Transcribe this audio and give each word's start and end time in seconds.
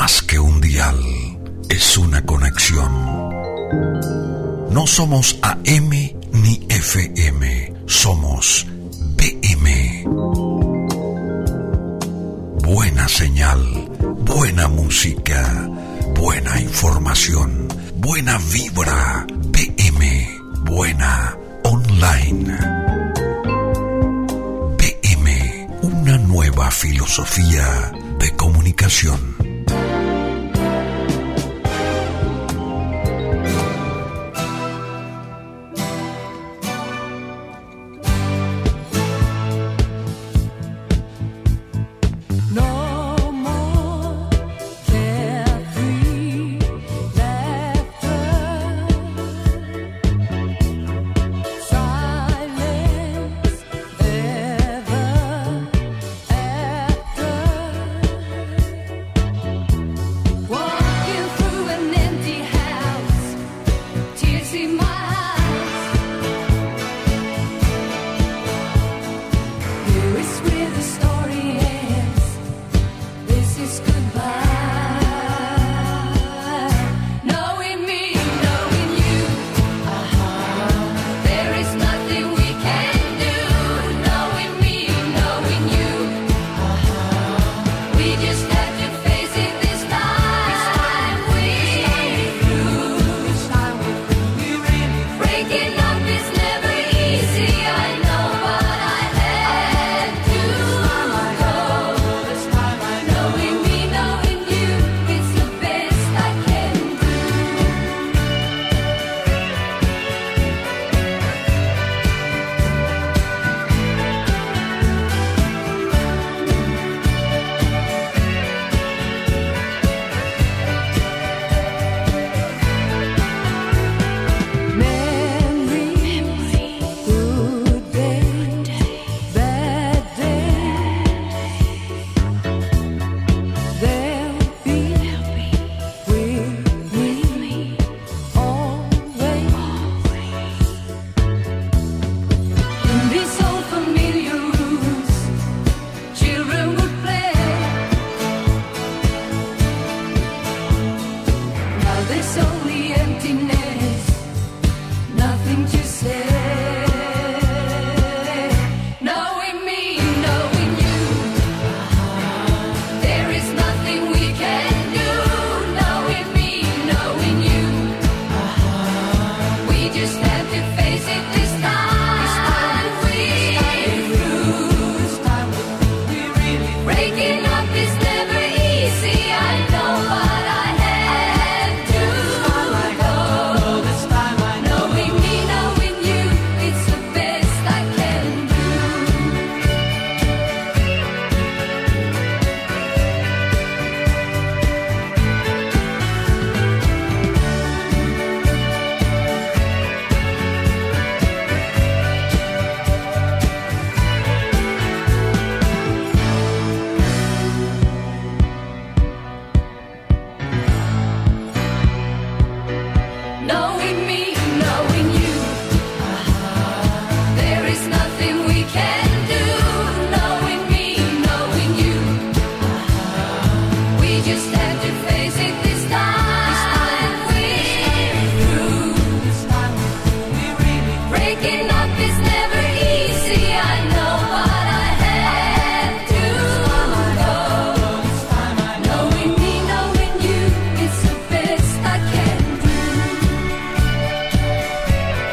más 0.00 0.22
que 0.22 0.38
un 0.38 0.60
dial, 0.60 0.96
es 1.68 1.98
una 1.98 2.24
conexión. 2.24 2.88
No 4.70 4.86
somos 4.86 5.36
AM 5.42 5.90
ni 5.90 6.66
FM, 6.68 7.74
somos 7.86 8.64
BM. 9.16 10.04
Buena 12.62 13.08
señal, 13.08 13.60
buena 14.20 14.68
música, 14.68 15.68
buena 16.14 16.60
información, 16.60 17.66
buena 17.96 18.38
vibra, 18.52 19.26
BM, 19.48 20.28
buena 20.60 21.36
online. 21.64 22.56
BM, 24.78 25.66
una 25.82 26.18
nueva 26.18 26.70
filosofía 26.70 27.92
de 28.20 28.30
comunicación. 28.36 29.47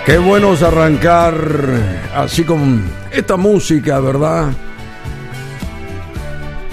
Qué 0.06 0.20
bueno 0.20 0.52
arrancar 0.52 1.34
así 2.14 2.44
con 2.44 2.84
esta 3.12 3.38
música, 3.38 4.00
¿verdad? 4.00 4.52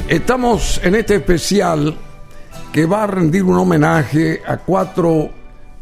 Estamos 0.06 0.78
en 0.84 0.96
este 0.96 1.14
especial 1.14 1.96
que 2.74 2.84
va 2.84 3.04
a 3.04 3.06
rendir 3.06 3.42
un 3.44 3.56
homenaje 3.56 4.42
a 4.46 4.58
cuatro 4.58 5.30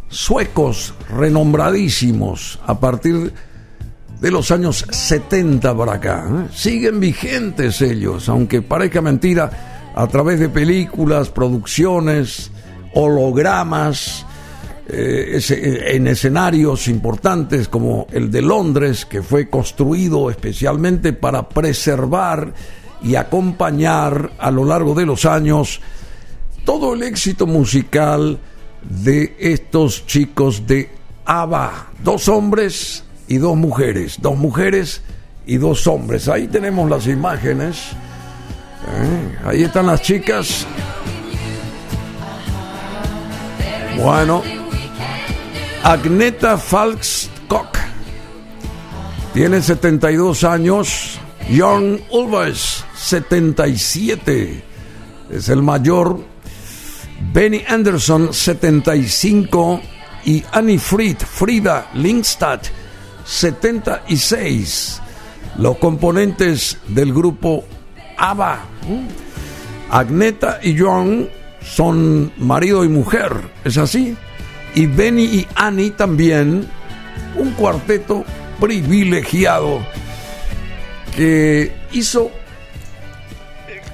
suecos 0.09 0.95
renombradísimos 1.13 2.61
a 2.65 2.79
partir 2.79 3.35
de 4.21 4.31
los 4.31 4.53
años 4.53 4.87
70 4.89 5.77
para 5.77 5.95
acá. 5.95 6.25
¿eh? 6.29 6.49
Siguen 6.55 7.01
vigentes 7.01 7.83
ellos, 7.83 8.29
aunque 8.29 8.63
parezca 8.63 9.03
mentira, 9.03 9.91
a 9.97 10.07
través 10.07 10.39
de 10.39 10.51
películas, 10.51 11.31
producciones, 11.31 12.53
hologramas, 12.95 14.25
eh, 14.93 15.41
eh, 15.51 15.97
en 15.97 16.07
escenarios 16.07 16.89
importantes 16.89 17.69
como 17.69 18.07
el 18.13 18.31
de 18.31 18.43
Londres, 18.43 19.07
que 19.07 19.23
fue 19.23 19.49
construido 19.49 20.31
especialmente 20.31 21.13
para 21.13 21.49
preservar 21.49 22.53
y 23.03 23.15
acompañar 23.15 24.33
a 24.39 24.51
lo 24.51 24.65
largo 24.65 24.95
de 24.95 25.07
los 25.07 25.25
años 25.25 25.81
todo 26.65 26.95
el 26.95 27.03
éxito 27.03 27.47
musical 27.47 28.39
de 28.83 29.37
estos 29.39 30.07
chicos 30.07 30.67
de 30.67 30.91
ABBA. 31.25 31.89
Dos 32.03 32.29
hombres 32.29 33.05
y 33.29 33.39
dos 33.39 33.57
mujeres. 33.57 34.19
Dos 34.21 34.37
mujeres 34.37 35.03
y 35.47 35.57
dos 35.57 35.87
hombres. 35.87 36.29
Ahí 36.29 36.49
tenemos 36.49 36.89
las 36.91 37.07
imágenes. 37.07 37.93
¿eh? 38.89 39.39
Ahí 39.45 39.63
están 39.63 39.87
las 39.87 40.03
chicas 40.03 40.67
Bueno, 44.03 44.43
Agneta 45.83 46.59
Falkskog 46.59 47.69
tiene 49.33 49.63
72 49.63 50.45
años. 50.45 51.19
John 51.57 52.01
Ulvaeus, 52.11 52.85
77, 52.95 54.63
es 55.31 55.49
el 55.49 55.63
mayor. 55.63 56.21
Benny 57.33 57.65
Anderson, 57.67 58.33
75. 58.33 59.81
Y 60.27 60.45
Annie 60.53 60.79
Fried, 60.79 61.17
Frida 61.17 61.91
Linkstad, 61.95 62.61
76. 63.25 65.01
Los 65.57 65.79
componentes 65.79 66.77
del 66.89 67.15
grupo 67.15 67.65
ABBA. 68.19 68.61
Agneta 69.91 70.61
y 70.63 70.79
John 70.79 71.29
son 71.63 72.33
marido 72.37 72.85
y 72.85 72.89
mujer, 72.89 73.33
¿es 73.65 73.79
así? 73.79 74.17
Y 74.75 74.87
Benny 74.87 75.25
y 75.25 75.47
Annie 75.55 75.91
también, 75.91 76.67
un 77.37 77.51
cuarteto 77.53 78.25
privilegiado 78.61 79.81
que 81.17 81.73
hizo, 81.93 82.31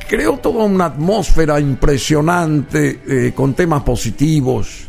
creó 0.08 0.38
toda 0.38 0.64
una 0.64 0.86
atmósfera 0.86 1.58
impresionante 1.60 3.00
eh, 3.08 3.32
con 3.34 3.54
temas 3.54 3.82
positivos, 3.82 4.86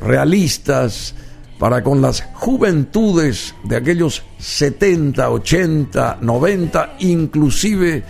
realistas, 0.00 1.14
para 1.58 1.82
con 1.82 2.02
las 2.02 2.22
juventudes 2.34 3.54
de 3.64 3.76
aquellos 3.76 4.22
70, 4.38 5.30
80, 5.30 6.18
90, 6.20 6.96
inclusive 6.98 8.02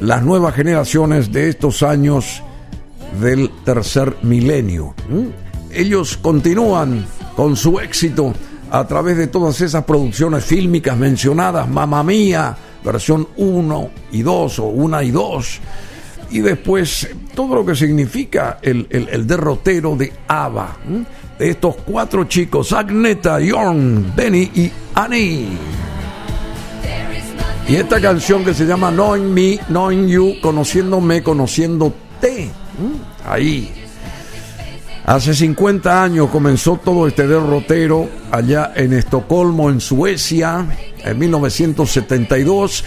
las 0.00 0.22
nuevas 0.22 0.54
generaciones 0.54 1.30
de 1.30 1.50
estos 1.50 1.82
años 1.82 2.42
del 3.20 3.50
tercer 3.64 4.16
milenio. 4.22 4.94
Ellos 5.76 6.16
continúan 6.16 7.04
con 7.36 7.54
su 7.54 7.78
éxito 7.78 8.32
a 8.70 8.86
través 8.86 9.18
de 9.18 9.26
todas 9.26 9.60
esas 9.60 9.84
producciones 9.84 10.42
fílmicas 10.42 10.96
mencionadas, 10.96 11.68
Mamma 11.68 12.02
Mía, 12.02 12.56
versión 12.82 13.28
1 13.36 13.90
y 14.12 14.22
2 14.22 14.58
o 14.58 14.64
1 14.68 15.02
y 15.02 15.10
2, 15.10 15.60
y 16.30 16.38
después 16.40 17.10
todo 17.34 17.56
lo 17.56 17.66
que 17.66 17.74
significa 17.74 18.58
el, 18.62 19.26
derrotero 19.26 19.96
de 19.96 20.14
ABBA, 20.26 20.76
de 21.38 21.50
estos 21.50 21.76
cuatro 21.84 22.24
chicos, 22.24 22.72
Agneta, 22.72 23.38
Jorn, 23.46 24.14
Benny 24.16 24.50
y 24.54 24.72
Annie. 24.94 25.58
Y 27.68 27.76
esta 27.76 28.00
canción 28.00 28.42
que 28.46 28.54
se 28.54 28.64
llama 28.64 28.90
Knowing 28.90 29.34
Me, 29.34 29.58
Knowing 29.68 30.08
You, 30.08 30.34
conociéndome, 30.40 31.22
conociéndote, 31.22 32.50
ahí 33.28 33.85
Hace 35.06 35.34
50 35.34 36.02
años 36.02 36.30
comenzó 36.30 36.80
todo 36.84 37.06
este 37.06 37.28
derrotero 37.28 38.08
allá 38.32 38.72
en 38.74 38.92
Estocolmo, 38.92 39.70
en 39.70 39.80
Suecia, 39.80 40.66
en 40.98 41.16
1972, 41.16 42.82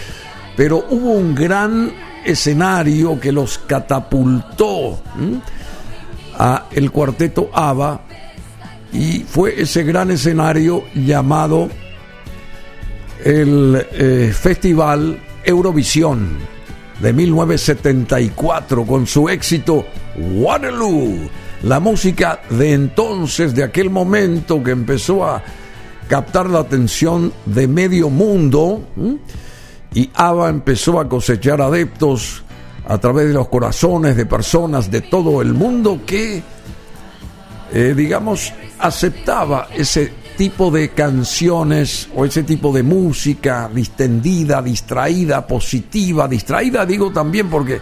pero 0.54 0.84
hubo 0.90 1.12
un 1.12 1.34
gran 1.34 1.90
escenario 2.26 3.18
que 3.18 3.32
los 3.32 3.56
catapultó 3.56 5.00
a 6.38 6.66
el 6.72 6.90
cuarteto 6.90 7.48
ABBA 7.54 8.02
y 8.92 9.20
fue 9.20 9.62
ese 9.62 9.82
gran 9.84 10.10
escenario 10.10 10.84
llamado 10.94 11.70
el 13.24 13.86
eh, 13.92 14.30
Festival 14.38 15.18
Eurovisión 15.42 16.36
de 17.00 17.14
1974 17.14 18.84
con 18.84 19.06
su 19.06 19.26
éxito 19.30 19.86
Waterloo 20.18 21.30
la 21.62 21.78
música 21.80 22.40
de 22.50 22.72
entonces, 22.72 23.54
de 23.54 23.64
aquel 23.64 23.90
momento 23.90 24.62
que 24.62 24.70
empezó 24.70 25.24
a 25.24 25.42
captar 26.08 26.48
la 26.48 26.60
atención 26.60 27.32
de 27.46 27.68
medio 27.68 28.08
mundo 28.10 28.82
y 29.94 30.10
ABBA 30.14 30.48
empezó 30.48 30.98
a 30.98 31.08
cosechar 31.08 31.60
adeptos 31.60 32.42
a 32.88 32.98
través 32.98 33.28
de 33.28 33.34
los 33.34 33.48
corazones 33.48 34.16
de 34.16 34.26
personas 34.26 34.90
de 34.90 35.02
todo 35.02 35.42
el 35.42 35.52
mundo 35.52 36.00
que, 36.06 36.42
eh, 37.72 37.94
digamos, 37.96 38.52
aceptaba 38.78 39.68
ese 39.76 40.12
tipo 40.36 40.70
de 40.70 40.88
canciones 40.88 42.08
o 42.16 42.24
ese 42.24 42.42
tipo 42.42 42.72
de 42.72 42.82
música 42.82 43.70
distendida, 43.72 44.62
distraída, 44.62 45.46
positiva, 45.46 46.26
distraída 46.26 46.86
digo 46.86 47.12
también 47.12 47.50
porque 47.50 47.80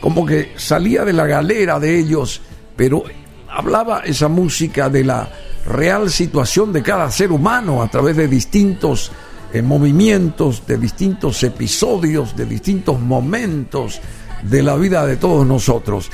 como 0.00 0.24
que 0.24 0.52
salía 0.56 1.04
de 1.04 1.12
la 1.12 1.26
galera 1.26 1.80
de 1.80 1.98
ellos 1.98 2.40
pero 2.80 3.04
hablaba 3.46 4.00
esa 4.06 4.28
música 4.28 4.88
de 4.88 5.04
la 5.04 5.28
real 5.66 6.08
situación 6.08 6.72
de 6.72 6.82
cada 6.82 7.10
ser 7.10 7.30
humano 7.30 7.82
a 7.82 7.88
través 7.88 8.16
de 8.16 8.26
distintos 8.26 9.12
eh, 9.52 9.60
movimientos, 9.60 10.66
de 10.66 10.78
distintos 10.78 11.42
episodios, 11.42 12.34
de 12.34 12.46
distintos 12.46 12.98
momentos 12.98 14.00
de 14.44 14.62
la 14.62 14.76
vida 14.76 15.04
de 15.04 15.18
todos 15.18 15.46
nosotros. 15.46 16.10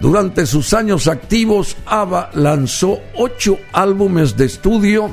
Durante 0.00 0.46
sus 0.46 0.72
años 0.72 1.08
activos, 1.08 1.76
ABBA 1.84 2.30
lanzó 2.34 3.00
ocho 3.16 3.58
álbumes 3.72 4.36
de 4.36 4.44
estudio, 4.44 5.10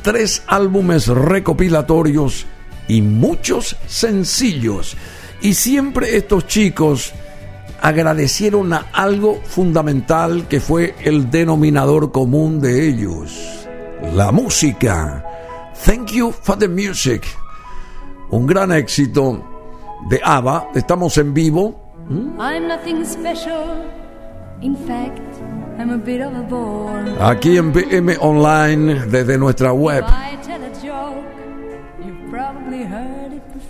tres 0.00 0.44
álbumes 0.46 1.08
recopilatorios 1.08 2.46
y 2.88 3.02
muchos 3.02 3.76
sencillos. 3.86 4.96
Y 5.42 5.52
siempre 5.52 6.16
estos 6.16 6.46
chicos 6.46 7.12
agradecieron 7.80 8.72
a 8.72 8.86
algo 8.92 9.40
fundamental 9.44 10.46
que 10.48 10.60
fue 10.60 10.94
el 11.04 11.30
denominador 11.30 12.12
común 12.12 12.60
de 12.60 12.88
ellos, 12.88 13.68
la 14.14 14.32
música. 14.32 15.24
Thank 15.84 16.12
you 16.12 16.32
for 16.32 16.58
the 16.58 16.68
music. 16.68 17.26
Un 18.30 18.46
gran 18.46 18.72
éxito 18.72 19.42
de 20.10 20.20
ABBA. 20.22 20.68
Estamos 20.74 21.16
en 21.18 21.32
vivo. 21.32 21.92
Aquí 27.20 27.56
en 27.56 27.72
BM 27.72 28.16
Online 28.20 29.06
desde 29.06 29.38
nuestra 29.38 29.72
web 29.72 30.04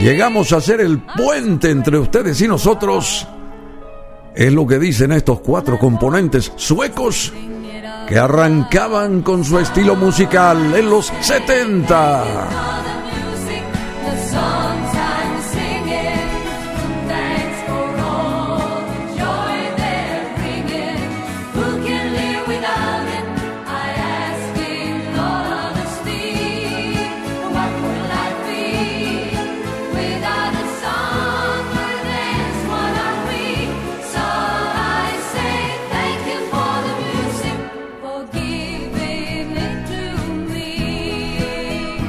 Llegamos 0.00 0.52
a 0.52 0.60
ser 0.60 0.80
el 0.80 1.00
puente 1.00 1.70
entre 1.70 1.98
ustedes 1.98 2.40
y 2.40 2.48
nosotros. 2.48 3.28
Es 4.34 4.52
lo 4.52 4.66
que 4.66 4.78
dicen 4.78 5.12
estos 5.12 5.40
cuatro 5.40 5.78
componentes 5.78 6.52
suecos 6.56 7.32
que 8.06 8.18
arrancaban 8.18 9.22
con 9.22 9.44
su 9.44 9.58
estilo 9.58 9.96
musical 9.96 10.74
en 10.74 10.90
los 10.90 11.12
70. 11.20 12.24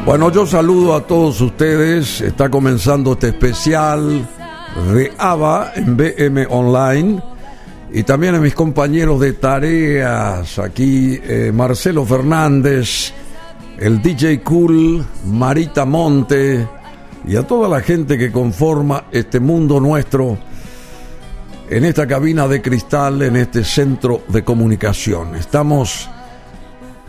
Bueno, 0.07 0.31
yo 0.31 0.45
saludo 0.45 0.95
a 0.95 1.05
todos 1.05 1.41
ustedes. 1.41 2.21
Está 2.21 2.49
comenzando 2.49 3.11
este 3.11 3.27
especial 3.27 4.25
de 4.93 5.11
ABBA 5.17 5.73
en 5.75 5.97
BM 5.97 6.47
Online. 6.49 7.21
Y 7.91 8.03
también 8.03 8.35
a 8.35 8.39
mis 8.39 8.55
compañeros 8.55 9.19
de 9.19 9.33
tareas, 9.33 10.59
aquí 10.59 11.19
eh, 11.21 11.51
Marcelo 11.53 12.05
Fernández, 12.05 13.11
el 13.79 14.01
DJ 14.01 14.39
Cool, 14.43 15.05
Marita 15.25 15.83
Monte 15.83 16.65
y 17.27 17.35
a 17.35 17.45
toda 17.45 17.67
la 17.67 17.81
gente 17.81 18.17
que 18.17 18.31
conforma 18.31 19.07
este 19.11 19.41
mundo 19.41 19.81
nuestro 19.81 20.37
en 21.69 21.83
esta 21.83 22.07
cabina 22.07 22.47
de 22.47 22.61
cristal, 22.61 23.23
en 23.23 23.35
este 23.35 23.61
centro 23.65 24.21
de 24.29 24.41
comunicación. 24.45 25.35
Estamos 25.35 26.09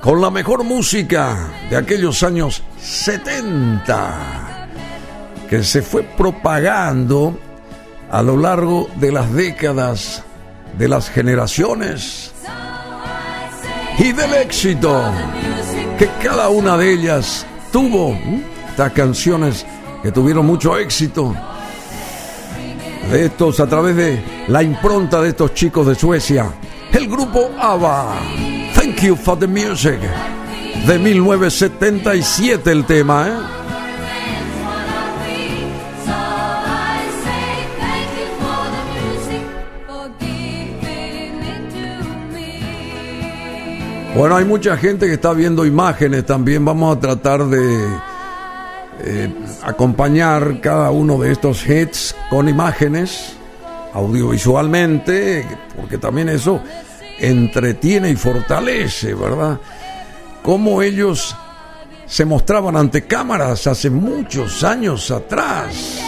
con 0.01 0.21
la 0.21 0.31
mejor 0.31 0.65
música 0.65 1.49
de 1.71 1.77
aquellos 1.77 2.23
años 2.23 2.63
70 2.81 4.69
que 5.49 5.63
se 5.65 5.83
fue 5.83 6.03
propagando 6.03 7.39
a 8.11 8.23
lo 8.23 8.37
largo 8.37 8.89
de 8.97 9.13
las 9.13 9.33
décadas, 9.33 10.23
de 10.77 10.89
las 10.89 11.11
generaciones. 11.11 12.33
y 13.99 14.13
del 14.13 14.33
éxito 14.35 15.03
que 15.99 16.09
cada 16.23 16.51
una 16.51 16.77
de 16.77 16.93
ellas 16.93 17.45
tuvo. 17.73 18.17
Estas 18.71 18.93
canciones 18.93 19.67
que 20.03 20.13
tuvieron 20.13 20.47
mucho 20.47 20.79
éxito. 20.79 21.35
De 23.11 23.25
estos 23.25 23.59
a 23.59 23.67
través 23.67 23.97
de 23.97 24.23
la 24.47 24.63
impronta 24.63 25.21
de 25.21 25.31
estos 25.31 25.53
chicos 25.55 25.87
de 25.87 25.97
Suecia. 25.97 26.53
El 26.93 27.09
grupo 27.09 27.51
ABBA. 27.59 28.58
Thank 28.99 29.11
you 29.11 29.17
for 29.17 29.39
the 29.39 29.47
music. 29.47 30.01
De 30.85 30.99
1977 30.99 32.73
el 32.73 32.85
tema, 32.85 33.29
¿eh? 33.29 33.33
Bueno, 44.17 44.35
hay 44.35 44.45
mucha 44.45 44.77
gente 44.77 45.07
que 45.07 45.13
está 45.13 45.33
viendo 45.33 45.65
imágenes 45.65 46.27
también. 46.27 46.65
Vamos 46.65 46.97
a 46.97 46.99
tratar 46.99 47.47
de 47.47 47.87
eh, 49.05 49.33
acompañar 49.63 50.61
cada 50.61 50.91
uno 50.91 51.19
de 51.19 51.31
estos 51.31 51.65
hits 51.69 52.17
con 52.31 52.49
imágenes 52.49 53.37
audiovisualmente, 53.95 55.47
porque 55.77 55.99
también 55.99 56.29
eso 56.31 56.61
entretiene 57.19 58.11
y 58.11 58.17
fortalece, 58.17 59.15
¿verdad? 59.15 59.61
Cómo 60.43 60.83
ellos 60.83 61.37
se 62.07 62.25
mostraban 62.25 62.77
ante 62.77 63.07
cámaras 63.07 63.67
hace 63.67 63.91
muchos 63.91 64.65
años 64.65 65.11
atrás 65.11 66.01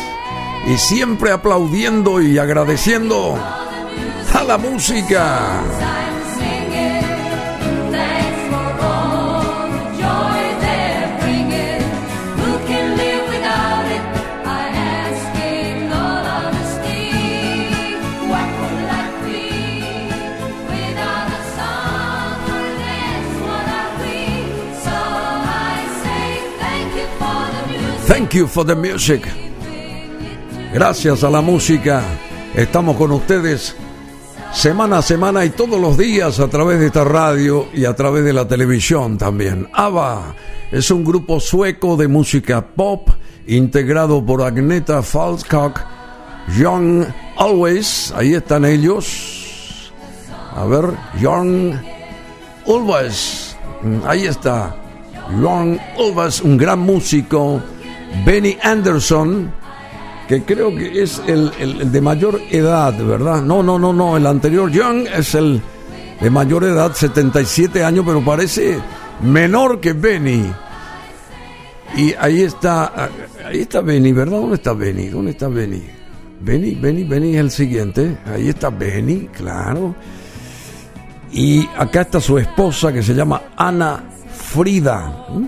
y 0.67 0.77
siempre 0.77 1.31
aplaudiendo 1.31 2.21
y 2.21 2.39
agradeciendo 2.39 3.37
a 4.35 4.45
la 4.45 4.59
música. 4.59 6.10
Thank 28.11 28.35
you 28.35 28.49
for 28.49 28.67
the 28.67 28.75
music. 28.75 29.23
Gracias 30.75 31.23
a 31.23 31.31
la 31.31 31.41
música, 31.41 32.03
estamos 32.57 32.97
con 32.97 33.13
ustedes 33.13 33.77
semana 34.53 34.99
a 34.99 35.03
semana 35.03 35.45
y 35.45 35.51
todos 35.51 35.81
los 35.81 35.97
días 35.97 36.41
a 36.41 36.49
través 36.49 36.81
de 36.81 36.87
esta 36.87 37.05
radio 37.05 37.69
y 37.73 37.85
a 37.85 37.95
través 37.95 38.25
de 38.25 38.33
la 38.33 38.49
televisión 38.49 39.17
también. 39.17 39.69
ABBA 39.73 40.35
es 40.73 40.91
un 40.91 41.05
grupo 41.05 41.39
sueco 41.39 41.97
de 41.97 42.09
música 42.09 42.67
pop 42.67 43.11
integrado 43.47 44.27
por 44.27 44.43
Agneta 44.43 45.05
Falskog, 45.05 45.75
Young 46.59 47.05
Always, 47.37 48.13
ahí 48.17 48.35
están 48.35 48.65
ellos. 48.65 49.93
A 50.57 50.65
ver, 50.65 50.97
Young 51.21 51.77
Always, 52.67 53.57
ahí 54.05 54.27
está. 54.27 54.75
Young 55.41 55.79
Always, 55.97 56.41
un 56.41 56.57
gran 56.57 56.81
músico 56.81 57.63
Benny 58.25 58.57
Anderson, 58.63 59.53
que 60.29 60.43
creo 60.43 60.75
que 60.75 61.03
es 61.03 61.21
el, 61.27 61.91
de 61.91 62.01
mayor 62.01 62.41
edad, 62.51 62.97
¿verdad? 63.05 63.43
No, 63.43 63.63
no, 63.63 63.79
no, 63.79 63.93
no, 63.93 64.17
el 64.17 64.27
anterior 64.27 64.71
Young 64.71 65.07
es 65.07 65.35
el 65.35 65.61
de 66.21 66.31
mayor 66.31 66.65
edad, 66.65 66.93
77 66.95 67.83
años, 67.83 68.05
pero 68.07 68.25
parece 68.25 68.79
menor 69.23 69.81
que 69.81 69.93
Benny. 69.93 70.53
Y 71.97 72.15
ahí 72.15 72.43
está, 72.43 73.11
ahí 73.45 73.61
está 73.61 73.81
Benny, 73.81 74.13
¿verdad? 74.13 74.39
¿Dónde 74.39 74.57
está 74.57 74.73
Benny? 74.73 75.09
¿Dónde 75.09 75.33
está 75.33 75.49
Benny? 75.49 75.83
Benny, 76.41 76.75
Benny, 76.75 77.05
Benny 77.05 77.35
es 77.35 77.41
el 77.41 77.51
siguiente. 77.51 78.19
Ahí 78.27 78.49
está 78.49 78.71
Benny, 78.71 79.29
claro. 79.29 79.95
Y 81.33 81.69
acá 81.77 82.03
está 82.03 82.21
su 82.21 82.39
esposa 82.39 82.93
que 82.93 83.03
se 83.03 83.15
llama 83.15 83.43
Ana 83.57 84.05
Frida. 84.33 85.27
¿Mm? 85.29 85.47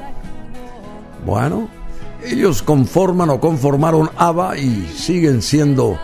Bueno, 1.25 1.69
ellos 2.25 2.62
conforman 2.62 3.31
o 3.31 3.41
conformaron 3.41 4.11
ABBA 4.17 4.59
y 4.59 4.87
siguen 4.97 5.43
siendo 5.43 5.99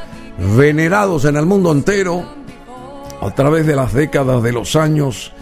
venerados 0.57 1.25
en 1.25 1.37
el 1.37 1.47
mundo 1.47 1.73
entero 1.73 2.25
a 3.21 3.31
través 3.35 3.67
de 3.67 3.77
las 3.77 3.93
décadas, 3.93 4.43
de 4.43 4.53
los 4.53 4.77
años, 4.77 5.33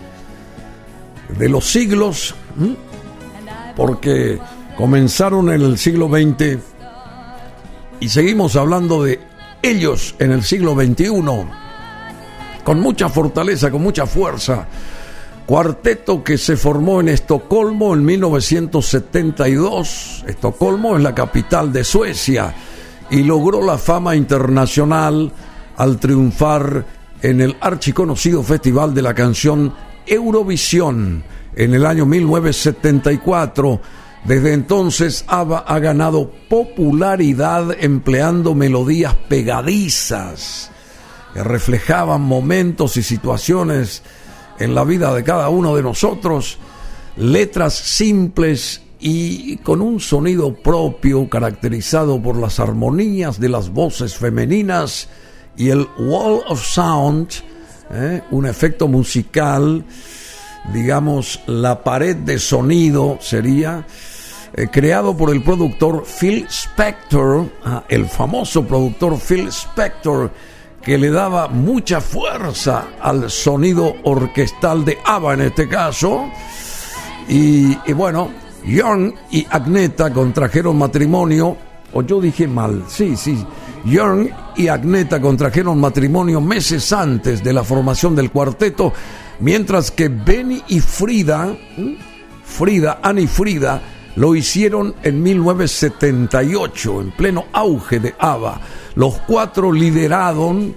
de 1.39 1.49
los 1.49 1.67
siglos, 1.67 2.35
porque 3.77 4.39
comenzaron 4.77 5.51
en 5.51 5.63
el 5.63 5.79
siglo 5.79 6.09
XX 6.09 6.59
y 8.01 8.09
seguimos 8.09 8.57
hablando 8.57 9.03
de 9.03 9.21
ellos 9.63 10.15
en 10.19 10.33
el 10.33 10.43
siglo 10.43 10.75
XXI, 10.75 11.13
con 12.65 12.81
mucha 12.81 13.09
fortaleza, 13.09 13.71
con 13.71 13.83
mucha 13.83 14.07
fuerza 14.07 14.67
Cuarteto 15.47 16.23
que 16.25 16.37
se 16.39 16.57
formó 16.57 17.01
en 17.01 17.09
Estocolmo 17.09 17.95
en 17.95 18.05
1972. 18.05 20.25
Estocolmo 20.27 20.97
es 20.97 21.05
la 21.05 21.15
capital 21.15 21.73
de 21.73 21.85
Suecia 21.85 22.53
y 23.11 23.23
logró 23.23 23.65
la 23.65 23.79
fama 23.79 24.17
internacional 24.17 25.31
al 25.77 26.01
triunfar 26.01 26.85
en 27.23 27.41
el 27.41 27.57
archiconocido 27.61 28.43
Festival 28.43 28.93
de 28.93 29.03
la 29.03 29.15
Canción 29.15 29.73
Eurovisión 30.05 31.23
en 31.55 31.75
el 31.75 31.87
año 31.87 32.07
1974. 32.07 33.81
Desde 34.25 34.53
entonces 34.53 35.25
ABBA 35.29 35.61
ha 35.61 35.79
ganado 35.79 36.29
popularidad 36.49 37.69
empleando 37.79 38.57
melodías 38.57 39.15
pegadizas 39.29 40.73
que 41.33 41.45
reflejaban 41.45 42.23
momentos 42.23 42.97
y 42.97 43.05
situaciones 43.05 44.03
en 44.59 44.75
la 44.75 44.85
vida 44.85 45.15
de 45.15 45.25
cada 45.25 45.49
uno 45.49 45.77
de 45.77 45.83
nosotros, 45.83 46.59
letras 47.17 47.75
simples 47.75 48.83
y 48.99 49.59
con 49.59 49.83
un 49.83 50.01
sonido 50.01 50.55
propio 50.55 51.29
caracterizado 51.29 52.21
por 52.23 52.37
las 52.37 52.61
armonías 52.61 53.39
de 53.39 53.49
las 53.49 53.71
voces 53.71 54.17
femeninas 54.17 55.09
y 55.57 55.71
el 55.71 55.87
wall 55.99 56.43
of 56.49 56.65
sound, 56.65 57.29
¿eh? 57.91 58.23
un 58.31 58.47
efecto 58.47 58.89
musical, 58.89 59.85
digamos, 60.73 61.41
la 61.47 61.83
pared 61.83 62.17
de 62.17 62.39
sonido 62.39 63.19
sería, 63.21 63.87
eh, 64.55 64.69
creado 64.71 65.17
por 65.17 65.31
el 65.31 65.43
productor 65.43 66.05
Phil 66.05 66.47
Spector, 66.49 67.51
ah, 67.65 67.85
el 67.89 68.07
famoso 68.07 68.67
productor 68.67 69.19
Phil 69.19 69.49
Spector, 69.49 70.31
que 70.87 70.97
le 70.97 71.11
daba 71.11 71.49
mucha 71.49 72.01
fuerza 72.01 72.91
al 73.01 73.29
sonido 73.29 73.97
orquestal 74.05 74.85
de 74.85 74.97
ABBA 75.05 75.35
en 75.35 75.41
este 75.41 75.69
caso. 75.69 76.31
Y, 77.29 77.75
bueno, 77.93 78.31
Young 78.65 79.13
y 79.33 79.45
Agneta 79.51 80.13
contrajeron 80.13 80.79
matrimonio, 80.79 81.57
o 81.93 82.03
yo 82.03 82.21
dije 82.21 82.47
mal, 82.47 82.85
sí, 82.87 83.17
sí. 83.17 83.45
Young 83.85 84.29
y 84.55 84.69
Agneta 84.69 85.21
contrajeron 85.21 85.81
matrimonio 85.81 86.41
meses 86.41 86.93
antes 86.93 87.43
de 87.43 87.53
la 87.53 87.65
formación 87.65 88.15
del 88.15 88.31
cuarteto, 88.31 88.93
mientras 89.41 89.91
que 89.91 90.07
Benny 90.07 90.63
y 90.69 90.79
Frida, 90.79 91.53
Frida, 92.45 93.01
Annie 93.03 93.27
Frida, 93.27 93.83
lo 94.17 94.35
hicieron 94.35 94.95
en 95.03 95.23
1978, 95.23 97.01
en 97.03 97.11
pleno 97.13 97.45
auge 97.53 98.01
de 98.01 98.15
ABBA. 98.19 98.61
Los 98.95 99.19
cuatro 99.27 99.71
lideraron, 99.71 100.75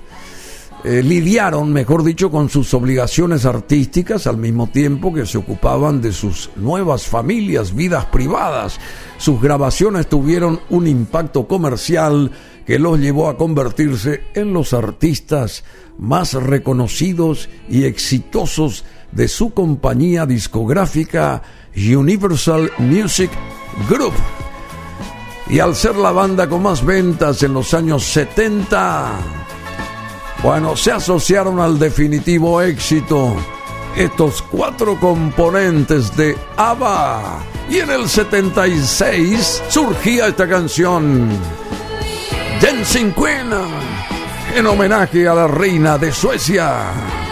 eh, 0.84 1.01
lidiaron, 1.01 1.72
mejor 1.72 2.03
dicho, 2.03 2.29
con 2.29 2.50
sus 2.50 2.74
obligaciones 2.74 3.46
artísticas 3.46 4.27
al 4.27 4.38
mismo 4.38 4.67
tiempo 4.67 5.13
que 5.13 5.25
se 5.25 5.38
ocupaban 5.38 6.01
de 6.01 6.12
sus 6.12 6.50
nuevas 6.58 7.08
familias, 7.08 7.74
vidas 7.74 8.05
privadas. 8.05 8.77
Sus 9.17 9.41
grabaciones 9.41 10.08
tuvieron 10.08 10.60
un 10.69 10.86
impacto 10.86 11.48
comercial 11.48 12.31
que 12.65 12.77
los 12.77 13.00
llevó 13.00 13.29
a 13.29 13.38
convertirse 13.38 14.25
en 14.34 14.53
los 14.53 14.74
artistas 14.74 15.63
más 15.98 16.34
reconocidos 16.34 17.50
y 17.69 17.86
exitosos 17.86 18.84
de 19.12 19.27
su 19.27 19.53
compañía 19.53 20.25
discográfica 20.25 21.41
Universal 21.76 22.72
Music 22.78 23.32
Group 23.90 24.14
y 25.50 25.60
al 25.60 25.76
ser 25.76 25.96
la 25.96 26.12
banda 26.12 26.48
con 26.48 26.62
más 26.62 26.86
ventas 26.86 27.42
en 27.42 27.54
los 27.54 27.74
años 27.74 28.04
70, 28.04 29.12
bueno, 30.44 30.78
se 30.78 30.92
asociaron 30.92 31.60
al 31.60 31.80
definitivo 31.80 32.62
éxito 32.62 33.36
estos 33.98 34.44
cuatro 34.44 35.00
componentes 35.00 36.16
de 36.16 36.38
ABBA. 36.56 37.40
Y 37.68 37.80
en 37.80 37.90
el 37.90 38.08
76 38.08 39.64
surgía 39.70 40.28
esta 40.28 40.48
canción, 40.48 41.30
Dancing 42.62 43.12
Queen, 43.12 43.50
en 44.56 44.68
homenaje 44.68 45.28
a 45.28 45.34
la 45.34 45.48
reina 45.48 45.98
de 45.98 46.12
Suecia. 46.12 47.29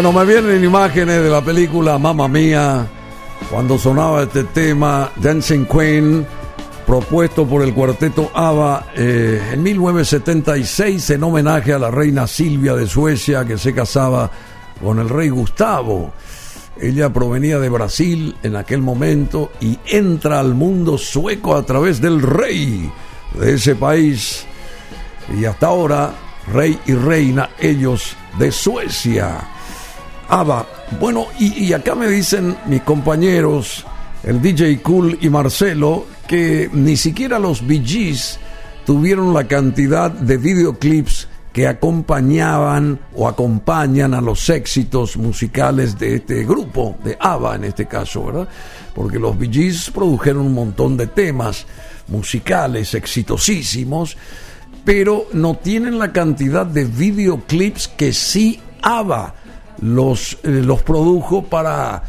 Bueno, 0.00 0.12
me 0.12 0.24
vienen 0.24 0.62
imágenes 0.62 1.24
de 1.24 1.28
la 1.28 1.40
película 1.40 1.98
Mamma 1.98 2.28
Mía, 2.28 2.86
cuando 3.50 3.76
sonaba 3.76 4.22
este 4.22 4.44
tema, 4.44 5.10
Dancing 5.16 5.64
Queen, 5.64 6.24
propuesto 6.86 7.44
por 7.44 7.62
el 7.62 7.74
cuarteto 7.74 8.30
ABBA 8.32 8.92
eh, 8.94 9.42
en 9.54 9.60
1976 9.60 11.10
en 11.10 11.24
homenaje 11.24 11.72
a 11.72 11.80
la 11.80 11.90
reina 11.90 12.28
Silvia 12.28 12.76
de 12.76 12.86
Suecia 12.86 13.44
que 13.44 13.58
se 13.58 13.74
casaba 13.74 14.30
con 14.80 15.00
el 15.00 15.08
rey 15.08 15.30
Gustavo. 15.30 16.12
Ella 16.80 17.12
provenía 17.12 17.58
de 17.58 17.68
Brasil 17.68 18.36
en 18.44 18.54
aquel 18.54 18.82
momento 18.82 19.50
y 19.60 19.80
entra 19.84 20.38
al 20.38 20.54
mundo 20.54 20.96
sueco 20.96 21.56
a 21.56 21.66
través 21.66 22.00
del 22.00 22.22
rey 22.22 22.88
de 23.34 23.54
ese 23.54 23.74
país. 23.74 24.46
Y 25.36 25.44
hasta 25.44 25.66
ahora, 25.66 26.12
rey 26.52 26.78
y 26.86 26.92
reina, 26.92 27.50
ellos 27.58 28.14
de 28.38 28.52
Suecia. 28.52 29.57
ABBA. 30.28 30.66
Bueno, 31.00 31.26
y, 31.38 31.72
acá 31.72 31.94
me 31.94 32.08
dicen 32.08 32.56
mis 32.66 32.82
compañeros, 32.82 33.84
el 34.22 34.40
DJ 34.42 34.80
Cool 34.82 35.18
y 35.20 35.28
Marcelo, 35.30 36.06
que 36.26 36.68
ni 36.72 36.96
siquiera 36.96 37.38
los 37.38 37.66
Bee 37.66 37.82
tuvieron 38.84 39.32
la 39.32 39.44
cantidad 39.46 40.10
de 40.10 40.36
videoclips 40.36 41.28
que 41.52 41.66
acompañaban 41.66 43.00
o 43.14 43.26
acompañan 43.26 44.14
a 44.14 44.20
los 44.20 44.48
éxitos 44.50 45.16
musicales 45.16 45.98
de 45.98 46.16
este 46.16 46.44
grupo, 46.44 46.96
de 47.02 47.16
ABBA 47.18 47.56
en 47.56 47.64
este 47.64 47.86
caso, 47.86 48.26
¿verdad? 48.26 48.48
Porque 48.94 49.18
los 49.18 49.36
Bee 49.38 49.72
produjeron 49.92 50.46
un 50.46 50.54
montón 50.54 50.96
de 50.96 51.06
temas 51.06 51.66
musicales 52.08 52.94
exitosísimos, 52.94 54.16
pero 54.84 55.26
no 55.32 55.56
tienen 55.56 55.98
la 55.98 56.12
cantidad 56.12 56.66
de 56.66 56.84
videoclips 56.84 57.88
que 57.88 58.12
sí 58.12 58.60
ABBA 58.82 59.34
los, 59.80 60.38
eh, 60.42 60.48
los 60.48 60.82
produjo 60.82 61.44
para, 61.44 62.02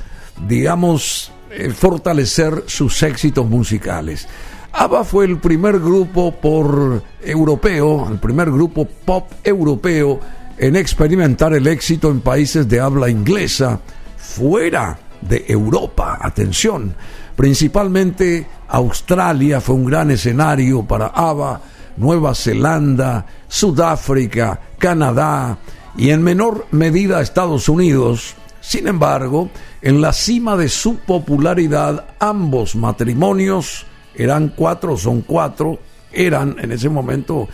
digamos, 0.47 1.31
eh, 1.51 1.69
fortalecer 1.71 2.63
sus 2.67 3.01
éxitos 3.03 3.47
musicales. 3.47 4.27
ABBA 4.71 5.03
fue 5.03 5.25
el 5.25 5.39
primer 5.39 5.79
grupo 5.79 6.31
por 6.31 7.03
europeo, 7.23 8.07
el 8.09 8.19
primer 8.19 8.51
grupo 8.51 8.85
pop 8.85 9.31
europeo 9.43 10.19
en 10.57 10.75
experimentar 10.75 11.53
el 11.53 11.67
éxito 11.67 12.11
en 12.11 12.21
países 12.21 12.67
de 12.67 12.79
habla 12.79 13.09
inglesa 13.09 13.79
fuera 14.17 14.99
de 15.21 15.45
Europa. 15.47 16.19
Atención, 16.21 16.93
principalmente 17.35 18.45
Australia 18.67 19.59
fue 19.59 19.75
un 19.75 19.85
gran 19.85 20.11
escenario 20.11 20.83
para 20.83 21.07
ABBA, 21.07 21.61
Nueva 21.97 22.35
Zelanda, 22.35 23.25
Sudáfrica, 23.47 24.59
Canadá, 24.77 25.57
y 25.97 26.11
en 26.11 26.23
menor 26.23 26.67
medida 26.71 27.21
Estados 27.21 27.69
Unidos. 27.69 28.35
Sin 28.61 28.87
embargo, 28.87 29.49
en 29.81 30.01
la 30.01 30.13
cima 30.13 30.57
de 30.57 30.69
su 30.69 30.97
popularidad, 30.97 32.05
ambos 32.19 32.75
matrimonios, 32.75 33.85
eran 34.13 34.49
cuatro, 34.49 34.97
son 34.97 35.21
cuatro, 35.21 35.79
eran 36.11 36.55
en 36.59 36.71
ese 36.71 36.89
momento, 36.89 37.47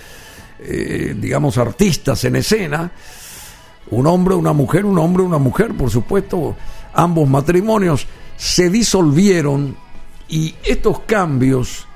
eh, 0.59 1.15
digamos, 1.19 1.57
artistas 1.57 2.23
en 2.23 2.37
escena, 2.37 2.91
un 3.91 4.07
hombre, 4.07 4.33
una 4.33 4.53
mujer, 4.53 4.85
un 4.85 4.97
hombre, 4.97 5.23
una 5.23 5.37
mujer, 5.37 5.73
por 5.75 5.91
supuesto, 5.91 6.55
ambos 6.93 7.29
matrimonios 7.29 8.07
se 8.35 8.69
disolvieron 8.69 9.77
y 10.27 10.55
estos 10.63 11.01
cambios 11.01 11.87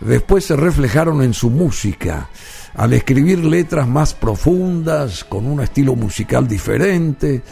después 0.00 0.44
se 0.44 0.56
reflejaron 0.56 1.22
en 1.22 1.32
su 1.32 1.48
música 1.48 2.28
al 2.74 2.92
escribir 2.92 3.44
letras 3.44 3.86
más 3.86 4.14
profundas, 4.14 5.24
con 5.24 5.46
un 5.46 5.60
estilo 5.60 5.94
musical 5.94 6.48
diferente. 6.48 7.42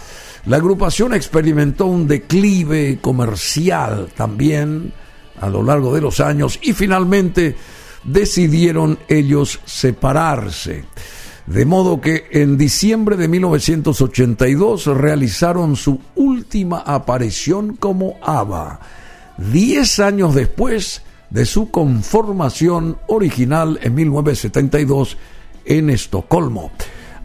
La 0.46 0.56
agrupación 0.56 1.14
experimentó 1.14 1.86
un 1.86 2.08
declive 2.08 2.98
comercial 3.00 4.08
también 4.16 4.92
a 5.40 5.48
lo 5.48 5.62
largo 5.62 5.94
de 5.94 6.00
los 6.00 6.20
años 6.20 6.58
y 6.62 6.72
finalmente 6.72 7.56
decidieron 8.04 8.98
ellos 9.08 9.60
separarse. 9.64 10.84
De 11.46 11.64
modo 11.64 12.00
que 12.00 12.26
en 12.30 12.56
diciembre 12.56 13.16
de 13.16 13.26
1982 13.26 14.86
realizaron 14.86 15.74
su 15.76 16.00
última 16.14 16.78
aparición 16.78 17.76
como 17.76 18.16
ABBA. 18.22 18.80
Diez 19.36 19.98
años 20.00 20.34
después, 20.34 21.02
de 21.30 21.46
su 21.46 21.70
conformación 21.70 22.98
original 23.06 23.78
en 23.82 23.94
1972 23.94 25.16
en 25.64 25.90
Estocolmo. 25.90 26.72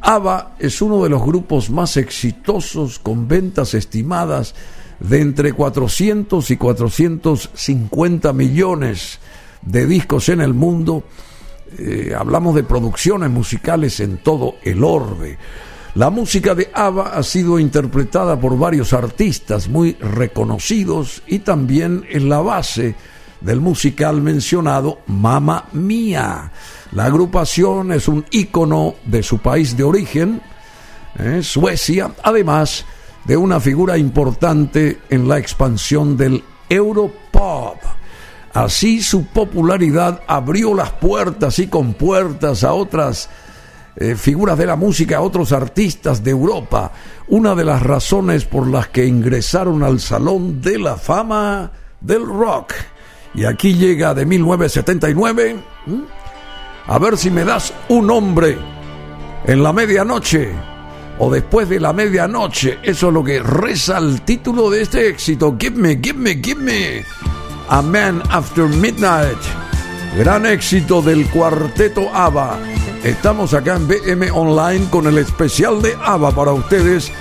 ABBA 0.01 0.55
es 0.59 0.81
uno 0.81 1.03
de 1.03 1.09
los 1.09 1.23
grupos 1.23 1.71
más 1.71 1.97
exitosos 1.97 2.99
con 2.99 3.27
ventas 3.27 3.73
estimadas 3.73 4.53
de 4.99 5.21
entre 5.21 5.53
400 5.53 6.51
y 6.51 6.57
450 6.57 8.33
millones 8.33 9.19
de 9.63 9.87
discos 9.87 10.29
en 10.29 10.41
el 10.41 10.53
mundo. 10.53 11.03
Eh, 11.79 12.13
hablamos 12.17 12.53
de 12.53 12.63
producciones 12.63 13.31
musicales 13.31 13.99
en 13.99 14.17
todo 14.17 14.55
el 14.63 14.83
orbe. 14.83 15.39
La 15.95 16.09
música 16.09 16.53
de 16.53 16.69
ABBA 16.73 17.17
ha 17.17 17.23
sido 17.23 17.57
interpretada 17.57 18.39
por 18.39 18.57
varios 18.59 18.93
artistas 18.93 19.69
muy 19.69 19.93
reconocidos 19.93 21.23
y 21.25 21.39
también 21.39 22.05
en 22.09 22.29
la 22.29 22.41
base 22.41 22.95
del 23.41 23.61
musical 23.61 24.21
mencionado 24.21 24.99
Mamma 25.07 25.65
Mía. 25.73 26.51
La 26.91 27.05
agrupación 27.05 27.91
es 27.91 28.07
un 28.07 28.25
ícono 28.31 28.95
de 29.05 29.23
su 29.23 29.39
país 29.39 29.75
de 29.75 29.83
origen, 29.83 30.41
eh, 31.17 31.41
Suecia, 31.43 32.11
además 32.23 32.85
de 33.25 33.37
una 33.37 33.59
figura 33.59 33.97
importante 33.97 34.99
en 35.09 35.27
la 35.27 35.37
expansión 35.37 36.15
del 36.15 36.43
Europop. 36.69 37.77
Así 38.53 39.01
su 39.01 39.25
popularidad 39.25 40.21
abrió 40.27 40.73
las 40.73 40.91
puertas 40.91 41.59
y 41.59 41.67
compuertas 41.67 42.63
a 42.63 42.73
otras 42.73 43.29
eh, 43.97 44.15
figuras 44.15 44.57
de 44.57 44.65
la 44.65 44.75
música, 44.75 45.17
a 45.17 45.21
otros 45.21 45.51
artistas 45.51 46.23
de 46.23 46.31
Europa. 46.31 46.91
Una 47.27 47.55
de 47.55 47.65
las 47.65 47.81
razones 47.81 48.45
por 48.45 48.67
las 48.67 48.87
que 48.89 49.05
ingresaron 49.05 49.83
al 49.83 49.99
Salón 49.99 50.61
de 50.61 50.79
la 50.79 50.95
Fama 50.95 51.71
del 51.99 52.25
Rock. 52.25 52.73
Y 53.35 53.43
aquí 53.43 53.73
llega 53.73 54.13
de 54.13 54.25
1979. 54.25 55.57
A 56.87 56.99
ver 56.99 57.17
si 57.17 57.29
me 57.29 57.43
das 57.43 57.73
un 57.89 58.07
nombre 58.07 58.57
en 59.45 59.61
la 59.61 59.73
medianoche 59.73 60.51
o 61.19 61.31
después 61.31 61.67
de 61.67 61.79
la 61.79 61.91
medianoche. 61.91 62.79
Eso 62.81 63.07
es 63.07 63.13
lo 63.13 63.23
que 63.23 63.41
reza 63.41 63.97
el 63.97 64.21
título 64.21 64.69
de 64.69 64.81
este 64.81 65.09
éxito. 65.09 65.57
Give 65.59 65.75
me, 65.75 65.99
give 66.01 66.17
me, 66.17 66.35
give 66.41 66.61
me. 66.61 67.03
A 67.67 67.81
Man 67.81 68.21
After 68.29 68.65
Midnight. 68.67 69.37
Gran 70.17 70.45
éxito 70.45 71.01
del 71.01 71.27
cuarteto 71.29 72.09
ABBA. 72.13 72.57
Estamos 73.03 73.53
acá 73.53 73.75
en 73.75 73.87
BM 73.87 74.31
Online 74.31 74.87
con 74.89 75.07
el 75.07 75.17
especial 75.17 75.81
de 75.81 75.93
ABBA 76.01 76.31
para 76.31 76.53
ustedes. 76.53 77.11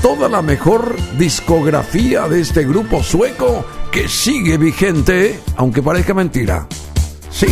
Toda 0.00 0.28
la 0.28 0.40
mejor 0.40 0.96
discografía 1.18 2.26
de 2.28 2.40
este 2.40 2.64
grupo 2.64 3.02
sueco 3.02 3.64
que 3.92 4.08
sigue 4.08 4.56
vigente, 4.56 5.38
aunque 5.56 5.82
parezca 5.82 6.14
mentira. 6.14 6.66
Sí. 7.30 7.46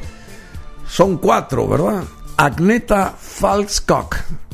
son 0.88 1.18
cuatro, 1.18 1.68
¿verdad? 1.68 2.04
Agneta 2.38 3.16
Falskog 3.18 4.10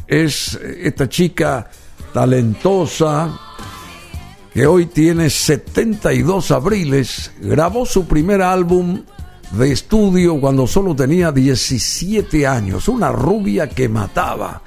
es 0.07 0.55
esta 0.55 1.07
chica 1.07 1.69
talentosa 2.13 3.37
que 4.53 4.65
hoy 4.65 4.87
tiene 4.87 5.29
72 5.29 6.51
abriles. 6.51 7.31
Grabó 7.41 7.85
su 7.85 8.07
primer 8.07 8.41
álbum 8.41 9.03
de 9.51 9.71
estudio 9.71 10.39
cuando 10.39 10.65
solo 10.65 10.95
tenía 10.95 11.31
17 11.31 12.47
años. 12.47 12.87
Una 12.87 13.11
rubia 13.11 13.69
que 13.69 13.89
mataba 13.89 14.63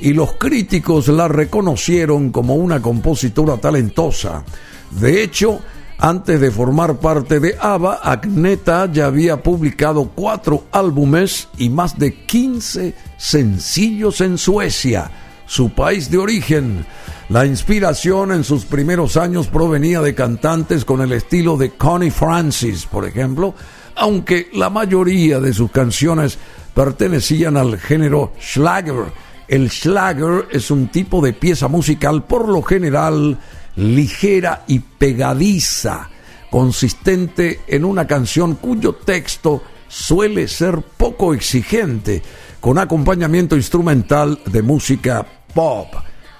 y 0.00 0.12
los 0.12 0.32
críticos 0.32 1.08
la 1.08 1.28
reconocieron 1.28 2.30
como 2.30 2.54
una 2.54 2.80
compositora 2.80 3.58
talentosa. 3.58 4.44
De 4.90 5.22
hecho, 5.22 5.60
antes 5.98 6.40
de 6.40 6.50
formar 6.50 6.96
parte 6.96 7.40
de 7.40 7.56
ABBA, 7.60 8.00
Agneta 8.02 8.90
ya 8.90 9.06
había 9.06 9.42
publicado 9.42 10.10
cuatro 10.14 10.64
álbumes 10.72 11.48
y 11.58 11.68
más 11.68 11.98
de 11.98 12.14
15 12.24 12.94
sencillos 13.18 14.22
en 14.22 14.38
Suecia, 14.38 15.10
su 15.46 15.70
país 15.74 16.10
de 16.10 16.16
origen. 16.16 16.86
La 17.28 17.44
inspiración 17.44 18.32
en 18.32 18.44
sus 18.44 18.64
primeros 18.64 19.18
años 19.18 19.48
provenía 19.48 20.00
de 20.00 20.14
cantantes 20.14 20.86
con 20.86 21.02
el 21.02 21.12
estilo 21.12 21.58
de 21.58 21.72
Connie 21.72 22.10
Francis, 22.10 22.86
por 22.86 23.04
ejemplo, 23.04 23.54
aunque 23.94 24.48
la 24.54 24.70
mayoría 24.70 25.38
de 25.38 25.52
sus 25.52 25.70
canciones 25.70 26.38
pertenecían 26.74 27.58
al 27.58 27.78
género 27.78 28.32
Schlager 28.40 29.12
el 29.50 29.68
Schlager 29.68 30.46
es 30.52 30.70
un 30.70 30.88
tipo 30.88 31.20
de 31.20 31.32
pieza 31.32 31.66
musical 31.66 32.22
por 32.22 32.48
lo 32.48 32.62
general 32.62 33.36
ligera 33.74 34.62
y 34.68 34.78
pegadiza, 34.78 36.08
consistente 36.52 37.62
en 37.66 37.84
una 37.84 38.06
canción 38.06 38.54
cuyo 38.54 38.94
texto 38.94 39.60
suele 39.88 40.46
ser 40.46 40.80
poco 40.96 41.34
exigente, 41.34 42.22
con 42.60 42.78
acompañamiento 42.78 43.56
instrumental 43.56 44.38
de 44.46 44.62
música 44.62 45.26
pop, 45.52 45.94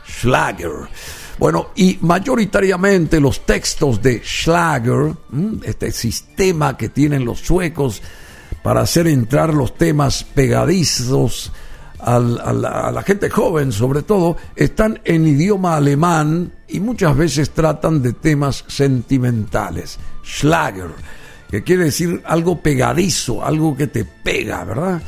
Schlager. 0.07 0.89
Bueno, 1.37 1.71
y 1.75 1.99
mayoritariamente 2.03 3.19
los 3.19 3.45
textos 3.45 4.01
de 4.01 4.23
Schlager, 4.25 5.17
este 5.65 5.91
sistema 5.91 6.77
que 6.77 6.91
tienen 6.91 7.25
los 7.25 7.41
suecos 7.41 8.03
para 8.63 8.83
hacer 8.83 9.09
entrar 9.09 9.53
los 9.53 9.75
temas 9.77 10.23
pegadizos, 10.23 11.51
a 12.05 12.93
la 12.93 13.03
gente 13.03 13.31
joven 13.31 13.73
sobre 13.73 14.03
todo, 14.03 14.37
están 14.57 15.01
en 15.05 15.27
idioma 15.27 15.77
alemán 15.77 16.53
y 16.69 16.81
muchas 16.81 17.17
veces 17.17 17.51
tratan 17.51 18.03
de 18.03 18.13
temas 18.13 18.65
sentimentales. 18.69 19.99
Schlager, 20.25 20.91
que 21.51 21.63
quiere 21.63 21.85
decir 21.85 22.23
algo 22.25 22.61
pegadizo, 22.61 23.45
algo 23.45 23.77
que 23.77 23.89
te 23.89 24.05
pega, 24.05 24.65
¿verdad? 24.65 25.03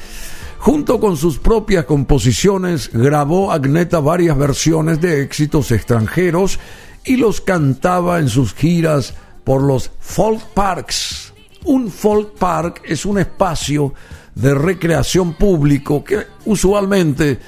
Junto 0.59 1.01
con 1.01 1.17
sus 1.17 1.39
propias 1.39 1.85
composiciones, 1.87 2.91
grabó 2.93 3.51
Agneta 3.51 4.01
varias 4.01 4.39
versiones 4.39 5.01
de 5.01 5.23
éxitos 5.23 5.73
extranjeros 5.73 6.59
y 7.05 7.17
los 7.17 7.41
cantaba 7.41 8.21
en 8.21 8.29
sus 8.29 8.55
giras 8.55 9.15
por 9.45 9.63
los 9.63 9.91
folk 9.99 10.41
parks. 10.55 11.33
Un 11.65 11.91
folk 11.91 12.39
park 12.39 12.83
es 12.85 13.05
un 13.05 13.19
espacio 13.19 13.93
de 14.35 14.55
recreación 14.55 15.35
público 15.35 16.05
que 16.05 16.27
usualmente 16.45 17.39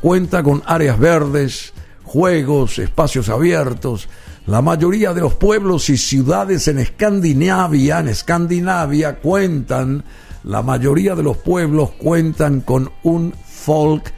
cuenta 0.00 0.42
con 0.42 0.62
áreas 0.66 0.98
verdes, 0.98 1.72
juegos, 2.04 2.78
espacios 2.78 3.28
abiertos. 3.28 4.08
La 4.46 4.62
mayoría 4.62 5.12
de 5.12 5.20
los 5.20 5.34
pueblos 5.34 5.90
y 5.90 5.96
ciudades 5.96 6.66
en 6.68 6.78
Escandinavia, 6.78 8.00
en 8.00 8.08
Escandinavia 8.08 9.16
cuentan, 9.16 10.02
la 10.44 10.62
mayoría 10.62 11.14
de 11.14 11.22
los 11.22 11.36
pueblos 11.36 11.90
cuentan 11.92 12.62
con 12.62 12.90
un 13.02 13.34
folk 13.46 14.12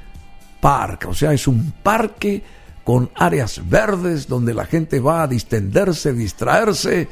park, 0.61 1.07
o 1.09 1.15
sea, 1.15 1.33
es 1.33 1.49
un 1.49 1.73
parque 1.83 2.43
con 2.85 3.11
áreas 3.17 3.61
verdes 3.69 4.29
donde 4.29 4.55
la 4.55 4.65
gente 4.65 5.01
va 5.01 5.23
a 5.23 5.27
distenderse, 5.27 6.13
distraerse 6.13 7.09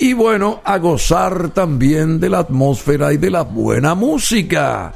y 0.00 0.14
bueno, 0.14 0.60
a 0.64 0.78
gozar 0.78 1.50
también 1.50 2.18
de 2.18 2.30
la 2.30 2.38
atmósfera 2.38 3.12
y 3.12 3.18
de 3.18 3.30
la 3.30 3.42
buena 3.42 3.94
música, 3.94 4.94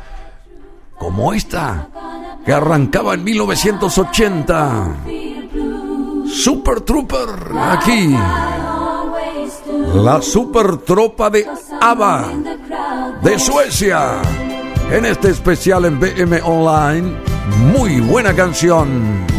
como 0.98 1.34
esta, 1.34 1.88
que 2.44 2.52
arrancaba 2.54 3.12
en 3.12 3.22
1980. 3.22 4.96
Super 6.26 6.80
Trooper, 6.80 7.28
aquí. 7.54 8.16
La 9.94 10.22
super 10.22 10.78
tropa 10.78 11.28
de 11.28 11.46
ABBA, 11.82 12.28
de 13.22 13.38
Suecia. 13.38 14.22
En 14.90 15.04
este 15.04 15.28
especial 15.28 15.84
en 15.84 16.00
BM 16.00 16.40
Online, 16.42 17.12
muy 17.74 18.00
buena 18.00 18.34
canción. 18.34 19.33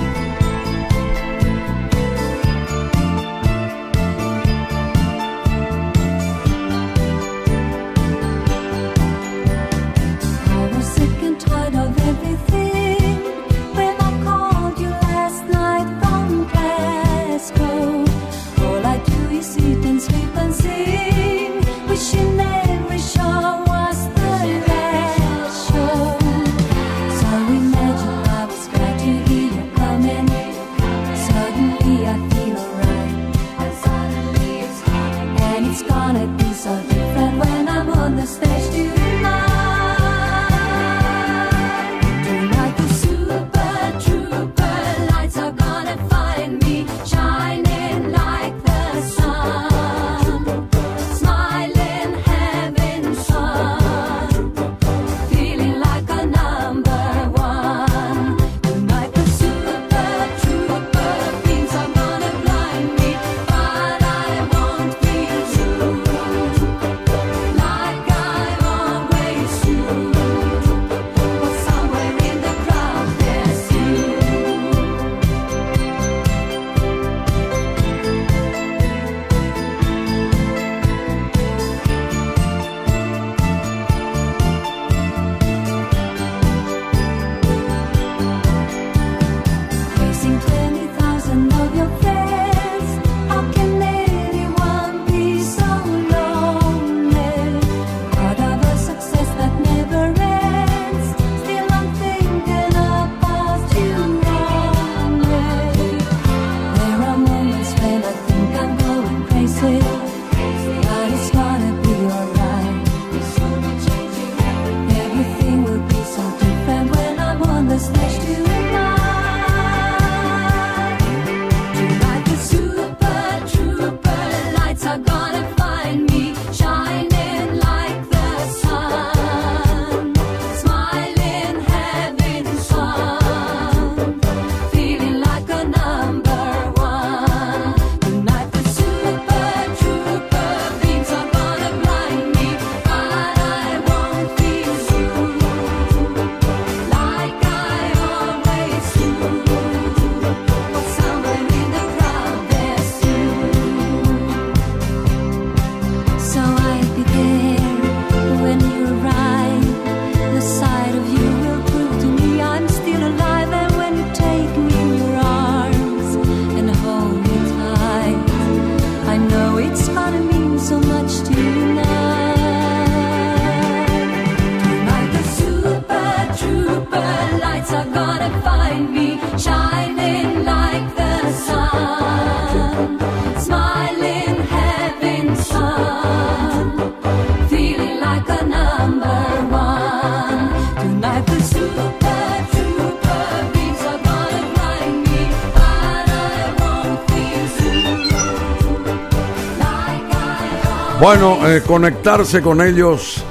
Bueno, 201.05 201.47
eh, 201.47 201.61
conectarse 201.61 202.41
con 202.41 202.61
ellos 202.61 203.23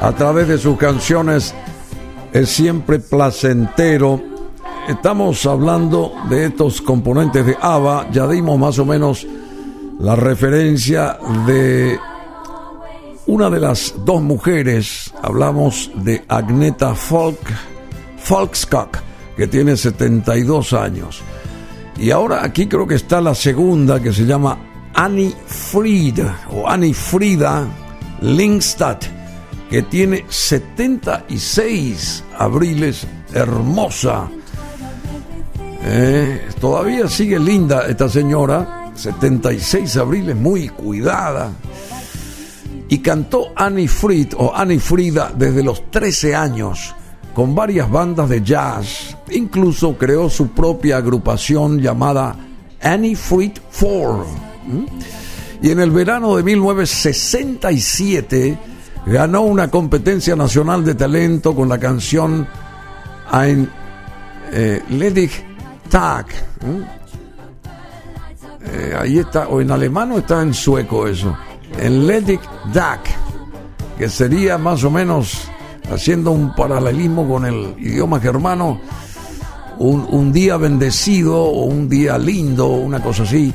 a 0.00 0.12
través 0.12 0.48
de 0.48 0.56
sus 0.56 0.78
canciones 0.78 1.54
es 2.32 2.48
siempre 2.48 3.00
placentero. 3.00 4.18
Estamos 4.88 5.44
hablando 5.44 6.14
de 6.30 6.46
estos 6.46 6.80
componentes 6.80 7.44
de 7.44 7.54
ABBA, 7.60 8.10
ya 8.12 8.26
dimos 8.26 8.58
más 8.58 8.78
o 8.78 8.86
menos 8.86 9.26
la 9.98 10.16
referencia 10.16 11.18
de 11.46 11.98
una 13.26 13.50
de 13.50 13.60
las 13.60 13.92
dos 14.06 14.22
mujeres, 14.22 15.12
hablamos 15.20 15.90
de 15.96 16.24
Agneta 16.28 16.94
Folk, 16.94 17.40
que 19.36 19.46
tiene 19.48 19.76
72 19.76 20.72
años. 20.72 21.20
Y 21.98 22.10
ahora 22.10 22.42
aquí 22.42 22.66
creo 22.66 22.86
que 22.86 22.94
está 22.94 23.20
la 23.20 23.34
segunda 23.34 24.02
que 24.02 24.14
se 24.14 24.24
llama 24.24 24.67
Annie 24.98 25.32
Fried 25.46 26.18
o 26.50 26.66
Annie 26.66 26.92
Frida 26.92 27.64
Lindstad, 28.20 28.98
que 29.70 29.82
tiene 29.82 30.24
76 30.28 32.24
abriles, 32.36 33.06
hermosa. 33.32 34.28
Eh, 35.84 36.48
todavía 36.60 37.06
sigue 37.06 37.38
linda 37.38 37.86
esta 37.86 38.08
señora, 38.08 38.90
76 38.92 39.96
abriles, 39.98 40.34
muy 40.34 40.68
cuidada. 40.68 41.52
Y 42.88 42.98
cantó 42.98 43.52
Annie 43.54 43.86
Fried 43.86 44.32
o 44.36 44.52
Annie 44.52 44.80
Frida 44.80 45.32
desde 45.32 45.62
los 45.62 45.92
13 45.92 46.34
años 46.34 46.92
con 47.34 47.54
varias 47.54 47.88
bandas 47.88 48.28
de 48.28 48.42
jazz. 48.42 49.16
Incluso 49.30 49.96
creó 49.96 50.28
su 50.28 50.48
propia 50.48 50.96
agrupación 50.96 51.78
llamada 51.78 52.34
Annie 52.82 53.14
Fried 53.14 53.52
4. 53.78 54.57
Y 55.60 55.70
en 55.70 55.80
el 55.80 55.90
verano 55.90 56.36
de 56.36 56.42
1967 56.42 58.58
ganó 59.06 59.42
una 59.42 59.70
competencia 59.70 60.36
nacional 60.36 60.84
de 60.84 60.94
talento 60.94 61.54
con 61.54 61.68
la 61.68 61.78
canción 61.78 62.46
Ein 63.32 63.70
eh, 64.52 64.82
Ledig 64.90 65.30
Tag. 65.90 66.26
¿Mm? 66.60 66.82
Eh, 68.70 68.94
ahí 68.98 69.18
está, 69.18 69.48
o 69.48 69.60
en 69.60 69.70
alemán 69.70 70.12
o 70.12 70.18
está 70.18 70.42
en 70.42 70.52
sueco 70.52 71.06
eso. 71.06 71.36
En 71.78 72.06
Ledig 72.06 72.40
Tag, 72.72 73.00
que 73.96 74.08
sería 74.08 74.58
más 74.58 74.84
o 74.84 74.90
menos 74.90 75.48
haciendo 75.90 76.32
un 76.32 76.54
paralelismo 76.54 77.28
con 77.28 77.46
el 77.46 77.74
idioma 77.78 78.20
germano, 78.20 78.80
un, 79.78 80.06
un 80.10 80.32
día 80.32 80.56
bendecido 80.56 81.36
o 81.36 81.64
un 81.64 81.88
día 81.88 82.18
lindo, 82.18 82.68
una 82.68 83.00
cosa 83.00 83.22
así, 83.22 83.54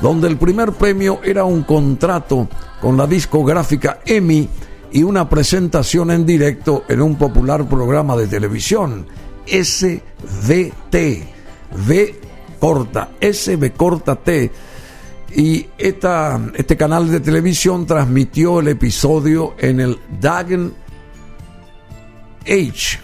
donde 0.00 0.28
el 0.28 0.36
primer 0.36 0.72
premio 0.72 1.20
era 1.24 1.44
un 1.44 1.62
contrato 1.62 2.48
con 2.80 2.96
la 2.96 3.06
discográfica 3.06 4.00
EMI 4.04 4.48
y 4.92 5.02
una 5.02 5.28
presentación 5.28 6.10
en 6.10 6.24
directo 6.24 6.84
en 6.88 7.02
un 7.02 7.16
popular 7.16 7.68
programa 7.68 8.16
de 8.16 8.26
televisión, 8.26 9.06
SVT, 9.46 10.94
V 11.86 12.20
corta, 12.60 13.10
SB 13.20 13.72
corta 13.72 14.16
T. 14.16 14.50
Y 15.36 15.66
esta, 15.76 16.40
este 16.54 16.76
canal 16.76 17.10
de 17.10 17.20
televisión 17.20 17.86
transmitió 17.86 18.60
el 18.60 18.68
episodio 18.68 19.54
en 19.58 19.80
el 19.80 19.98
Dagen 20.20 20.72
H 22.46 23.00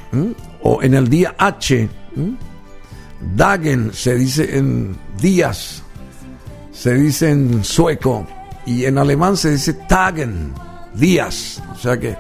o 0.63 0.83
en 0.83 0.95
el 0.95 1.09
día 1.09 1.35
H. 1.37 1.89
¿m? 2.17 2.37
Dagen 3.35 3.93
se 3.93 4.15
dice 4.15 4.57
en 4.57 4.97
días, 5.21 5.80
se 6.81 6.95
dice 6.95 7.31
en 7.31 7.63
sueco 7.63 8.27
y 8.65 8.87
en 8.87 8.97
alemán 8.97 9.37
se 9.37 9.51
dice 9.51 9.75
Tagen, 9.87 10.55
días. 10.95 11.63
O 11.75 11.77
sea 11.77 12.01
que 12.01 12.17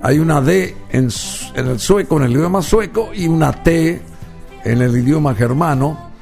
hay 0.00 0.18
una 0.18 0.40
D 0.40 0.74
en, 0.88 1.10
en 1.54 1.66
el 1.68 1.78
sueco, 1.78 2.16
en 2.16 2.22
el 2.22 2.32
idioma 2.32 2.62
sueco, 2.62 3.10
y 3.12 3.26
una 3.26 3.52
T 3.52 4.00
en 4.64 4.80
el 4.80 4.96
idioma 4.96 5.34
germano 5.34 6.12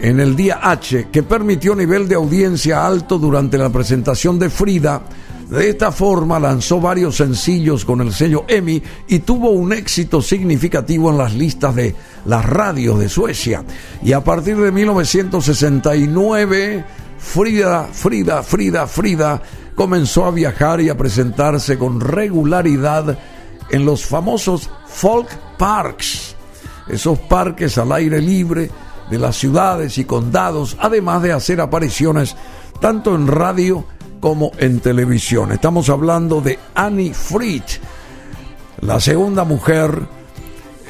en 0.00 0.20
el 0.20 0.34
día 0.34 0.60
H, 0.62 1.08
que 1.12 1.22
permitió 1.22 1.74
nivel 1.76 2.08
de 2.08 2.14
audiencia 2.14 2.86
alto 2.86 3.18
durante 3.18 3.58
la 3.58 3.68
presentación 3.68 4.38
de 4.38 4.48
Frida. 4.48 5.02
De 5.50 5.68
esta 5.68 5.90
forma 5.90 6.38
lanzó 6.38 6.80
varios 6.80 7.16
sencillos 7.16 7.84
con 7.84 8.00
el 8.00 8.14
sello 8.14 8.44
EMI 8.46 8.80
y 9.08 9.18
tuvo 9.18 9.50
un 9.50 9.72
éxito 9.72 10.22
significativo 10.22 11.10
en 11.10 11.18
las 11.18 11.34
listas 11.34 11.74
de 11.74 11.96
las 12.24 12.46
radios 12.46 13.00
de 13.00 13.08
Suecia. 13.08 13.64
Y 14.00 14.12
a 14.12 14.22
partir 14.22 14.56
de 14.56 14.70
1969, 14.70 16.84
Frida, 17.18 17.88
Frida, 17.92 18.44
Frida, 18.44 18.86
Frida 18.86 19.42
comenzó 19.74 20.26
a 20.26 20.30
viajar 20.30 20.80
y 20.80 20.88
a 20.88 20.96
presentarse 20.96 21.76
con 21.76 22.00
regularidad 22.00 23.18
en 23.70 23.84
los 23.84 24.06
famosos 24.06 24.70
folk 24.86 25.28
parks 25.58 26.36
esos 26.90 27.18
parques 27.18 27.78
al 27.78 27.92
aire 27.92 28.20
libre 28.20 28.70
de 29.10 29.18
las 29.18 29.36
ciudades 29.36 29.98
y 29.98 30.04
condados, 30.04 30.76
además 30.80 31.22
de 31.22 31.32
hacer 31.32 31.60
apariciones 31.60 32.36
tanto 32.80 33.14
en 33.14 33.26
radio 33.26 33.84
como 34.20 34.52
en 34.58 34.80
televisión. 34.80 35.50
Estamos 35.52 35.88
hablando 35.88 36.40
de 36.40 36.58
Annie 36.74 37.14
Fried, 37.14 37.62
la 38.82 39.00
segunda 39.00 39.44
mujer 39.44 39.98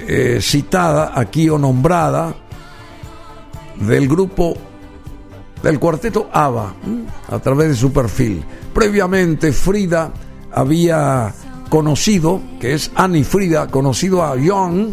eh, 0.07 0.39
citada 0.43 1.13
aquí 1.15 1.49
o 1.49 1.59
nombrada 1.59 2.35
del 3.81 4.09
grupo 4.09 4.55
del 5.63 5.79
cuarteto 5.79 6.29
ABBA 6.33 6.75
a 7.29 7.39
través 7.39 7.69
de 7.69 7.75
su 7.77 7.93
perfil. 7.93 8.43
Previamente 8.75 9.53
Frida 9.53 10.11
había 10.53 11.33
conocido, 11.69 12.41
que 12.61 12.75
es 12.75 12.91
Annie 12.95 13.25
Frida, 13.25 13.69
conocido 13.69 14.25
a 14.25 14.37
Young, 14.37 14.89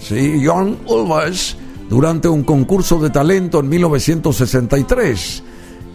¿sí? 0.00 0.40
Young 0.40 0.76
Ulvaeus, 0.86 1.56
durante 1.88 2.28
un 2.28 2.42
concurso 2.42 2.98
de 2.98 3.10
talento 3.10 3.60
en 3.60 3.68
1963 3.68 5.42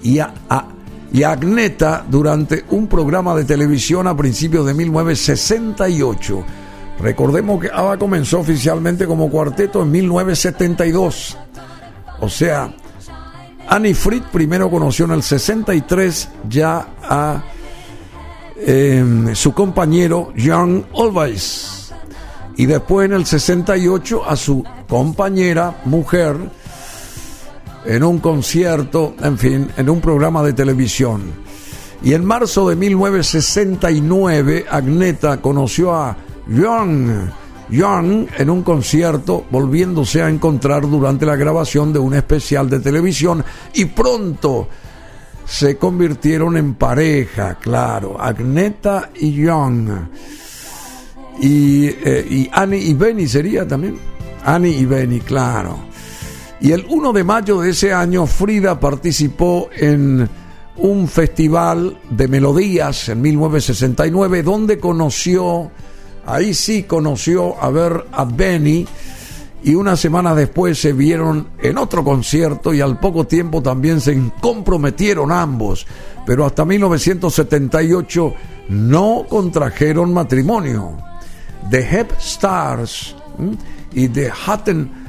y 0.04 0.20
a, 0.20 0.34
a- 0.50 0.68
y 1.14 1.22
Agneta 1.22 2.04
durante 2.10 2.66
un 2.72 2.88
programa 2.88 3.36
de 3.36 3.46
televisión 3.46 4.08
a 4.08 4.18
principios 4.18 4.66
de 4.66 4.74
1968. 4.74 6.44
Recordemos 7.00 7.62
que 7.62 7.70
ABBA 7.72 7.98
comenzó 7.98 8.40
oficialmente 8.40 9.06
como 9.06 9.30
cuarteto 9.30 9.84
en 9.84 9.92
1972. 9.92 11.38
O 12.20 12.30
sea, 12.30 12.74
Annie 13.68 13.94
Fried 13.94 14.24
primero 14.32 14.72
conoció 14.72 15.06
en 15.06 15.12
el 15.12 15.22
63 15.22 16.30
ya 16.50 16.88
a 17.04 17.44
eh, 18.58 19.32
su 19.36 19.54
compañero 19.54 20.34
Jan 20.36 20.86
Olweis 20.94 21.94
y 22.56 22.66
después 22.66 23.06
en 23.06 23.14
el 23.14 23.26
68 23.26 24.28
a 24.28 24.36
su 24.36 24.64
compañera 24.88 25.82
mujer 25.86 26.38
en 27.86 28.04
un 28.04 28.20
concierto, 28.20 29.16
en 29.22 29.38
fin, 29.38 29.70
en 29.78 29.90
un 29.90 30.02
programa 30.02 30.44
de 30.44 30.54
televisión. 30.54 31.22
Y 32.04 32.14
en 32.14 32.26
marzo 32.26 32.68
de 32.70 32.76
1969 32.76 34.66
Agneta 34.70 35.42
conoció 35.42 35.94
a 35.94 36.18
Young 36.48 37.32
Young 37.70 38.28
en 38.38 38.50
un 38.50 38.62
concierto 38.62 39.46
volviéndose 39.50 40.22
a 40.22 40.30
encontrar 40.30 40.88
durante 40.88 41.26
la 41.26 41.36
grabación 41.36 41.94
de 41.94 42.00
un 42.00 42.14
especial 42.14 42.70
de 42.70 42.80
televisión 42.80 43.44
y 43.74 43.86
pronto 43.86 44.68
se 45.46 45.78
convirtieron 45.78 46.56
en 46.56 46.76
pareja, 46.76 47.56
claro, 47.56 48.20
Agneta 48.20 49.10
y 49.16 49.34
Young. 49.34 49.90
Y, 51.42 51.88
eh, 51.88 52.28
y 52.30 52.50
Annie 52.52 52.80
y 52.80 52.94
Benny 52.94 53.28
sería 53.28 53.68
también. 53.68 53.98
Annie 54.46 54.78
y 54.78 54.86
Benny, 54.86 55.20
claro. 55.20 55.93
Y 56.64 56.72
el 56.72 56.86
1 56.88 57.12
de 57.12 57.26
mayo 57.26 57.60
de 57.60 57.72
ese 57.72 57.92
año 57.92 58.26
Frida 58.26 58.80
participó 58.80 59.68
en 59.76 60.30
un 60.78 61.10
festival 61.10 62.00
de 62.10 62.30
melodías 62.30 63.10
en 63.10 63.22
1969 63.22 64.44
donde 64.44 64.80
conoció, 64.80 65.70
ahí 66.26 66.54
sí 66.54 66.84
conoció 66.84 67.62
a 67.62 67.70
ver 67.70 68.06
a 68.14 68.24
Benny 68.24 68.88
y 69.62 69.76
unas 69.76 70.00
semanas 70.00 70.38
después 70.38 70.80
se 70.80 70.94
vieron 70.94 71.50
en 71.62 71.78
otro 71.78 72.02
concierto 72.02 72.74
y 72.74 72.80
al 72.80 72.98
poco 72.98 73.28
tiempo 73.28 73.62
también 73.62 74.00
se 74.00 74.18
comprometieron 74.40 75.34
ambos, 75.34 75.86
pero 76.26 76.46
hasta 76.46 76.64
1978 76.64 78.34
no 78.70 79.26
contrajeron 79.28 80.14
matrimonio. 80.14 80.98
The 81.70 81.82
Hep 81.82 82.14
Stars 82.20 83.18
y 83.94 84.08
The 84.08 84.32
and 84.68 85.03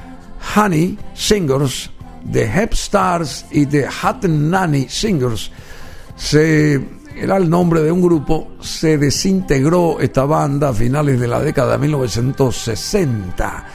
Honey 0.54 0.98
Singers, 1.14 1.90
The 2.30 2.44
Hep 2.44 2.72
Stars 2.72 3.46
y 3.50 3.66
The 3.66 3.88
and 4.02 4.50
Nanny 4.50 4.86
Singers, 4.88 5.50
se, 6.16 6.74
era 7.16 7.36
el 7.36 7.48
nombre 7.48 7.80
de 7.80 7.90
un 7.90 8.02
grupo, 8.02 8.52
se 8.60 8.98
desintegró 8.98 10.00
esta 10.00 10.24
banda 10.24 10.70
a 10.70 10.72
finales 10.74 11.18
de 11.20 11.28
la 11.28 11.40
década 11.40 11.72
de 11.72 11.78
1960. 11.78 13.66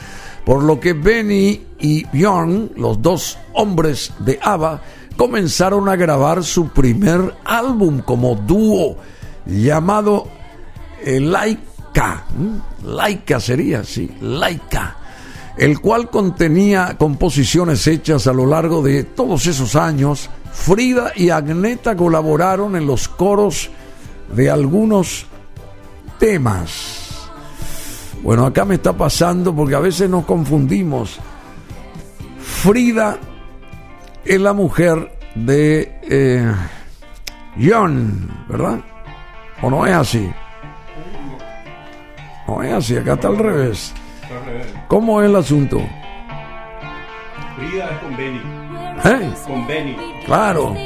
Por 0.44 0.62
lo 0.62 0.80
que 0.80 0.94
Benny 0.94 1.66
y 1.78 2.04
Bjorn, 2.06 2.72
los 2.76 3.00
dos 3.02 3.38
hombres 3.52 4.12
de 4.20 4.38
ABBA, 4.42 4.80
comenzaron 5.16 5.88
a 5.88 5.96
grabar 5.96 6.42
su 6.42 6.68
primer 6.68 7.34
álbum 7.44 8.00
como 8.00 8.34
dúo 8.34 8.96
llamado 9.46 10.26
eh, 11.04 11.20
Laika. 11.20 12.24
Laika 12.84 13.38
sería, 13.38 13.84
sí, 13.84 14.10
Laika. 14.20 14.99
El 15.60 15.78
cual 15.78 16.08
contenía 16.08 16.96
composiciones 16.96 17.86
hechas 17.86 18.26
a 18.26 18.32
lo 18.32 18.46
largo 18.46 18.80
de 18.80 19.04
todos 19.04 19.44
esos 19.44 19.76
años. 19.76 20.30
Frida 20.50 21.12
y 21.14 21.28
Agneta 21.28 21.94
colaboraron 21.94 22.76
en 22.76 22.86
los 22.86 23.08
coros 23.08 23.68
de 24.34 24.48
algunos 24.48 25.26
temas. 26.18 27.28
Bueno, 28.22 28.46
acá 28.46 28.64
me 28.64 28.76
está 28.76 28.94
pasando 28.94 29.54
porque 29.54 29.74
a 29.74 29.80
veces 29.80 30.08
nos 30.08 30.24
confundimos. 30.24 31.18
Frida 32.40 33.18
es 34.24 34.40
la 34.40 34.54
mujer 34.54 35.12
de 35.34 36.00
eh, 36.04 36.54
John, 37.62 38.46
¿verdad? 38.48 38.80
¿O 39.60 39.68
no 39.68 39.84
es 39.84 39.92
así? 39.92 40.32
No 42.48 42.62
es 42.62 42.72
así, 42.72 42.96
acá 42.96 43.12
está 43.12 43.28
al 43.28 43.36
revés. 43.36 43.92
¿Cómo 44.88 45.20
es 45.20 45.28
el 45.28 45.36
asunto? 45.36 45.80
Frida 47.56 47.90
es 47.90 47.98
con 47.98 48.16
Benny. 48.16 48.40
¿Eh? 49.04 49.32
Con 49.46 49.66
Benny. 49.66 49.96
Claro. 50.24 50.76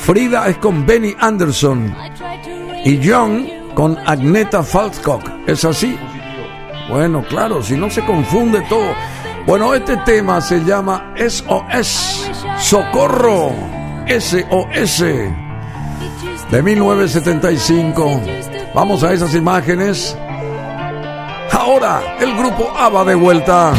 Frida 0.00 0.48
es 0.48 0.56
con 0.58 0.86
Benny 0.86 1.14
Anderson 1.18 1.94
y 2.84 3.00
John 3.06 3.46
con 3.74 3.98
Agneta 4.06 4.62
Falskog. 4.62 5.22
¿Es 5.46 5.64
así? 5.64 5.98
Bueno, 6.88 7.22
claro, 7.28 7.62
si 7.62 7.76
no 7.76 7.88
se 7.90 8.04
confunde 8.04 8.60
todo. 8.62 8.94
Bueno, 9.46 9.74
este 9.74 9.96
tema 9.98 10.40
se 10.40 10.64
llama 10.64 11.14
SOS, 11.16 12.30
Socorro, 12.58 13.52
SOS, 14.06 15.00
de 16.50 16.62
1975. 16.62 18.20
Vamos 18.74 19.02
a 19.02 19.12
esas 19.12 19.34
imágenes. 19.34 20.16
Ahora, 21.52 22.16
el 22.20 22.36
grupo 22.36 22.72
ABBA 22.76 23.04
de 23.04 23.14
vuelta. 23.14 23.72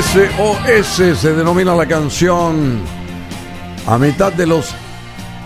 SOS 0.00 1.18
se 1.18 1.34
denomina 1.34 1.74
la 1.74 1.84
canción. 1.84 2.80
A 3.86 3.98
mitad 3.98 4.32
de 4.32 4.46
los 4.46 4.74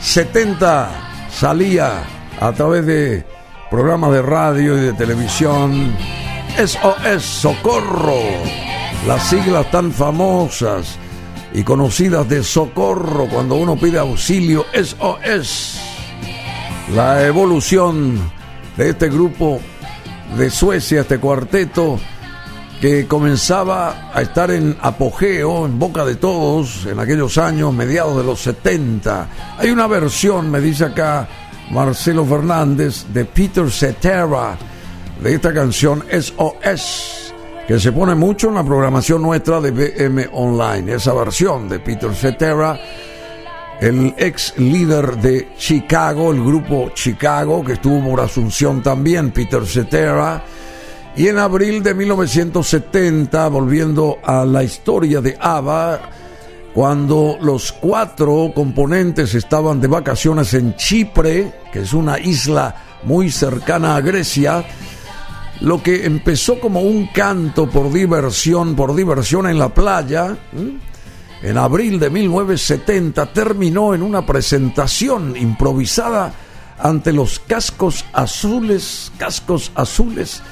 70 0.00 0.90
salía 1.28 2.04
a 2.40 2.52
través 2.52 2.86
de 2.86 3.26
programas 3.68 4.12
de 4.12 4.22
radio 4.22 4.78
y 4.78 4.82
de 4.82 4.92
televisión. 4.92 5.96
SOS, 6.56 7.24
Socorro. 7.24 8.20
Las 9.08 9.28
siglas 9.28 9.68
tan 9.72 9.90
famosas 9.90 10.98
y 11.52 11.64
conocidas 11.64 12.28
de 12.28 12.44
socorro 12.44 13.26
cuando 13.26 13.56
uno 13.56 13.74
pide 13.74 13.98
auxilio. 13.98 14.66
SOS. 14.72 15.80
La 16.94 17.26
evolución 17.26 18.20
de 18.76 18.90
este 18.90 19.08
grupo 19.08 19.60
de 20.38 20.48
Suecia, 20.48 21.00
este 21.00 21.18
cuarteto 21.18 21.98
que 22.84 23.06
comenzaba 23.06 24.10
a 24.12 24.20
estar 24.20 24.50
en 24.50 24.76
apogeo, 24.82 25.64
en 25.64 25.78
boca 25.78 26.04
de 26.04 26.16
todos, 26.16 26.84
en 26.84 27.00
aquellos 27.00 27.38
años, 27.38 27.72
mediados 27.72 28.18
de 28.18 28.24
los 28.24 28.42
70. 28.42 29.56
Hay 29.56 29.70
una 29.70 29.86
versión, 29.86 30.50
me 30.50 30.60
dice 30.60 30.84
acá 30.84 31.26
Marcelo 31.70 32.26
Fernández, 32.26 33.06
de 33.08 33.24
Peter 33.24 33.70
Cetera, 33.70 34.58
de 35.18 35.34
esta 35.34 35.54
canción 35.54 36.04
SOS, 36.12 37.32
que 37.66 37.80
se 37.80 37.90
pone 37.90 38.14
mucho 38.14 38.48
en 38.48 38.56
la 38.56 38.64
programación 38.64 39.22
nuestra 39.22 39.62
de 39.62 39.70
BM 39.70 40.28
Online. 40.34 40.96
Esa 40.96 41.14
versión 41.14 41.70
de 41.70 41.78
Peter 41.78 42.14
Cetera, 42.14 42.78
el 43.80 44.14
ex 44.18 44.58
líder 44.58 45.16
de 45.16 45.54
Chicago, 45.56 46.32
el 46.32 46.44
grupo 46.44 46.90
Chicago, 46.92 47.64
que 47.64 47.72
estuvo 47.72 48.10
por 48.10 48.20
Asunción 48.20 48.82
también, 48.82 49.30
Peter 49.30 49.64
Cetera. 49.64 50.44
Y 51.16 51.28
en 51.28 51.38
abril 51.38 51.80
de 51.84 51.94
1970, 51.94 53.46
volviendo 53.48 54.18
a 54.24 54.44
la 54.44 54.64
historia 54.64 55.20
de 55.20 55.36
ABBA, 55.40 56.00
cuando 56.74 57.38
los 57.40 57.70
cuatro 57.70 58.50
componentes 58.52 59.32
estaban 59.36 59.80
de 59.80 59.86
vacaciones 59.86 60.54
en 60.54 60.74
Chipre, 60.74 61.52
que 61.72 61.82
es 61.82 61.92
una 61.92 62.18
isla 62.18 62.74
muy 63.04 63.30
cercana 63.30 63.94
a 63.94 64.00
Grecia, 64.00 64.64
lo 65.60 65.80
que 65.80 66.04
empezó 66.04 66.58
como 66.58 66.80
un 66.80 67.06
canto 67.06 67.70
por 67.70 67.92
diversión, 67.92 68.74
por 68.74 68.92
diversión 68.92 69.46
en 69.46 69.60
la 69.60 69.72
playa, 69.72 70.36
en 71.42 71.58
abril 71.58 72.00
de 72.00 72.10
1970 72.10 73.32
terminó 73.32 73.94
en 73.94 74.02
una 74.02 74.26
presentación 74.26 75.36
improvisada 75.36 76.32
ante 76.76 77.12
los 77.12 77.38
cascos 77.38 78.04
azules, 78.12 79.12
cascos 79.16 79.70
azules 79.76 80.42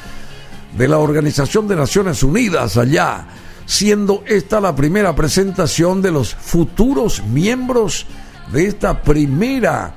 de 0.77 0.89
la 0.89 0.99
Organización 0.99 1.69
de 1.69 1.77
Naciones 1.77 2.23
Unidas 2.23 2.77
allá, 2.77 3.27
siendo 3.67 4.25
esta 4.27 4.61
la 4.61 4.75
primera 4.75 5.15
presentación 5.15 6.03
de 6.03 6.11
los 6.11 6.35
futuros 6.35 7.23
miembros 7.25 8.07
de 8.53 8.67
esta 8.67 9.03
primera, 9.03 9.95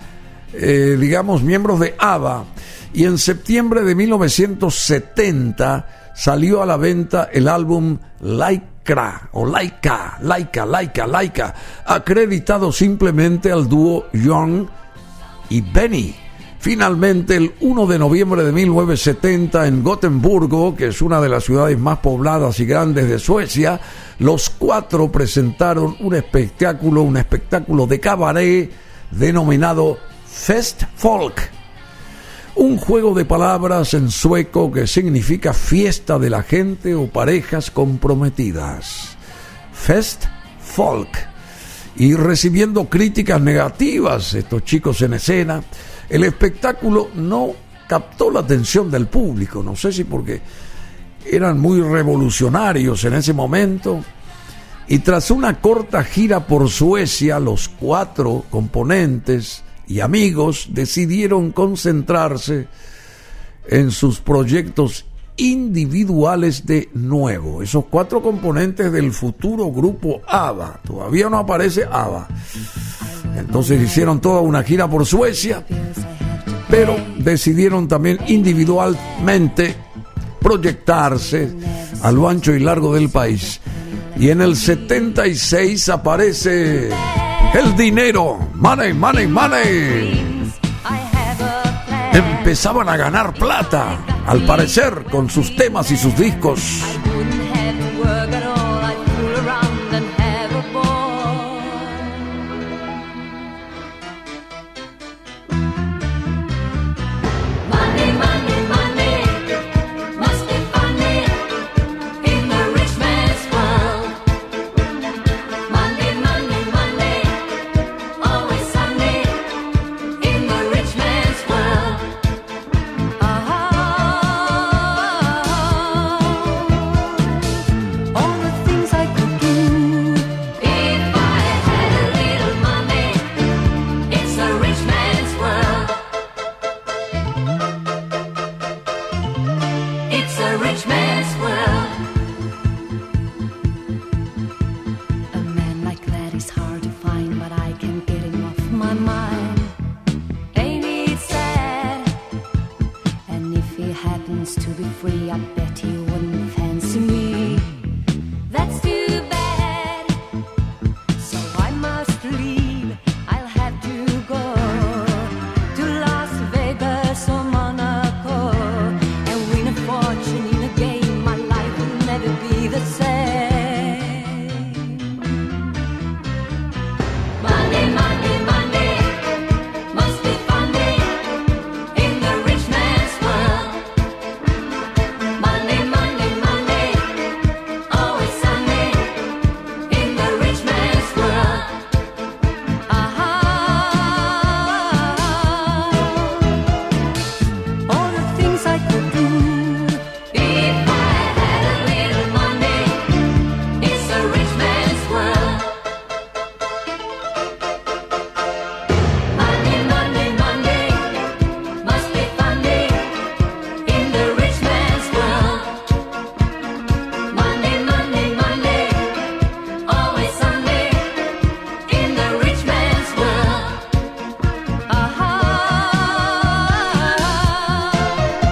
eh, 0.54 0.98
digamos, 1.00 1.42
miembros 1.44 1.80
de 1.80 1.96
ABBA. 1.98 2.46
Y 2.94 3.06
en 3.06 3.18
septiembre 3.18 3.84
de 3.84 3.96
1970 3.96 6.12
salió 6.16 6.62
a 6.62 6.66
la 6.66 6.78
venta 6.78 7.30
el 7.32 7.50
álbum 7.50 7.98
Laika 8.22 9.30
o 9.34 9.46
Laika, 9.46 10.18
Laika, 10.22 10.66
Laika, 10.66 11.08
Laika, 11.08 11.56
acreditado 11.86 12.72
simplemente 12.72 13.52
al 13.52 13.68
dúo 13.68 14.08
Young 14.14 14.68
y 15.50 15.62
Benny. 15.62 16.25
Finalmente, 16.66 17.36
el 17.36 17.54
1 17.60 17.86
de 17.86 18.00
noviembre 18.00 18.44
de 18.44 18.52
1970, 18.52 19.68
en 19.68 19.84
Gotemburgo, 19.84 20.76
que 20.76 20.88
es 20.88 21.00
una 21.04 21.22
de 21.22 21.30
las 21.30 21.44
ciudades 21.44 21.78
más 21.78 22.00
pobladas 22.00 22.60
y 22.60 22.66
grandes 22.66 23.08
de 23.08 23.20
Suecia, 23.20 23.80
los 24.18 24.50
cuatro 24.50 25.12
presentaron 25.12 25.96
un 26.00 26.16
espectáculo, 26.16 27.04
un 27.04 27.18
espectáculo 27.18 27.86
de 27.86 28.00
cabaret 28.00 28.72
denominado 29.12 30.00
Fest 30.26 30.86
Folk. 30.96 31.52
Un 32.56 32.78
juego 32.78 33.14
de 33.14 33.26
palabras 33.26 33.94
en 33.94 34.10
sueco 34.10 34.72
que 34.72 34.88
significa 34.88 35.54
fiesta 35.54 36.18
de 36.18 36.32
la 36.32 36.42
gente 36.42 36.96
o 36.96 37.08
parejas 37.08 37.70
comprometidas. 37.70 39.16
Fest 39.72 40.26
Folk. 40.60 41.16
Y 41.96 42.16
recibiendo 42.16 42.90
críticas 42.90 43.40
negativas, 43.40 44.34
estos 44.34 44.64
chicos 44.64 45.04
en 45.04 45.14
escena, 45.14 45.64
el 46.16 46.24
espectáculo 46.24 47.10
no 47.16 47.52
captó 47.88 48.32
la 48.32 48.40
atención 48.40 48.90
del 48.90 49.08
público, 49.08 49.62
no 49.62 49.76
sé 49.76 49.92
si 49.92 50.06
porque 50.06 50.42
eran 51.26 51.60
muy 51.60 51.82
revolucionarios 51.82 53.04
en 53.04 53.16
ese 53.16 53.34
momento. 53.34 54.04
Y 54.88 55.00
tras 55.00 55.30
una 55.32 55.60
corta 55.60 56.04
gira 56.04 56.48
por 56.48 56.70
Suecia, 56.70 57.40
los 57.40 57.68
cuatro 57.68 58.46
componentes 58.50 59.64
y 59.88 60.00
amigos 60.00 60.70
decidieron 60.72 61.52
concentrarse 61.52 62.68
en 63.68 63.92
sus 63.92 64.22
proyectos 64.22 65.06
individuales 65.38 66.66
de 66.66 66.90
nuevo. 66.94 67.62
Esos 67.62 67.86
cuatro 67.86 68.22
componentes 68.22 68.92
del 68.92 69.12
futuro 69.12 69.72
grupo 69.72 70.22
ABBA. 70.28 70.80
Todavía 70.86 71.30
no 71.30 71.40
aparece 71.40 71.84
ABBA. 71.84 72.28
Entonces 73.36 73.82
hicieron 73.82 74.22
toda 74.22 74.42
una 74.42 74.64
gira 74.64 74.90
por 74.90 75.06
Suecia, 75.06 75.64
pero 76.70 76.96
decidieron 77.18 77.88
también 77.88 78.20
individualmente 78.28 79.76
proyectarse 80.40 81.52
a 82.02 82.12
lo 82.12 82.30
ancho 82.30 82.54
y 82.54 82.60
largo 82.60 82.94
del 82.94 83.10
país. 83.10 83.60
Y 84.18 84.30
en 84.30 84.42
el 84.42 84.56
76 84.56 85.90
aparece 85.90 86.90
el 87.54 87.76
dinero, 87.76 88.38
money, 88.56 88.94
money, 88.94 89.28
money. 89.28 90.44
Empezaban 92.14 92.88
a 92.88 92.96
ganar 92.96 93.34
plata, 93.34 93.98
al 94.26 94.46
parecer, 94.46 95.06
con 95.12 95.30
sus 95.30 95.56
temas 95.56 95.92
y 95.92 95.98
sus 95.98 96.16
discos. 96.18 96.82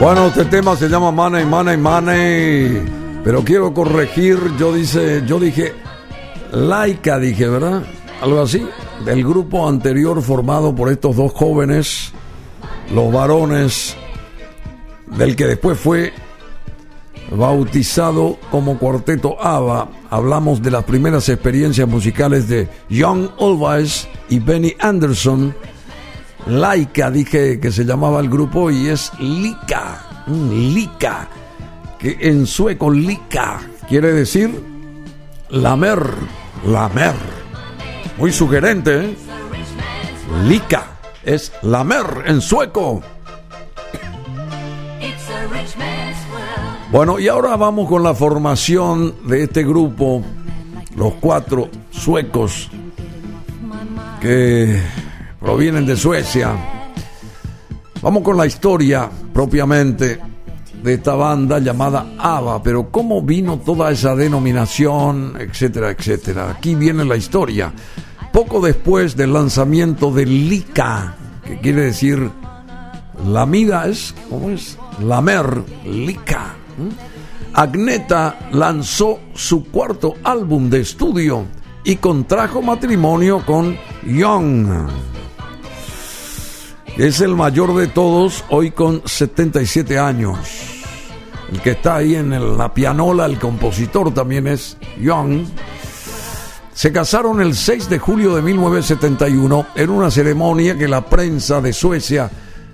Bueno, 0.04 0.28
este 0.28 0.44
tema 0.44 0.76
se 0.76 0.90
llama 0.90 1.12
Money, 1.12 1.46
Money, 1.46 1.78
Money. 1.78 3.22
Pero 3.24 3.42
quiero 3.42 3.74
corregir, 3.74 4.38
yo 4.60 4.74
dice, 4.74 5.24
yo 5.26 5.40
dije 5.40 5.72
Laika, 6.52 7.18
dije, 7.20 7.48
¿verdad? 7.48 7.84
Algo 8.22 8.42
así. 8.42 8.68
Del 9.06 9.24
grupo 9.24 9.66
anterior 9.66 10.22
formado 10.22 10.76
por 10.76 10.92
estos 10.92 11.16
dos 11.16 11.32
jóvenes, 11.32 12.12
los 12.94 13.14
varones, 13.14 13.96
del 15.08 15.38
que 15.38 15.48
después 15.48 15.80
fue 15.80 16.12
bautizado 17.32 18.38
como 18.52 18.78
Cuarteto 18.78 19.42
ABBA. 19.42 19.88
Hablamos 20.10 20.62
de 20.62 20.72
las 20.72 20.84
primeras 20.84 21.30
experiencias 21.30 21.88
musicales 21.88 22.50
de 22.50 22.68
Young 22.90 23.30
Olweis 23.38 24.10
y 24.28 24.40
Benny 24.40 24.76
Anderson. 24.82 25.56
Laika, 26.48 27.10
dije 27.10 27.60
que 27.60 27.72
se 27.72 27.86
llamaba 27.86 28.20
el 28.20 28.30
grupo 28.30 28.70
y 28.70 28.90
es 28.90 29.12
Lika, 29.20 30.06
Lika, 30.28 31.28
que 31.98 32.18
en 32.20 32.46
sueco 32.46 32.92
Lika 32.92 33.62
quiere 33.88 34.12
decir 34.12 34.62
lamer, 35.50 36.04
lamer. 36.66 37.16
Muy 38.18 38.32
sugerente, 38.32 39.06
¿eh? 39.06 39.18
Lika 40.48 41.00
es 41.24 41.52
lamer 41.62 42.24
en 42.26 42.42
sueco. 42.42 43.02
Bueno, 46.92 47.20
y 47.20 47.28
ahora 47.28 47.56
vamos 47.56 47.90
con 47.90 48.04
la 48.04 48.14
formación 48.14 49.16
de 49.28 49.44
este 49.44 49.64
grupo, 49.64 50.22
los 50.96 51.14
cuatro 51.16 51.70
suecos 51.90 52.70
que 54.22 54.80
provienen 55.44 55.86
de 55.86 55.98
Suecia. 55.98 56.56
Vamos 58.02 58.24
con 58.24 58.38
la 58.38 58.46
historia 58.46 59.10
propiamente 59.34 60.18
de 60.82 60.94
esta 60.94 61.16
banda 61.16 61.60
llamada 61.60 62.14
ABBA, 62.18 62.64
pero 62.64 62.90
cómo 62.90 63.22
vino 63.22 63.60
toda 63.60 63.92
esa 63.92 64.16
denominación, 64.16 65.34
etcétera, 65.38 65.92
etcétera. 65.92 66.52
Aquí 66.52 66.76
viene 66.76 67.04
la 67.04 67.18
historia. 67.18 67.74
Poco 68.32 68.62
después 68.62 69.18
del 69.18 69.34
lanzamiento 69.34 70.12
de 70.12 70.26
Lika, 70.26 71.18
que 71.44 71.60
quiere 71.60 71.82
decir 71.82 72.32
la 73.28 73.46
mida 73.46 73.88
es, 73.88 74.16
¿cómo 74.30 74.50
es? 74.50 74.78
Lamer, 75.02 75.62
Lika. 75.86 76.56
Agneta 77.54 78.48
lanzó 78.54 79.20
su 79.34 79.66
cuarto 79.66 80.16
álbum 80.24 80.70
de 80.70 80.80
estudio 80.80 81.46
y 81.84 81.98
contrajo 81.98 82.62
matrimonio 82.62 83.46
con 83.46 83.78
Young. 84.08 84.88
Es 86.98 87.22
el 87.22 87.36
mayor 87.36 87.76
de 87.76 87.88
todos, 87.88 88.46
hoy 88.50 88.70
con 88.70 89.02
77 89.04 89.98
años. 89.98 90.38
El 91.52 91.60
que 91.60 91.72
está 91.72 91.96
ahí 91.96 92.16
en 92.16 92.56
la 92.56 92.72
pianola, 92.72 93.26
el 93.26 93.40
compositor 93.40 94.14
también 94.14 94.46
es 94.46 94.78
Young. 95.02 95.44
Se 96.72 96.92
casaron 96.92 97.42
el 97.42 97.56
6 97.56 97.90
de 97.90 97.98
julio 97.98 98.36
de 98.36 98.44
1971 98.44 99.68
en 99.74 99.90
una 99.90 100.12
ceremonia 100.12 100.78
que 100.78 100.88
la 100.88 101.04
prensa 101.04 101.62
de 101.62 101.74
Suecia 101.74 102.30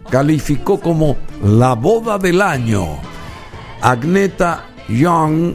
calificó 0.09 0.81
como 0.81 1.15
la 1.41 1.75
boda 1.75 2.17
del 2.17 2.41
año. 2.41 2.99
Agneta 3.81 4.65
Young 4.89 5.53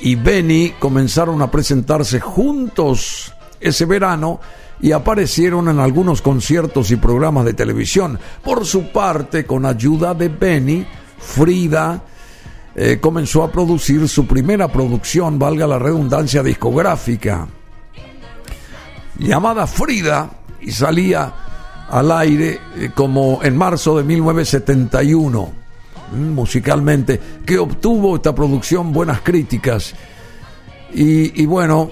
y 0.00 0.14
Benny 0.14 0.74
comenzaron 0.78 1.42
a 1.42 1.50
presentarse 1.50 2.20
juntos 2.20 3.34
ese 3.60 3.84
verano 3.84 4.40
y 4.80 4.92
aparecieron 4.92 5.68
en 5.68 5.80
algunos 5.80 6.22
conciertos 6.22 6.90
y 6.90 6.96
programas 6.96 7.44
de 7.44 7.54
televisión. 7.54 8.18
Por 8.42 8.64
su 8.64 8.90
parte, 8.92 9.44
con 9.44 9.66
ayuda 9.66 10.14
de 10.14 10.28
Benny, 10.28 10.86
Frida 11.18 12.02
eh, 12.74 12.98
comenzó 13.00 13.42
a 13.42 13.50
producir 13.50 14.08
su 14.08 14.26
primera 14.26 14.68
producción, 14.68 15.38
valga 15.38 15.66
la 15.66 15.78
redundancia 15.78 16.42
discográfica, 16.42 17.48
llamada 19.18 19.66
Frida, 19.66 20.30
y 20.60 20.70
salía 20.70 21.34
al 21.90 22.12
aire 22.12 22.60
eh, 22.76 22.90
como 22.94 23.40
en 23.42 23.56
marzo 23.56 23.96
de 23.96 24.04
1971 24.04 25.52
mm, 26.12 26.16
musicalmente, 26.16 27.20
que 27.44 27.58
obtuvo 27.58 28.16
esta 28.16 28.32
producción 28.32 28.92
buenas 28.92 29.22
críticas. 29.22 29.94
Y, 30.94 31.42
y 31.42 31.46
bueno, 31.46 31.90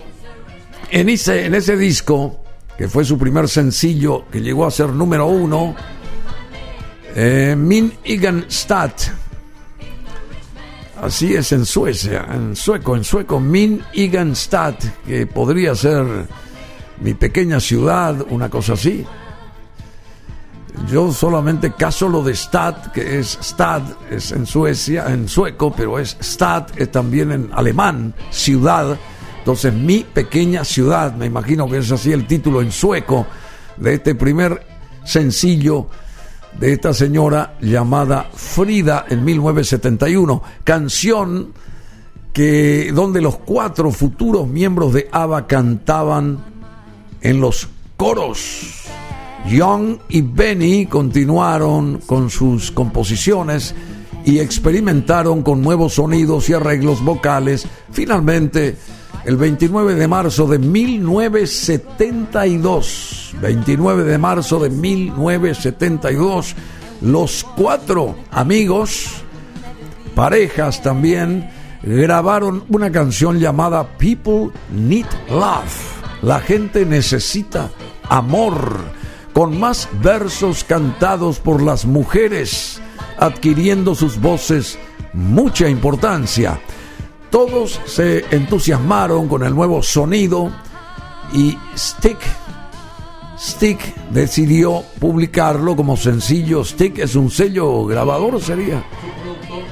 en 0.91 1.09
ese, 1.09 1.47
en 1.47 1.55
ese 1.55 1.77
disco, 1.77 2.46
que 2.77 2.89
fue 2.89 3.05
su 3.05 3.19
primer 3.19 3.49
sencillo, 3.49 4.25
que 4.31 4.41
llegó 4.41 4.67
a 4.67 4.71
ser 4.71 4.91
número 4.91 5.27
uno, 5.27 5.75
eh, 7.15 7.55
Min 7.57 7.93
Igenstadt, 8.05 9.01
así 11.01 11.35
es 11.35 11.53
en 11.53 11.65
Suecia, 11.65 12.27
en 12.33 12.55
sueco, 12.55 12.97
en 12.97 13.05
sueco, 13.05 13.41
Min 13.41 13.83
Igenstadt, 13.95 14.85
que 15.07 15.27
podría 15.27 15.75
ser 15.75 16.05
mi 17.01 17.15
pequeña 17.15 17.61
ciudad, 17.61 18.25
una 18.31 18.49
cosa 18.49 18.75
así. 18.75 19.05
Yo 20.91 21.11
solamente 21.11 21.73
caso 21.73 22.09
lo 22.09 22.23
de 22.23 22.33
stad, 22.33 22.93
que 22.93 23.19
es 23.19 23.39
stad, 23.41 23.83
es 24.11 24.31
en 24.33 24.47
Suecia, 24.47 25.07
en 25.09 25.29
sueco, 25.29 25.73
pero 25.75 25.99
es 25.99 26.17
stad, 26.21 26.67
es 26.77 26.91
también 26.93 27.33
en 27.33 27.51
alemán, 27.55 28.15
ciudad. 28.31 28.99
Entonces, 29.47 29.73
mi 29.73 30.01
pequeña 30.03 30.65
ciudad, 30.65 31.15
me 31.15 31.27
imagino 31.27 31.69
que 31.69 31.79
es 31.79 31.93
así 31.93 32.11
el 32.11 32.27
título 32.27 32.61
en 32.61 32.73
sueco 32.73 33.29
de 33.77 33.95
este 33.95 34.17
primer 34.17 34.67
sencillo 35.05 35.87
de 36.59 36.73
esta 36.73 36.93
señora 36.93 37.57
llamada 37.61 38.29
Frida 38.35 39.07
en 39.09 39.25
1971, 39.25 40.43
canción 40.65 41.53
que 42.33 42.91
donde 42.93 43.21
los 43.21 43.37
cuatro 43.37 43.93
futuros 43.93 44.49
miembros 44.49 44.93
de 44.93 45.09
ABBA 45.13 45.47
cantaban 45.47 46.39
en 47.21 47.41
los 47.41 47.69
coros. 47.97 48.83
Young 49.49 49.99
y 50.09 50.23
Benny 50.23 50.87
continuaron 50.87 52.01
con 52.05 52.31
sus 52.31 52.73
composiciones 52.73 53.77
y 54.25 54.41
experimentaron 54.41 55.45
con 55.45 55.63
nuevos 55.63 55.95
sonidos 55.95 56.51
y 56.51 56.55
arreglos 56.55 57.01
vocales. 57.05 57.69
Finalmente, 57.93 58.77
el 59.27 59.37
29 59.37 59.97
de 59.97 60.07
marzo 60.07 60.47
de 60.47 60.61
1972, 60.61 63.35
29 63.43 64.05
de 64.05 64.19
marzo 64.19 64.61
de 64.61 64.71
1972, 64.71 66.55
los 67.01 67.45
cuatro 67.57 68.15
amigos, 68.31 69.09
parejas 70.15 70.81
también, 70.81 71.51
grabaron 71.83 72.63
una 72.69 72.93
canción 72.93 73.41
llamada 73.41 73.99
People 73.99 74.51
Need 74.73 75.07
Love. 75.29 76.23
La 76.23 76.39
gente 76.39 76.87
necesita 76.87 77.73
amor 78.09 78.77
con 79.33 79.59
más 79.59 79.89
versos 80.05 80.63
cantados 80.63 81.41
por 81.41 81.61
las 81.61 81.85
mujeres, 81.85 82.81
adquiriendo 83.19 83.97
sus 83.97 84.21
voces 84.21 84.79
mucha 85.13 85.69
importancia. 85.69 86.61
Todos 87.31 87.81
se 87.87 88.25
entusiasmaron 88.31 89.29
con 89.29 89.43
el 89.43 89.55
nuevo 89.55 89.83
sonido 89.83 90.51
y 91.33 91.59
Stick, 91.77 92.19
Stick 93.39 93.95
decidió 94.11 94.83
publicarlo 94.99 95.77
como 95.77 95.97
sencillo. 95.97 96.65
Stick 96.65 96.99
es 96.99 97.15
un 97.17 97.31
sello 97.31 97.85
grabador, 97.85 98.41
sería 98.41 98.85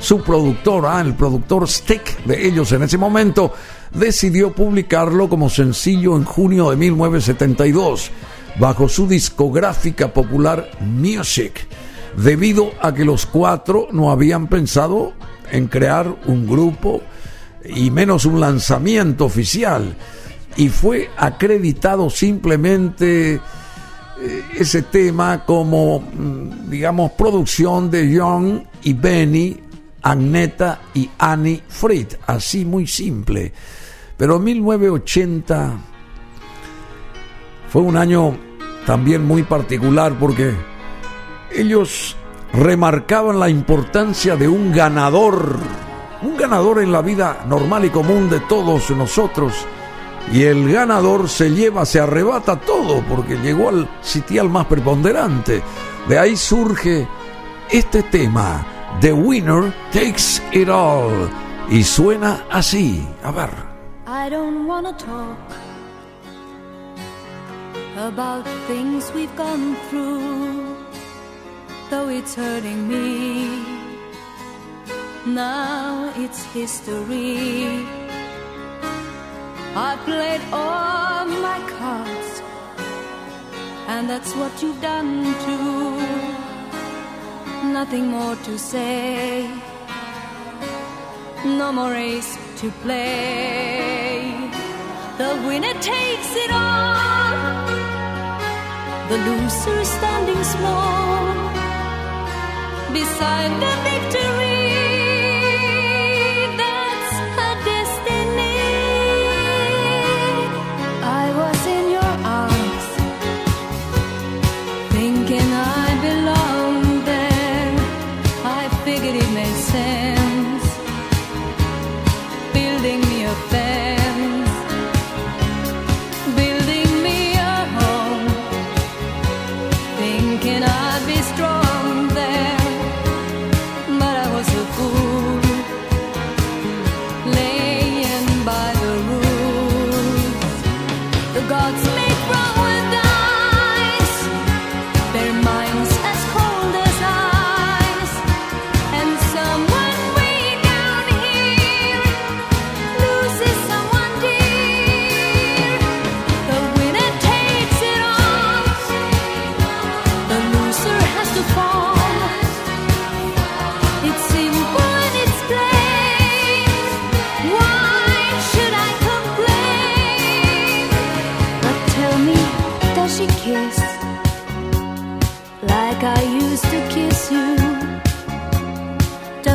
su 0.01 0.23
productor, 0.23 0.85
ah, 0.87 1.01
el 1.01 1.15
productor 1.15 1.69
Stick 1.69 2.25
de 2.25 2.47
ellos 2.47 2.73
en 2.73 2.83
ese 2.83 2.99
momento, 2.99 3.53
decidió 3.93 4.53
publicarlo 4.53 5.29
como 5.29 5.49
sencillo 5.49 6.17
en 6.17 6.25
junio 6.25 6.71
de 6.71 6.77
1972 6.77 8.11
bajo 8.59 8.89
su 8.89 9.07
discográfica 9.07 10.13
popular 10.13 10.71
Music, 10.81 11.67
debido 12.17 12.71
a 12.81 12.93
que 12.93 13.05
los 13.05 13.27
cuatro 13.27 13.89
no 13.93 14.11
habían 14.11 14.49
pensado 14.49 15.13
en 15.51 15.69
crear 15.69 16.15
un 16.27 16.47
grupo 16.47 17.01
y 17.65 17.91
menos 17.91 18.25
un 18.25 18.41
lanzamiento 18.41 19.25
oficial. 19.25 19.97
Y 20.57 20.69
fue 20.69 21.11
acreditado 21.17 22.11
simplemente 22.11 23.35
eh, 23.35 24.45
ese 24.57 24.83
tema 24.83 25.45
como, 25.45 26.01
mm, 26.01 26.71
digamos, 26.71 27.13
producción 27.13 27.91
de 27.91 28.11
Young 28.11 28.63
y 28.83 28.93
Benny, 28.93 29.61
Agneta 30.03 30.81
y 30.95 31.11
Annie 31.19 31.63
Fried, 31.67 32.09
así 32.27 32.65
muy 32.65 32.87
simple. 32.87 33.53
Pero 34.17 34.39
1980 34.39 35.73
fue 37.71 37.83
un 37.83 37.97
año 37.97 38.37
también 38.87 39.25
muy 39.25 39.43
particular 39.43 40.17
porque 40.19 40.55
ellos 41.53 42.17
remarcaban 42.53 43.41
la 43.41 43.49
importancia 43.49 44.37
de 44.37 44.47
un 44.47 44.73
ganador, 44.73 45.59
un 46.25 46.37
ganador 46.37 46.83
en 46.83 46.91
la 46.91 47.03
vida 47.03 47.45
normal 47.47 47.85
y 47.85 47.91
común 47.91 48.31
de 48.31 48.41
todos 48.41 48.91
nosotros. 48.91 49.53
Y 50.33 50.45
el 50.45 50.73
ganador 50.73 51.29
se 51.29 51.51
lleva, 51.51 51.85
se 51.85 52.01
arrebata 52.01 52.57
todo 52.57 53.03
porque 53.09 53.37
llegó 53.37 53.69
al 53.69 53.89
sitial 54.01 54.49
más 54.49 54.67
preponderante. 54.67 55.63
De 56.09 56.19
ahí 56.19 56.37
surge 56.37 57.07
este 57.71 58.03
tema, 58.05 58.65
The 59.01 59.13
Winner 59.13 59.73
Takes 59.93 60.41
It 60.53 60.69
All. 60.69 61.29
Y 61.69 61.83
suena 61.83 62.45
así. 62.51 63.07
A 63.23 63.31
ver. 63.31 63.51
Now 75.27 76.13
it's 76.17 76.45
history. 76.53 77.87
I 79.75 79.97
played 80.05 80.43
all 80.53 81.25
my 81.25 81.61
cards, 81.79 82.43
and 83.89 84.09
that's 84.09 84.35
what 84.35 84.63
you've 84.63 84.83
done 84.83 85.25
too. 85.47 85.97
Nothing 87.73 88.09
more 88.09 88.37
to 88.37 88.59
say 88.59 89.49
no 91.45 91.73
more 91.73 91.91
race 91.91 92.39
to 92.61 92.71
play. 92.83 94.51
The 95.17 95.31
winner 95.47 95.75
takes 95.81 96.31
it 96.37 96.51
all, 96.51 97.67
the 99.09 99.19
loser 99.27 99.81
is 99.81 99.89
standing 99.89 100.45
small 100.45 101.35
beside 102.93 103.53
the 103.63 103.75
victory. 103.89 104.54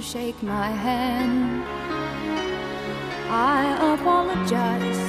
Shake 0.00 0.42
my 0.42 0.68
hand. 0.68 1.62
I 3.28 3.94
apologize 3.94 5.04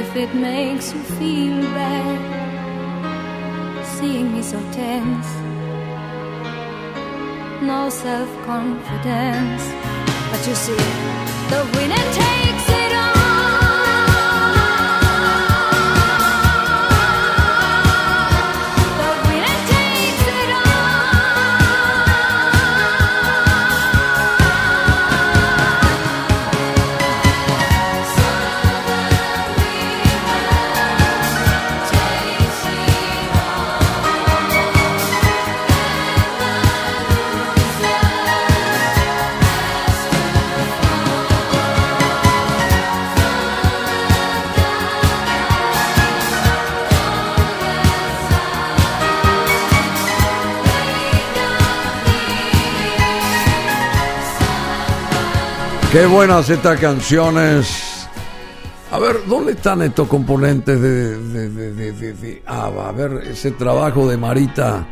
if 0.00 0.14
it 0.16 0.34
makes 0.34 0.92
you 0.92 1.00
feel 1.18 1.62
bad 1.72 2.20
seeing 3.96 4.32
me 4.34 4.42
so 4.42 4.60
tense. 4.72 5.30
No 7.62 7.88
self 7.88 8.30
confidence, 8.44 9.64
but 10.30 10.46
you 10.46 10.54
see, 10.54 10.82
the 11.50 11.60
winner 11.74 12.04
takes 12.12 12.41
Qué 55.92 56.06
buenas 56.06 56.48
estas 56.48 56.80
canciones. 56.80 58.08
A 58.90 58.98
ver, 58.98 59.26
¿dónde 59.26 59.52
están 59.52 59.82
estos 59.82 60.08
componentes 60.08 60.80
de, 60.80 61.18
de? 61.18 62.42
A 62.46 62.70
ver, 62.92 63.24
ese 63.26 63.50
trabajo 63.50 64.08
de 64.08 64.16
Marita. 64.16 64.86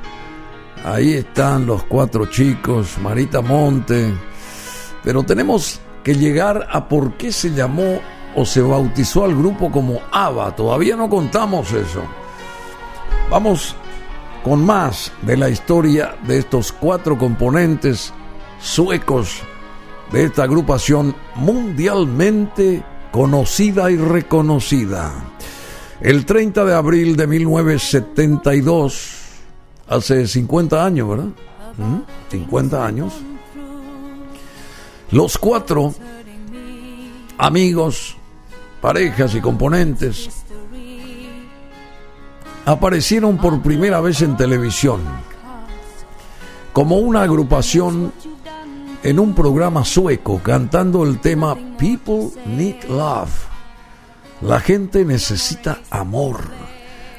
Ahí 0.84 1.14
están 1.14 1.64
los 1.64 1.84
cuatro 1.84 2.26
chicos, 2.26 2.98
Marita 2.98 3.40
Monte. 3.40 4.12
Pero 5.03 5.22
tenemos 5.22 5.80
que 6.05 6.14
llegar 6.14 6.68
a 6.70 6.86
por 6.86 7.14
qué 7.14 7.32
se 7.32 7.55
llamó 7.55 7.98
o 8.36 8.44
se 8.44 8.61
bautizó 8.61 9.24
al 9.24 9.34
grupo 9.34 9.72
como 9.72 10.03
ABBA. 10.12 10.55
Todavía 10.55 10.96
no 10.96 11.09
contamos 11.09 11.72
eso. 11.72 12.03
Vamos 13.30 13.74
con 14.44 14.66
más 14.66 15.11
de 15.22 15.38
la 15.38 15.48
historia 15.48 16.14
de 16.26 16.40
estos 16.40 16.70
cuatro 16.72 17.16
componentes 17.16 18.12
suecos 18.61 19.44
de 20.12 20.24
esta 20.24 20.44
agrupación 20.44 21.14
mundialmente 21.36 22.82
conocida 23.12 23.90
y 23.90 23.96
reconocida. 23.96 25.12
El 26.00 26.24
30 26.24 26.64
de 26.64 26.74
abril 26.74 27.16
de 27.16 27.26
1972, 27.26 29.18
hace 29.88 30.26
50 30.26 30.84
años, 30.84 31.08
¿verdad? 31.08 31.28
¿Mm? 31.76 32.00
50 32.30 32.86
años. 32.86 33.12
Los 35.11 35.36
cuatro 35.38 35.92
amigos, 37.36 38.16
parejas 38.80 39.34
y 39.34 39.40
componentes 39.40 40.30
aparecieron 42.64 43.36
por 43.38 43.61
primera 43.61 44.00
vez 44.00 44.22
en 44.22 44.36
televisión 44.36 45.00
como 46.72 46.96
una 46.98 47.22
agrupación 47.22 48.12
en 49.03 49.18
un 49.18 49.34
programa 49.34 49.84
sueco 49.84 50.40
cantando 50.42 51.05
el 51.05 51.20
tema 51.20 51.57
People 51.78 52.30
Need 52.46 52.84
Love. 52.88 53.30
La 54.42 54.61
gente 54.61 55.05
necesita 55.05 55.80
amor. 55.90 56.40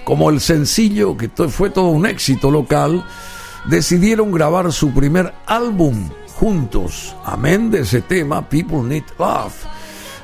Como 0.03 0.29
el 0.29 0.41
sencillo, 0.41 1.17
que 1.17 1.29
fue 1.49 1.69
todo 1.69 1.89
un 1.89 2.05
éxito 2.05 2.51
local, 2.51 3.05
decidieron 3.65 4.31
grabar 4.31 4.71
su 4.71 4.91
primer 4.93 5.33
álbum 5.45 6.09
juntos. 6.35 7.15
Amén 7.23 7.69
de 7.69 7.81
ese 7.81 8.01
tema, 8.01 8.47
People 8.49 8.83
Need 8.83 9.03
Love. 9.19 9.53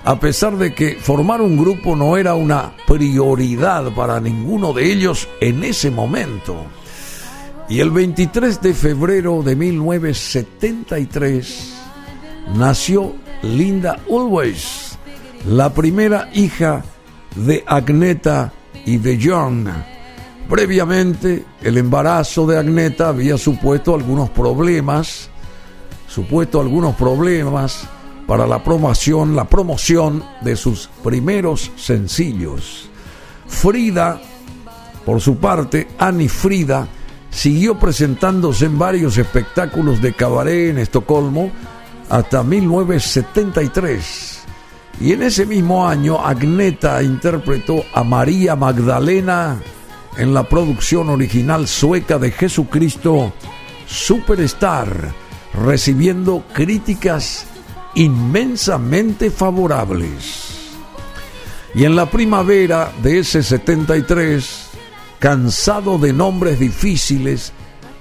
A 0.04 0.20
pesar 0.20 0.58
de 0.58 0.74
que 0.74 0.96
formar 0.96 1.42
un 1.42 1.58
grupo 1.58 1.96
no 1.96 2.18
era 2.18 2.34
una 2.34 2.72
prioridad 2.88 3.94
para 3.94 4.20
ninguno 4.20 4.74
de 4.74 4.92
ellos 4.92 5.28
en 5.42 5.64
ese 5.64 5.92
momento. 5.92 6.66
Y 7.70 7.82
el 7.82 7.92
23 7.92 8.62
de 8.62 8.74
febrero 8.74 9.44
de 9.44 9.58
1973 9.58 11.74
nació 12.56 13.14
Linda 13.44 14.00
Always, 14.10 14.98
la 15.46 15.74
primera 15.74 16.30
hija 16.34 16.82
de 17.36 17.66
Agneta 17.68 18.54
y 18.86 18.96
de 18.98 19.20
John. 19.22 19.68
Previamente, 20.50 21.44
el 21.62 21.78
embarazo 21.78 22.48
de 22.48 22.58
Agneta 22.58 23.10
había 23.10 23.38
supuesto 23.38 23.94
algunos 23.94 24.30
problemas, 24.30 25.30
supuesto 26.08 26.62
algunos 26.62 26.96
problemas 26.96 27.86
para 28.28 28.48
la 28.48 28.64
promoción, 28.64 29.36
la 29.36 29.44
promoción 29.44 30.24
de 30.40 30.56
sus 30.56 30.90
primeros 31.04 31.70
sencillos. 31.76 32.90
Frida 33.46 34.22
por 35.06 35.20
su 35.20 35.36
parte, 35.36 35.90
Annie 36.00 36.30
Frida 36.30 36.88
siguió 37.38 37.78
presentándose 37.78 38.66
en 38.66 38.80
varios 38.80 39.16
espectáculos 39.20 40.02
de 40.02 40.12
cabaret 40.14 40.72
en 40.72 40.80
Estocolmo 40.80 41.52
hasta 42.10 42.42
1973. 42.42 44.40
Y 45.00 45.12
en 45.14 45.22
ese 45.22 45.46
mismo 45.46 45.88
año, 45.88 46.20
Agneta 46.26 47.04
interpretó 47.04 47.84
a 47.94 48.04
María 48.04 48.56
Magdalena 48.56 49.60
en 50.18 50.34
la 50.34 50.50
producción 50.50 51.10
original 51.10 51.68
sueca 51.68 52.18
de 52.18 52.32
Jesucristo 52.32 53.32
Superstar, 53.86 55.14
recibiendo 55.54 56.44
críticas 56.52 57.46
inmensamente 57.94 59.30
favorables. 59.30 60.56
Y 61.76 61.84
en 61.84 61.96
la 61.96 62.10
primavera 62.10 62.92
de 63.04 63.20
ese 63.20 63.44
73, 63.44 64.67
cansado 65.20 65.98
de 65.98 66.14
nombres 66.14 66.60
difíciles, 66.60 67.54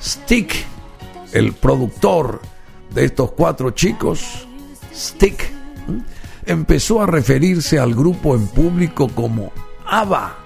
Stick, 0.02 0.54
el 1.32 1.52
productor 1.52 2.40
de 2.94 3.04
estos 3.06 3.32
cuatro 3.32 3.70
chicos, 3.70 4.46
Stick, 4.94 5.52
empezó 6.44 7.02
a 7.02 7.06
referirse 7.06 7.78
al 7.78 7.94
grupo 7.94 8.34
en 8.34 8.46
público 8.46 9.08
como 9.08 9.52
ABBA, 9.86 10.36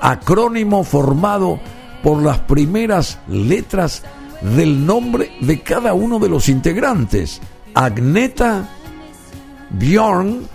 acrónimo 0.00 0.84
formado 0.84 1.60
por 2.02 2.22
las 2.22 2.40
primeras 2.40 3.18
letras 3.28 4.02
del 4.40 4.84
nombre 4.84 5.32
de 5.40 5.60
cada 5.60 5.94
uno 5.94 6.18
de 6.18 6.28
los 6.28 6.48
integrantes. 6.48 7.40
Agneta, 7.74 8.68
Bjorn, 9.70 10.48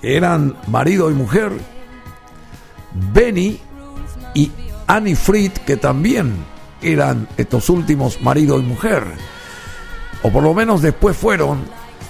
que 0.00 0.16
eran 0.16 0.56
marido 0.66 1.10
y 1.10 1.14
mujer, 1.14 1.52
Benny 3.12 3.60
y 4.38 4.52
Annie 4.86 5.16
Fried, 5.16 5.50
que 5.66 5.76
también 5.76 6.32
eran 6.80 7.26
estos 7.36 7.68
últimos 7.70 8.22
marido 8.22 8.60
y 8.60 8.62
mujer, 8.62 9.02
o 10.22 10.30
por 10.30 10.44
lo 10.44 10.54
menos 10.54 10.80
después 10.80 11.16
fueron, 11.16 11.64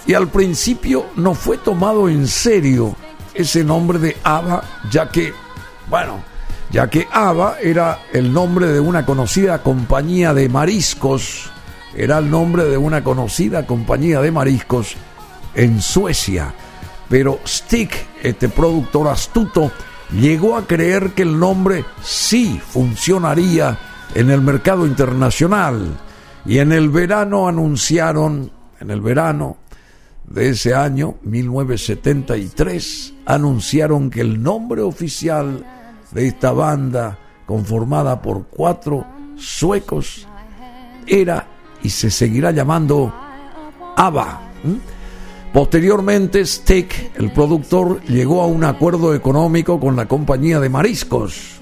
y 0.06 0.12
al 0.12 0.28
principio 0.28 1.06
no 1.16 1.34
fue 1.34 1.56
tomado 1.56 2.06
en 2.06 2.28
serio 2.28 2.94
ese 3.32 3.64
nombre 3.64 3.98
de 3.98 4.18
Ava, 4.22 4.62
ya 4.90 5.08
que, 5.08 5.32
bueno, 5.88 6.22
ya 6.70 6.90
que 6.90 7.08
Ava 7.10 7.56
era 7.62 8.00
el 8.12 8.30
nombre 8.30 8.66
de 8.66 8.80
una 8.80 9.06
conocida 9.06 9.62
compañía 9.62 10.34
de 10.34 10.50
mariscos, 10.50 11.50
era 11.94 12.18
el 12.18 12.30
nombre 12.30 12.64
de 12.64 12.76
una 12.76 13.02
conocida 13.02 13.66
compañía 13.66 14.20
de 14.20 14.32
mariscos 14.32 14.96
en 15.54 15.80
Suecia. 15.80 16.52
Pero 17.08 17.40
Stick, 17.46 18.06
este 18.22 18.50
productor 18.50 19.08
astuto, 19.08 19.72
llegó 20.12 20.56
a 20.56 20.66
creer 20.66 21.12
que 21.12 21.22
el 21.22 21.38
nombre 21.38 21.84
sí 22.02 22.60
funcionaría 22.66 23.78
en 24.14 24.30
el 24.30 24.40
mercado 24.40 24.86
internacional. 24.86 25.98
Y 26.46 26.58
en 26.58 26.72
el 26.72 26.88
verano 26.88 27.48
anunciaron, 27.48 28.50
en 28.80 28.90
el 28.90 29.00
verano 29.00 29.58
de 30.26 30.50
ese 30.50 30.74
año, 30.74 31.16
1973, 31.22 33.14
anunciaron 33.26 34.10
que 34.10 34.20
el 34.20 34.42
nombre 34.42 34.82
oficial 34.82 35.64
de 36.10 36.26
esta 36.28 36.52
banda, 36.52 37.18
conformada 37.46 38.22
por 38.22 38.46
cuatro 38.46 39.06
suecos, 39.36 40.26
era 41.06 41.46
y 41.82 41.90
se 41.90 42.10
seguirá 42.10 42.50
llamando 42.50 43.12
ABBA. 43.96 44.40
Posteriormente, 45.52 46.44
Stick, 46.44 47.12
el 47.16 47.32
productor, 47.32 48.02
llegó 48.04 48.42
a 48.42 48.46
un 48.46 48.64
acuerdo 48.64 49.14
económico 49.14 49.80
con 49.80 49.96
la 49.96 50.06
compañía 50.06 50.60
de 50.60 50.68
mariscos. 50.68 51.60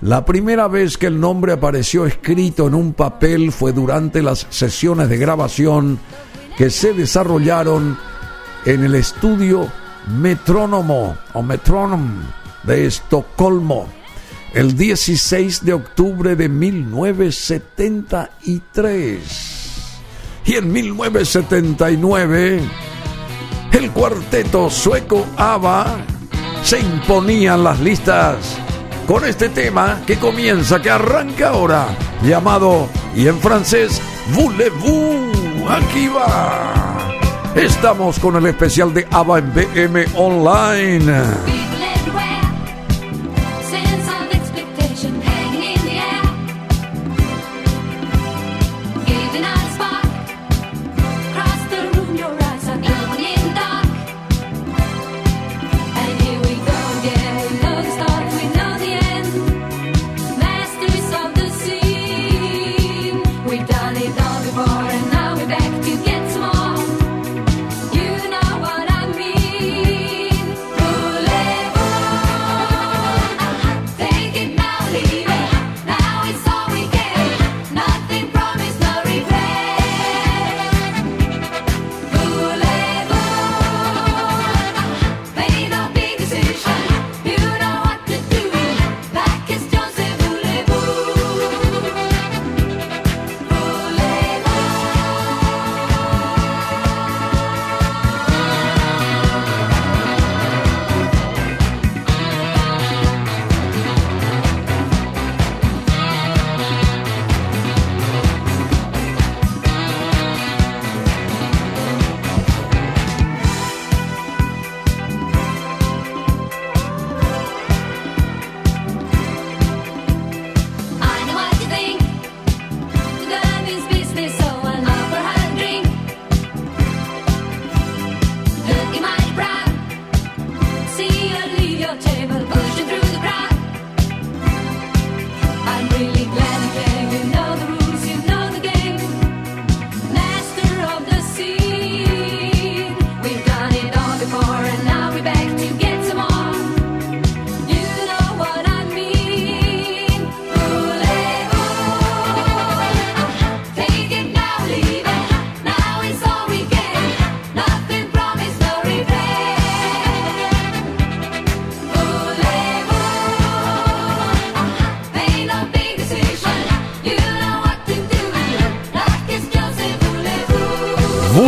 La 0.00 0.24
primera 0.24 0.68
vez 0.68 0.98
que 0.98 1.06
el 1.06 1.18
nombre 1.18 1.52
apareció 1.52 2.06
escrito 2.06 2.68
en 2.68 2.74
un 2.74 2.92
papel 2.92 3.50
fue 3.50 3.72
durante 3.72 4.22
las 4.22 4.46
sesiones 4.50 5.08
de 5.08 5.16
grabación 5.16 5.98
que 6.56 6.70
se 6.70 6.92
desarrollaron 6.92 7.98
en 8.64 8.84
el 8.84 8.94
estudio 8.94 9.66
Metrónomo 10.20 11.16
o 11.32 11.42
Metrónomo 11.42 12.22
de 12.62 12.86
Estocolmo 12.86 13.86
el 14.56 14.76
16 14.76 15.64
de 15.64 15.72
octubre 15.74 16.34
de 16.34 16.48
1973. 16.48 19.20
Y 20.46 20.54
en 20.54 20.72
1979 20.72 22.62
el 23.72 23.90
cuarteto 23.90 24.70
sueco 24.70 25.26
ABBA 25.36 25.98
se 26.62 26.80
imponía 26.80 27.54
en 27.54 27.64
las 27.64 27.80
listas 27.80 28.58
con 29.06 29.24
este 29.24 29.48
tema 29.48 30.02
que 30.06 30.18
comienza, 30.18 30.82
que 30.82 30.90
arranca 30.90 31.50
ahora, 31.50 31.86
llamado, 32.22 32.88
y 33.14 33.28
en 33.28 33.38
francés, 33.38 34.00
Voulez-vous, 34.34 35.70
aquí 35.70 36.08
va. 36.08 36.74
Estamos 37.54 38.18
con 38.18 38.36
el 38.36 38.46
especial 38.46 38.92
de 38.92 39.06
ABBA 39.10 39.38
en 39.38 39.54
BM 39.54 40.06
Online. 40.16 41.65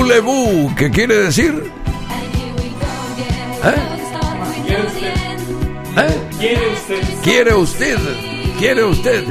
Voulez-vous? 0.09 0.74
¿qué 0.74 0.90
quiere 0.90 1.16
decir? 1.16 1.70
¿Eh? 3.62 3.74
¿Eh? 5.98 6.28
¿Quiere 6.38 6.66
usted? 6.72 7.02
¿Quiere 7.22 7.54
usted? 7.54 7.98
¿Quiere 8.59 8.84
usted? 8.84 9.24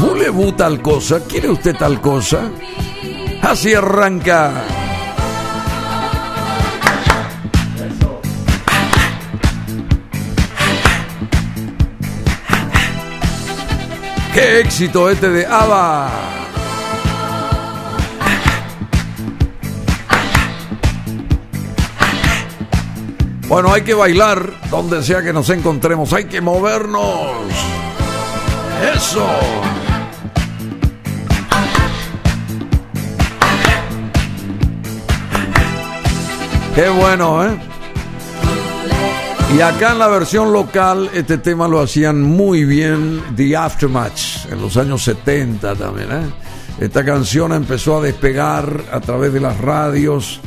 ¿Voulez-vous 0.00 0.56
tal 0.56 0.80
cosa? 0.80 1.20
¿Quiere 1.28 1.50
usted 1.50 1.76
tal 1.76 2.00
cosa? 2.00 2.50
Así 3.42 3.74
arranca. 3.74 4.52
¡Qué 14.32 14.60
éxito 14.60 15.10
este 15.10 15.28
de 15.28 15.44
ABBA! 15.46 16.35
Bueno, 23.48 23.72
hay 23.72 23.82
que 23.82 23.94
bailar 23.94 24.52
donde 24.70 25.04
sea 25.04 25.22
que 25.22 25.32
nos 25.32 25.48
encontremos, 25.50 26.12
hay 26.12 26.24
que 26.24 26.40
movernos. 26.40 27.36
Eso. 28.94 29.24
Qué 36.74 36.88
bueno, 36.88 37.46
¿eh? 37.46 37.56
Y 39.56 39.60
acá 39.60 39.92
en 39.92 40.00
la 40.00 40.08
versión 40.08 40.52
local, 40.52 41.08
este 41.14 41.38
tema 41.38 41.68
lo 41.68 41.80
hacían 41.80 42.20
muy 42.20 42.64
bien 42.64 43.22
The 43.36 43.56
Aftermatch, 43.56 44.46
en 44.50 44.60
los 44.60 44.76
años 44.76 45.04
70 45.04 45.76
también, 45.76 46.10
¿eh? 46.10 46.30
Esta 46.80 47.04
canción 47.04 47.52
empezó 47.52 47.98
a 47.98 48.02
despegar 48.02 48.82
a 48.92 49.00
través 49.00 49.32
de 49.32 49.40
las 49.40 49.56
radios, 49.58 50.40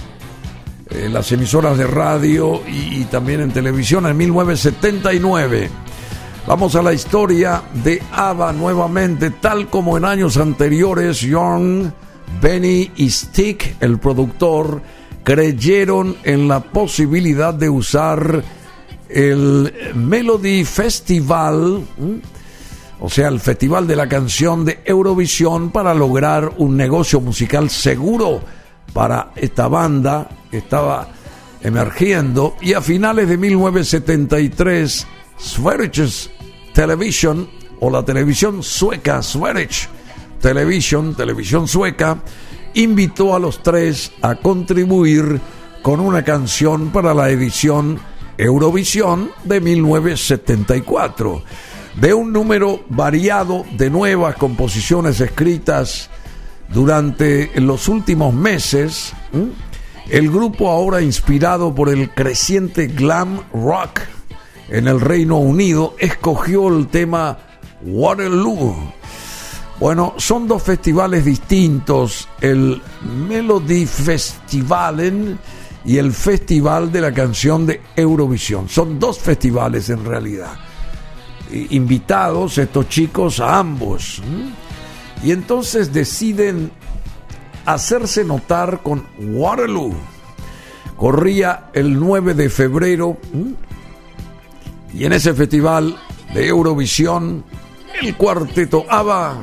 eh, 0.91 1.07
las 1.07 1.31
emisoras 1.31 1.77
de 1.77 1.85
radio 1.85 2.61
y, 2.67 3.03
también 3.05 3.41
en 3.41 3.51
televisión 3.51 4.07
en 4.07 4.17
1979. 4.17 5.69
Vamos 6.47 6.75
a 6.75 6.81
la 6.81 6.93
historia 6.93 7.61
de 7.83 8.01
ABBA 8.11 8.53
nuevamente, 8.53 9.29
tal 9.29 9.67
como 9.67 9.97
en 9.97 10.05
años 10.05 10.37
anteriores, 10.37 11.23
John, 11.29 11.93
Benny 12.41 12.91
y 12.95 13.11
Stick, 13.11 13.75
el 13.81 13.99
productor, 13.99 14.81
creyeron 15.23 16.17
en 16.23 16.47
la 16.47 16.59
posibilidad 16.59 17.53
de 17.53 17.69
usar 17.69 18.43
el 19.09 19.71
Melody 19.93 20.65
Festival, 20.65 21.85
o 22.99 23.09
sea, 23.11 23.27
el 23.27 23.39
Festival 23.39 23.85
de 23.85 23.95
la 23.95 24.09
Canción 24.09 24.65
de 24.65 24.79
Eurovisión, 24.85 25.69
para 25.69 25.93
lograr 25.93 26.51
un 26.57 26.75
negocio 26.75 27.21
musical 27.21 27.69
seguro 27.69 28.41
para 28.93 29.31
esta 29.35 29.67
banda 29.67 30.29
que 30.49 30.57
estaba 30.57 31.07
emergiendo. 31.61 32.55
Y 32.61 32.73
a 32.73 32.81
finales 32.81 33.27
de 33.27 33.37
1973, 33.37 35.07
Sveriges 35.37 36.29
Television, 36.73 37.49
o 37.79 37.89
la 37.89 38.03
televisión 38.03 38.61
sueca, 38.63 39.21
Sveriges 39.21 39.89
Television, 40.41 41.15
televisión 41.15 41.67
sueca, 41.67 42.17
invitó 42.73 43.35
a 43.35 43.39
los 43.39 43.61
tres 43.63 44.11
a 44.21 44.35
contribuir 44.35 45.39
con 45.81 45.99
una 45.99 46.23
canción 46.23 46.91
para 46.91 47.13
la 47.13 47.29
edición 47.29 47.99
Eurovisión 48.37 49.31
de 49.43 49.59
1974. 49.59 51.43
De 51.95 52.13
un 52.13 52.31
número 52.31 52.83
variado 52.87 53.65
de 53.73 53.89
nuevas 53.89 54.35
composiciones 54.35 55.19
escritas 55.19 56.09
durante 56.73 57.51
los 57.59 57.87
últimos 57.87 58.33
meses, 58.33 59.13
el 60.09 60.29
grupo 60.29 60.69
ahora 60.69 61.01
inspirado 61.01 61.73
por 61.73 61.89
el 61.89 62.09
creciente 62.11 62.87
glam 62.87 63.41
rock 63.53 64.01
en 64.69 64.87
el 64.87 65.01
Reino 65.01 65.37
Unido 65.37 65.95
escogió 65.99 66.67
el 66.69 66.87
tema 66.87 67.37
Waterloo 67.81 68.99
bueno, 69.79 70.15
son 70.17 70.45
dos 70.45 70.61
festivales 70.61 71.23
distintos, 71.23 72.27
el 72.41 72.81
Melody 73.29 73.85
Festivalen 73.85 75.39
y 75.85 75.97
el 75.97 76.11
Festival 76.11 76.91
de 76.91 76.99
la 76.99 77.13
Canción 77.13 77.65
de 77.65 77.81
Eurovisión. 77.95 78.67
Son 78.67 78.99
dos 78.99 79.19
festivales 79.19 79.89
en 79.89 80.03
realidad. 80.03 80.51
Invitados 81.69 82.57
estos 82.57 82.89
chicos 82.89 83.39
a 83.39 83.57
ambos. 83.57 84.21
Y 85.23 85.31
entonces 85.31 85.93
deciden 85.93 86.71
hacerse 87.65 88.23
notar 88.23 88.81
con 88.81 89.05
Waterloo. 89.19 89.93
Corría 90.97 91.69
el 91.73 91.99
9 91.99 92.33
de 92.33 92.49
febrero 92.49 93.17
y 94.93 95.05
en 95.05 95.13
ese 95.13 95.33
festival 95.33 95.97
de 96.33 96.47
Eurovisión 96.47 97.43
el 98.01 98.15
cuarteto 98.15 98.85
ABBA 98.89 99.41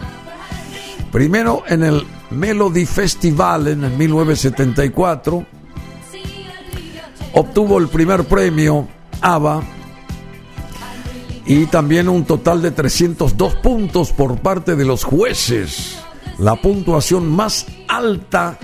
Primero 1.12 1.62
en 1.66 1.82
el 1.82 2.06
Melody 2.30 2.84
Festival 2.84 3.68
en 3.68 3.84
el 3.84 3.96
1974 3.96 5.46
obtuvo 7.32 7.78
el 7.78 7.88
primer 7.88 8.24
premio 8.24 8.86
ABBA 9.22 9.62
y 11.46 11.66
también 11.66 12.08
un 12.08 12.24
total 12.24 12.60
de 12.60 12.72
302 12.72 13.54
puntos 13.56 14.12
por 14.12 14.38
parte 14.38 14.74
de 14.74 14.84
los 14.84 15.04
jueces. 15.04 15.98
La 16.38 16.56
puntuación 16.56 17.30
más 17.30 17.66
alta 17.88 18.58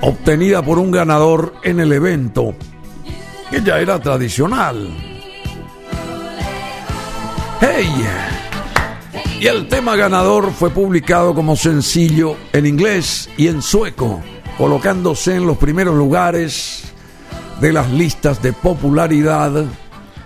obtenida 0.00 0.62
por 0.62 0.78
un 0.78 0.90
ganador 0.90 1.54
en 1.62 1.80
el 1.80 1.92
evento, 1.92 2.54
que 3.50 3.62
ya 3.62 3.78
era 3.78 4.00
tradicional. 4.00 4.88
¡Hey! 7.60 7.88
Y 9.40 9.46
el 9.46 9.68
tema 9.68 9.94
ganador 9.94 10.52
fue 10.52 10.70
publicado 10.70 11.34
como 11.34 11.54
sencillo 11.54 12.36
en 12.52 12.66
inglés 12.66 13.28
y 13.36 13.48
en 13.48 13.62
sueco, 13.62 14.20
colocándose 14.56 15.36
en 15.36 15.46
los 15.46 15.58
primeros 15.58 15.96
lugares 15.96 16.84
de 17.60 17.72
las 17.72 17.90
listas 17.90 18.42
de 18.42 18.52
popularidad 18.52 19.64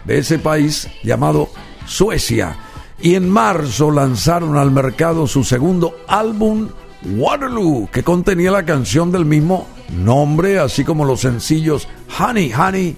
de 0.04 0.18
ese 0.18 0.38
país 0.38 0.88
llamado 1.02 1.48
Suecia. 1.86 2.56
Y 3.00 3.14
en 3.16 3.28
marzo 3.28 3.90
lanzaron 3.90 4.56
al 4.56 4.70
mercado 4.70 5.26
su 5.26 5.42
segundo 5.44 5.96
álbum, 6.06 6.68
Waterloo, 7.04 7.88
que 7.90 8.04
contenía 8.04 8.52
la 8.52 8.64
canción 8.64 9.10
del 9.10 9.24
mismo 9.24 9.66
nombre, 9.92 10.58
así 10.58 10.84
como 10.84 11.04
los 11.04 11.20
sencillos 11.20 11.88
Honey, 12.18 12.52
Honey 12.52 12.96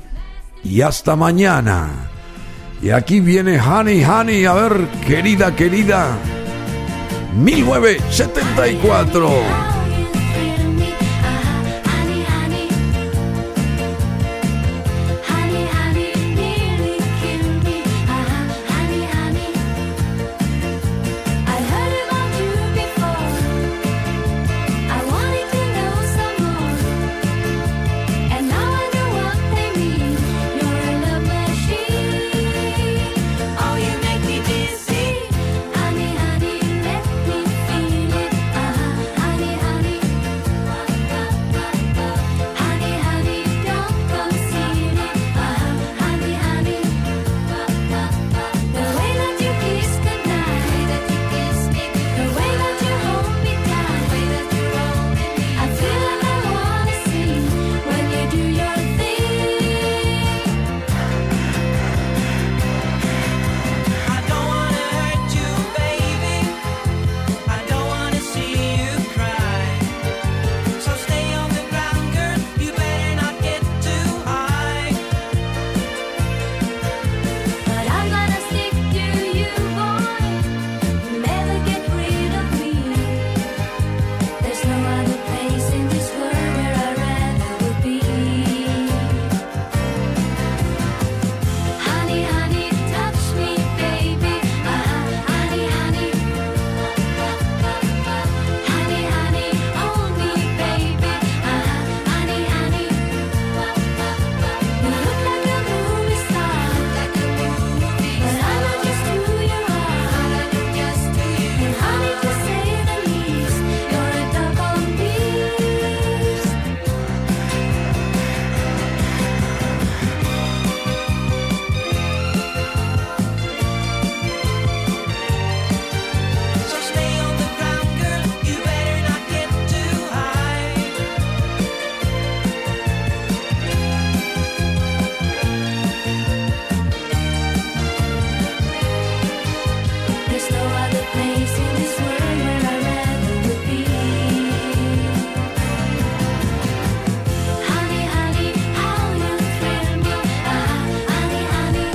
y 0.63 0.81
Hasta 0.83 1.17
Mañana. 1.17 2.11
Y 2.83 2.91
aquí 2.91 3.21
viene 3.21 3.61
Honey, 3.61 4.05
Honey, 4.05 4.45
a 4.45 4.53
ver, 4.53 4.89
querida, 5.07 5.57
querida. 5.57 6.19
1974. 7.37 9.74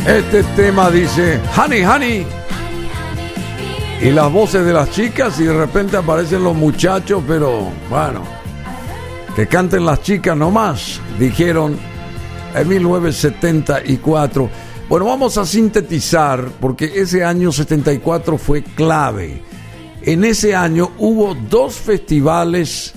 Este 0.09 0.41
tema 0.55 0.89
dice, 0.89 1.39
honey, 1.55 1.83
honey. 1.83 2.25
Y 4.01 4.09
las 4.09 4.31
voces 4.31 4.65
de 4.65 4.73
las 4.73 4.89
chicas 4.89 5.39
y 5.39 5.43
de 5.43 5.53
repente 5.53 5.97
aparecen 5.97 6.43
los 6.43 6.55
muchachos, 6.55 7.23
pero 7.27 7.71
bueno, 7.91 8.23
que 9.35 9.45
canten 9.45 9.85
las 9.85 10.01
chicas 10.01 10.35
nomás, 10.35 10.99
dijeron 11.19 11.77
en 12.55 12.67
1974. 12.67 14.49
Bueno, 14.89 15.05
vamos 15.05 15.37
a 15.37 15.45
sintetizar 15.45 16.53
porque 16.59 16.91
ese 16.95 17.23
año 17.23 17.51
74 17.51 18.39
fue 18.39 18.63
clave. 18.63 19.43
En 20.01 20.23
ese 20.23 20.55
año 20.55 20.89
hubo 20.97 21.35
dos 21.35 21.75
festivales 21.75 22.95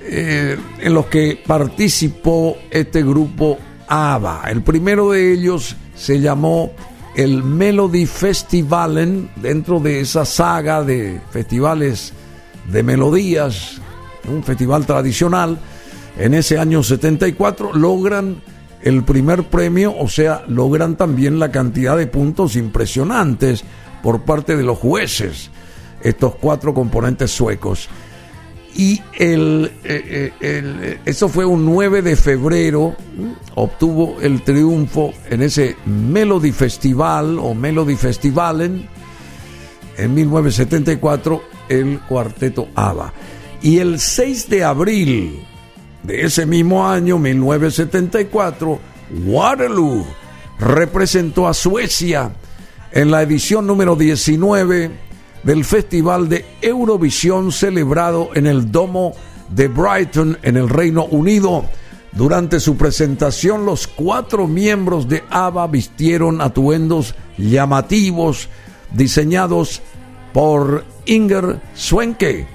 eh, 0.00 0.58
en 0.80 0.94
los 0.94 1.06
que 1.06 1.40
participó 1.46 2.56
este 2.72 3.04
grupo 3.04 3.56
ABBA. 3.86 4.50
El 4.50 4.62
primero 4.62 5.12
de 5.12 5.32
ellos 5.32 5.76
se 5.94 6.20
llamó 6.20 6.72
el 7.14 7.42
Melody 7.42 8.06
Festivalen, 8.06 9.30
dentro 9.36 9.80
de 9.80 10.00
esa 10.00 10.24
saga 10.24 10.82
de 10.82 11.20
festivales 11.30 12.12
de 12.70 12.82
melodías, 12.82 13.80
un 14.28 14.42
festival 14.42 14.86
tradicional. 14.86 15.58
En 16.18 16.34
ese 16.34 16.58
año 16.58 16.82
74 16.82 17.72
logran 17.74 18.42
el 18.82 19.04
primer 19.04 19.44
premio, 19.44 19.94
o 19.96 20.08
sea, 20.08 20.44
logran 20.48 20.96
también 20.96 21.38
la 21.38 21.50
cantidad 21.50 21.96
de 21.96 22.06
puntos 22.06 22.56
impresionantes 22.56 23.64
por 24.02 24.22
parte 24.22 24.56
de 24.56 24.62
los 24.62 24.78
jueces, 24.78 25.50
estos 26.02 26.34
cuatro 26.34 26.74
componentes 26.74 27.30
suecos. 27.30 27.88
Y 28.74 29.00
el, 29.18 29.70
eh, 29.84 30.32
eh, 30.40 30.58
el- 30.58 30.98
eso 31.04 31.28
fue 31.28 31.44
un 31.44 31.66
9 31.66 32.00
de 32.00 32.16
febrero, 32.16 32.96
obtuvo 33.54 34.16
el 34.22 34.42
triunfo 34.42 35.12
en 35.28 35.42
ese 35.42 35.76
Melody 35.84 36.52
Festival 36.52 37.38
o 37.38 37.52
Melody 37.54 37.96
Festivalen 37.96 38.88
en 39.98 40.14
1974 40.14 41.42
el 41.68 42.00
cuarteto 42.08 42.68
ABBA. 42.74 43.12
Y 43.60 43.78
el 43.78 44.00
6 44.00 44.48
de 44.48 44.64
abril 44.64 45.44
de 46.02 46.22
ese 46.22 46.46
mismo 46.46 46.88
año, 46.88 47.18
1974, 47.18 48.80
Waterloo 49.26 50.04
representó 50.58 51.46
a 51.46 51.54
Suecia 51.54 52.32
en 52.90 53.10
la 53.10 53.22
edición 53.22 53.66
número 53.66 53.96
19 53.96 54.90
del 55.42 55.64
Festival 55.64 56.28
de 56.28 56.44
Eurovisión 56.60 57.52
celebrado 57.52 58.30
en 58.34 58.46
el 58.46 58.70
Domo 58.70 59.12
de 59.48 59.68
Brighton 59.68 60.38
en 60.42 60.56
el 60.56 60.68
Reino 60.68 61.04
Unido. 61.04 61.64
Durante 62.12 62.60
su 62.60 62.76
presentación, 62.76 63.64
los 63.64 63.86
cuatro 63.86 64.46
miembros 64.46 65.08
de 65.08 65.24
ABBA 65.30 65.66
vistieron 65.68 66.40
atuendos 66.40 67.14
llamativos 67.38 68.48
diseñados 68.92 69.80
por 70.32 70.84
Inger 71.06 71.60
Swenke, 71.74 72.46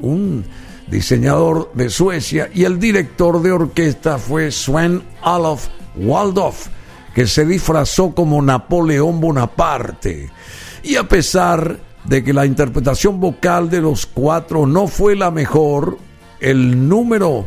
un 0.00 0.44
diseñador 0.88 1.70
de 1.74 1.90
Suecia, 1.90 2.50
y 2.52 2.64
el 2.64 2.78
director 2.78 3.42
de 3.42 3.52
orquesta 3.52 4.18
fue 4.18 4.50
Sven 4.50 5.02
Olof 5.22 5.68
Waldorf, 5.96 6.68
que 7.14 7.26
se 7.26 7.44
disfrazó 7.44 8.14
como 8.14 8.40
Napoleón 8.42 9.20
Bonaparte. 9.20 10.30
Y 10.82 10.96
a 10.96 11.08
pesar 11.08 11.78
de 12.04 12.22
que 12.22 12.32
la 12.32 12.46
interpretación 12.46 13.20
vocal 13.20 13.70
de 13.70 13.80
los 13.80 14.06
cuatro 14.06 14.66
no 14.66 14.86
fue 14.86 15.16
la 15.16 15.30
mejor, 15.30 15.98
el 16.40 16.88
número 16.88 17.46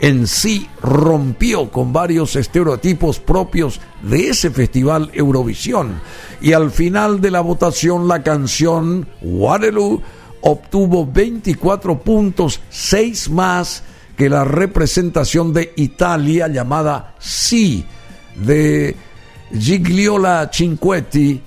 en 0.00 0.26
sí 0.26 0.68
rompió 0.82 1.70
con 1.70 1.92
varios 1.92 2.36
estereotipos 2.36 3.18
propios 3.18 3.80
de 4.02 4.28
ese 4.28 4.50
festival 4.50 5.10
Eurovisión. 5.12 6.00
Y 6.40 6.52
al 6.52 6.70
final 6.70 7.20
de 7.20 7.30
la 7.30 7.40
votación 7.40 8.06
la 8.06 8.22
canción 8.22 9.08
Waterloo 9.22 10.02
obtuvo 10.40 11.06
24 11.06 11.98
puntos, 12.00 12.60
6 12.70 13.30
más 13.30 13.82
que 14.16 14.28
la 14.28 14.44
representación 14.44 15.52
de 15.52 15.72
Italia 15.76 16.48
llamada 16.48 17.14
Sí, 17.18 17.84
de 18.36 18.96
Gigliola 19.56 20.50
Cinquetti. 20.52 21.40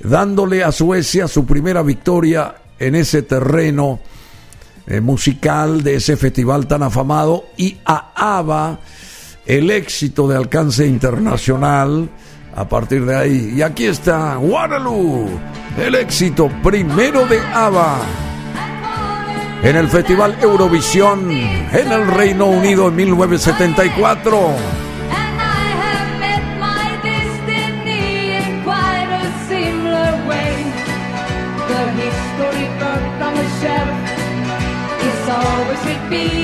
Dándole 0.00 0.64
a 0.64 0.72
Suecia 0.72 1.28
su 1.28 1.44
primera 1.46 1.82
victoria 1.82 2.56
en 2.78 2.94
ese 2.94 3.22
terreno 3.22 4.00
eh, 4.86 5.00
musical 5.00 5.82
de 5.82 5.96
ese 5.96 6.16
festival 6.16 6.66
tan 6.66 6.82
afamado 6.82 7.46
y 7.56 7.76
a 7.84 8.12
ABBA 8.38 8.78
el 9.46 9.70
éxito 9.70 10.28
de 10.28 10.36
alcance 10.36 10.86
internacional 10.86 12.08
a 12.54 12.68
partir 12.68 13.04
de 13.04 13.16
ahí. 13.16 13.54
Y 13.56 13.62
aquí 13.62 13.86
está 13.86 14.38
Waterloo, 14.38 15.28
el 15.78 15.94
éxito 15.94 16.50
primero 16.62 17.26
de 17.26 17.40
ABBA 17.40 18.00
en 19.62 19.76
el 19.76 19.88
Festival 19.88 20.36
Eurovisión 20.40 21.30
en 21.30 21.92
el 21.92 22.06
Reino 22.06 22.46
Unido 22.46 22.88
en 22.88 22.96
1974. 22.96 24.87
Always 36.10 36.37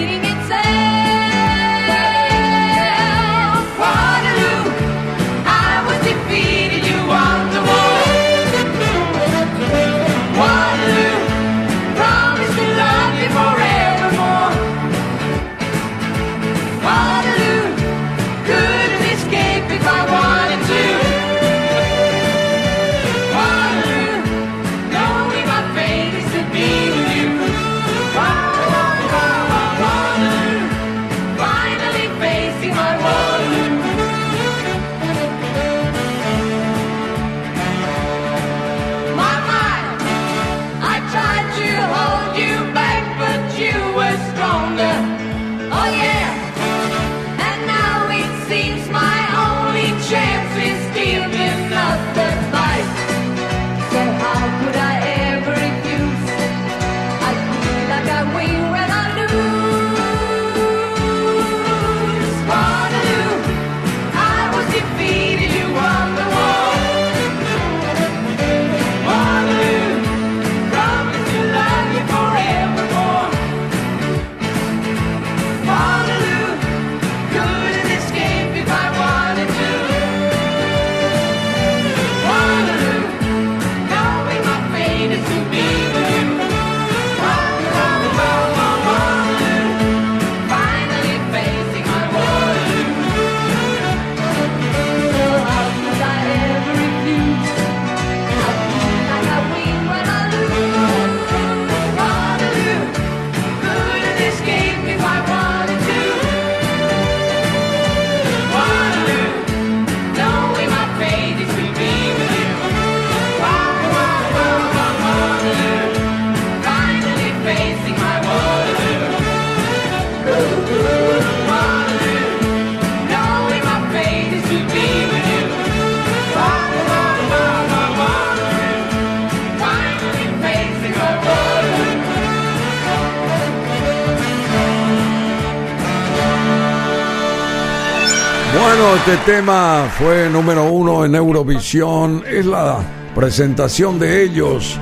este 139.14 139.32
tema 139.32 139.88
fue 139.96 140.28
número 140.28 140.64
uno 140.64 141.04
en 141.04 141.14
Eurovisión. 141.14 142.24
Es 142.26 142.44
la 142.44 142.78
presentación 143.14 143.96
de 143.98 144.24
ellos 144.24 144.76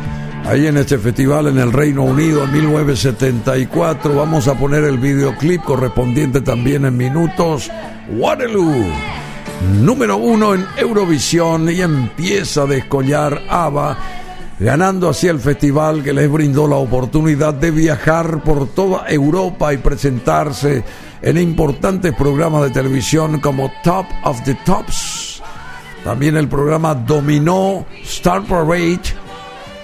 ahí 0.46 0.68
en 0.68 0.78
este 0.78 0.96
festival 0.96 1.48
en 1.48 1.58
el 1.58 1.70
Reino 1.70 2.04
Unido 2.04 2.44
en 2.44 2.52
1974. 2.52 4.14
Vamos 4.14 4.48
a 4.48 4.54
poner 4.54 4.84
el 4.84 4.96
videoclip 4.98 5.62
correspondiente 5.62 6.40
también 6.40 6.86
en 6.86 6.96
minutos. 6.96 7.70
Waterloo, 8.16 8.86
número 9.80 10.16
uno 10.16 10.54
en 10.54 10.64
Eurovisión 10.78 11.68
y 11.68 11.82
empieza 11.82 12.62
a 12.62 12.66
descollar 12.66 13.42
ABBA, 13.50 13.98
ganando 14.60 15.10
así 15.10 15.28
el 15.28 15.40
festival 15.40 16.02
que 16.02 16.14
les 16.14 16.30
brindó 16.30 16.66
la 16.66 16.76
oportunidad 16.76 17.52
de 17.52 17.70
viajar 17.70 18.42
por 18.42 18.68
toda 18.68 19.04
Europa 19.08 19.74
y 19.74 19.76
presentarse 19.76 20.82
en 21.22 21.38
importantes 21.38 22.14
programas 22.14 22.62
de 22.64 22.70
televisión 22.70 23.40
como 23.40 23.72
Top 23.82 24.06
of 24.24 24.42
the 24.44 24.54
Tops. 24.66 25.42
También 26.04 26.36
el 26.36 26.48
programa 26.48 26.94
Dominó, 26.94 27.86
Star 28.02 28.42
Parade, 28.42 29.00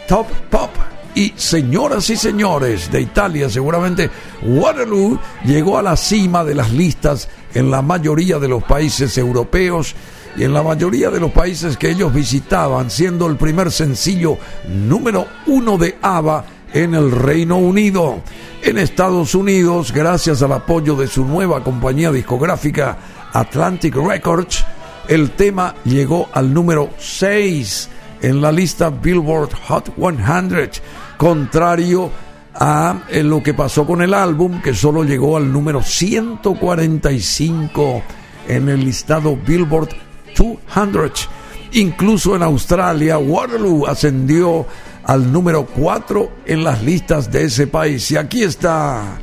Top 0.09 0.27
Pop 0.51 0.71
y 1.15 1.33
Señoras 1.37 2.11
y 2.11 2.17
Señores 2.17 2.91
de 2.91 3.03
Italia. 3.03 3.49
Seguramente 3.49 4.11
Waterloo 4.43 5.19
llegó 5.45 5.79
a 5.79 5.83
la 5.83 5.97
cima 5.97 6.43
de 6.43 6.57
las 6.57 6.73
listas 6.73 7.29
en 7.55 7.71
la 7.71 7.83
mayoría 7.83 8.39
de 8.41 8.49
los 8.49 8.65
países 8.65 9.17
europeos 9.17 9.95
y 10.37 10.45
en 10.45 10.53
la 10.53 10.63
mayoría 10.63 11.11
de 11.11 11.21
los 11.21 11.31
países 11.31 11.77
que 11.77 11.91
ellos 11.91 12.13
visitaban, 12.13 12.91
siendo 12.91 13.27
el 13.27 13.37
primer 13.37 13.71
sencillo 13.71 14.39
número 14.69 15.27
uno 15.47 15.79
de 15.79 15.99
ABBA 16.03 16.45
en 16.73 16.95
el 16.95 17.11
Reino 17.11 17.57
Unido. 17.57 18.23
En 18.63 18.79
Estados 18.79 19.35
Unidos, 19.35 19.93
gracias 19.93 20.43
al 20.43 20.53
apoyo 20.53 20.97
de 20.97 21.07
su 21.07 21.25
nueva 21.25 21.63
compañía 21.63 22.11
discográfica 22.11 22.99
Atlantic 23.33 23.95
Records, 23.95 24.65
el 25.07 25.31
tema 25.33 25.75
llegó 25.85 26.29
al 26.33 26.53
número 26.53 26.91
6 26.99 27.89
en 28.21 28.41
la 28.41 28.51
lista 28.53 28.91
Billboard 28.91 29.51
Hot 29.69 29.95
100, 29.97 30.71
contrario 31.17 32.11
a 32.55 33.03
eh, 33.09 33.23
lo 33.23 33.43
que 33.43 33.55
pasó 33.55 33.87
con 33.87 34.03
el 34.03 34.13
álbum, 34.13 34.61
que 34.61 34.75
solo 34.75 35.05
llegó 35.05 35.37
al 35.37 35.53
número 35.53 35.83
145 35.83 38.03
en 38.49 38.69
el 38.69 38.85
listado 38.85 39.37
Billboard 39.37 39.91
200. 40.37 41.29
Incluso 41.73 42.35
en 42.35 42.43
Australia, 42.43 43.19
Waterloo 43.19 43.87
ascendió 43.87 44.67
al 45.09 45.33
número 45.33 45.65
4 45.65 46.31
en 46.45 46.63
las 46.63 46.83
listas 46.83 47.33
de 47.33 47.45
ese 47.45 47.67
país. 47.67 48.11
Y 48.11 48.17
aquí 48.17 48.43
está 48.43 49.19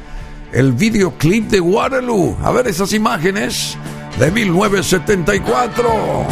el 0.52 0.74
videoclip 0.74 1.48
de 1.48 1.62
Waterloo. 1.62 2.36
A 2.44 2.52
ver 2.52 2.68
esas 2.68 2.92
imágenes 2.92 3.78
de 4.20 4.32
1974. 4.32 6.26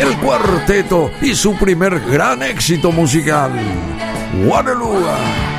El 0.00 0.16
cuarteto 0.18 1.10
y 1.20 1.34
su 1.34 1.56
primer 1.56 1.98
gran 2.08 2.42
éxito 2.44 2.92
musical. 2.92 3.50
Waterloo. 4.46 5.57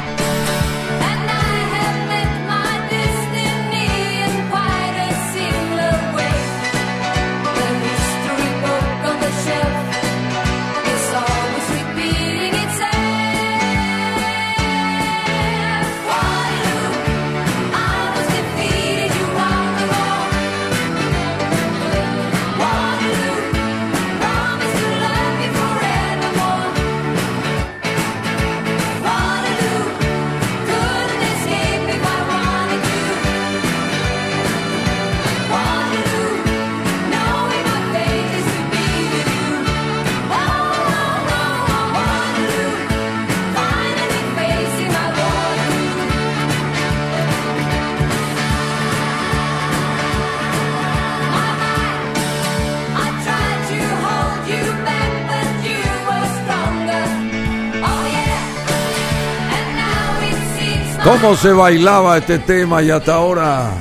¿Cómo 61.10 61.36
se 61.36 61.52
bailaba 61.52 62.18
este 62.20 62.38
tema 62.38 62.84
y 62.84 62.92
hasta 62.92 63.16
ahora 63.16 63.72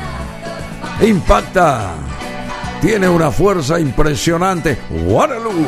impacta? 1.03 1.91
Tiene 2.81 3.07
una 3.07 3.31
fuerza 3.31 3.79
impresionante. 3.79 4.79
Waterloo. 5.05 5.67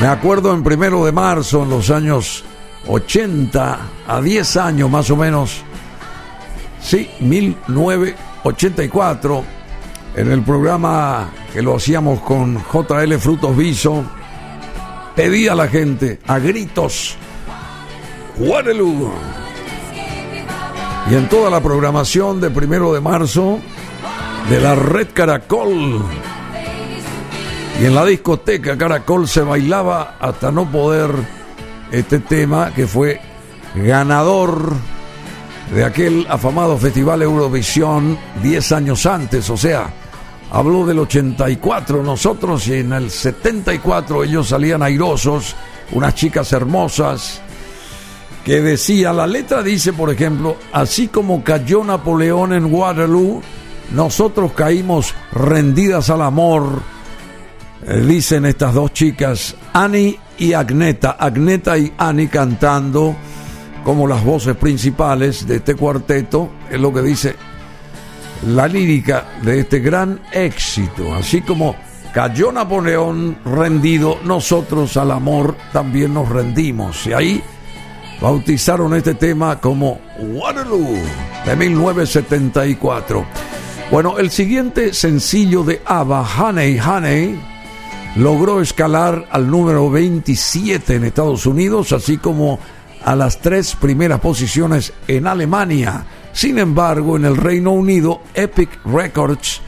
Me 0.00 0.08
acuerdo 0.08 0.52
en 0.52 0.64
primero 0.64 1.04
de 1.04 1.12
marzo, 1.12 1.62
en 1.62 1.70
los 1.70 1.90
años 1.90 2.42
80, 2.88 3.78
a 4.08 4.20
10 4.20 4.56
años 4.56 4.90
más 4.90 5.08
o 5.10 5.16
menos. 5.16 5.62
Sí, 6.82 7.08
1984, 7.20 9.44
en 10.16 10.32
el 10.32 10.42
programa 10.42 11.30
que 11.52 11.62
lo 11.62 11.76
hacíamos 11.76 12.18
con 12.22 12.64
JL 12.64 13.14
Frutos 13.20 13.56
Viso, 13.56 14.02
pedía 15.14 15.52
a 15.52 15.54
la 15.54 15.68
gente 15.68 16.18
a 16.26 16.40
gritos, 16.40 17.14
Waterloo. 18.38 19.39
Y 21.08 21.14
en 21.14 21.28
toda 21.28 21.50
la 21.50 21.60
programación 21.60 22.40
de 22.40 22.50
primero 22.50 22.92
de 22.92 23.00
marzo 23.00 23.58
de 24.48 24.60
la 24.60 24.74
Red 24.74 25.08
Caracol. 25.14 26.04
Y 27.80 27.86
en 27.86 27.94
la 27.94 28.04
discoteca 28.04 28.76
Caracol 28.76 29.28
se 29.28 29.42
bailaba 29.42 30.16
hasta 30.20 30.50
no 30.50 30.70
poder 30.70 31.10
este 31.90 32.18
tema 32.18 32.72
que 32.74 32.86
fue 32.86 33.20
ganador 33.74 34.72
de 35.74 35.84
aquel 35.84 36.26
afamado 36.28 36.76
Festival 36.76 37.22
Eurovisión 37.22 38.18
10 38.42 38.72
años 38.72 39.06
antes, 39.06 39.48
o 39.50 39.56
sea, 39.56 39.92
habló 40.50 40.84
del 40.84 40.98
84 40.98 42.02
nosotros 42.02 42.66
y 42.68 42.74
en 42.74 42.92
el 42.92 43.10
74 43.10 44.24
ellos 44.24 44.48
salían 44.48 44.82
airosos, 44.82 45.54
unas 45.92 46.14
chicas 46.14 46.52
hermosas, 46.52 47.40
que 48.44 48.60
decía, 48.60 49.12
la 49.12 49.26
letra 49.26 49.62
dice, 49.62 49.92
por 49.92 50.10
ejemplo, 50.10 50.56
así 50.72 51.08
como 51.08 51.44
cayó 51.44 51.84
Napoleón 51.84 52.52
en 52.52 52.72
Waterloo, 52.72 53.42
nosotros 53.92 54.52
caímos 54.52 55.14
rendidas 55.32 56.10
al 56.10 56.22
amor, 56.22 56.80
eh, 57.86 58.00
dicen 58.00 58.46
estas 58.46 58.74
dos 58.74 58.92
chicas, 58.92 59.56
Annie 59.72 60.18
y 60.38 60.52
Agneta, 60.52 61.12
Agneta 61.12 61.76
y 61.76 61.92
Annie 61.98 62.28
cantando 62.28 63.14
como 63.84 64.06
las 64.06 64.24
voces 64.24 64.56
principales 64.56 65.46
de 65.46 65.56
este 65.56 65.74
cuarteto, 65.74 66.50
es 66.70 66.80
lo 66.80 66.92
que 66.92 67.02
dice 67.02 67.36
la 68.46 68.66
lírica 68.66 69.26
de 69.42 69.60
este 69.60 69.80
gran 69.80 70.20
éxito, 70.32 71.14
así 71.14 71.42
como 71.42 71.76
cayó 72.14 72.50
Napoleón 72.52 73.38
rendido, 73.44 74.18
nosotros 74.24 74.96
al 74.96 75.10
amor 75.10 75.56
también 75.72 76.14
nos 76.14 76.28
rendimos. 76.28 77.06
Y 77.06 77.12
ahí 77.12 77.42
bautizaron 78.20 78.94
este 78.94 79.14
tema 79.14 79.60
como 79.60 80.00
Waterloo 80.18 80.98
de 81.46 81.56
1974. 81.56 83.24
Bueno, 83.90 84.18
el 84.18 84.30
siguiente 84.30 84.94
sencillo 84.94 85.64
de 85.64 85.82
ABBA, 85.84 86.28
Honey 86.38 86.78
Honey, 86.78 87.40
logró 88.16 88.60
escalar 88.60 89.26
al 89.30 89.50
número 89.50 89.90
27 89.90 90.96
en 90.96 91.04
Estados 91.04 91.46
Unidos, 91.46 91.92
así 91.92 92.18
como 92.18 92.58
a 93.04 93.16
las 93.16 93.40
tres 93.40 93.74
primeras 93.74 94.20
posiciones 94.20 94.92
en 95.08 95.26
Alemania. 95.26 96.04
Sin 96.32 96.58
embargo, 96.58 97.16
en 97.16 97.24
el 97.24 97.36
Reino 97.36 97.72
Unido, 97.72 98.20
Epic 98.34 98.70
Records, 98.84 99.60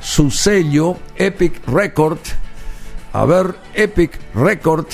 su 0.00 0.30
sello 0.30 0.96
Epic 1.16 1.66
Record, 1.66 2.18
a 3.12 3.24
ver, 3.24 3.54
Epic 3.74 4.18
Record, 4.34 4.86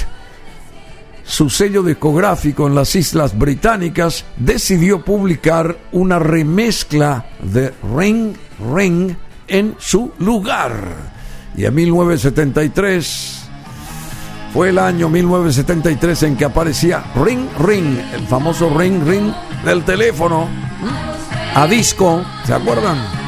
su 1.24 1.50
sello 1.50 1.82
discográfico 1.82 2.66
en 2.66 2.74
las 2.74 2.94
Islas 2.94 3.36
Británicas, 3.36 4.24
decidió 4.36 5.04
publicar 5.04 5.76
una 5.92 6.18
remezcla 6.18 7.26
de 7.42 7.72
Ring 7.96 8.34
Ring 8.74 9.14
en 9.48 9.74
su 9.78 10.12
lugar. 10.18 10.74
Y 11.56 11.64
en 11.64 11.74
1973 11.74 13.48
fue 14.52 14.68
el 14.68 14.78
año 14.78 15.08
1973 15.08 16.22
en 16.24 16.36
que 16.36 16.44
aparecía 16.44 17.04
Ring 17.24 17.48
Ring, 17.58 17.98
el 18.12 18.26
famoso 18.26 18.70
Ring 18.78 19.06
Ring 19.06 19.32
del 19.64 19.84
teléfono 19.84 20.48
a 21.54 21.66
disco, 21.66 22.24
¿se 22.44 22.52
acuerdan? 22.52 23.23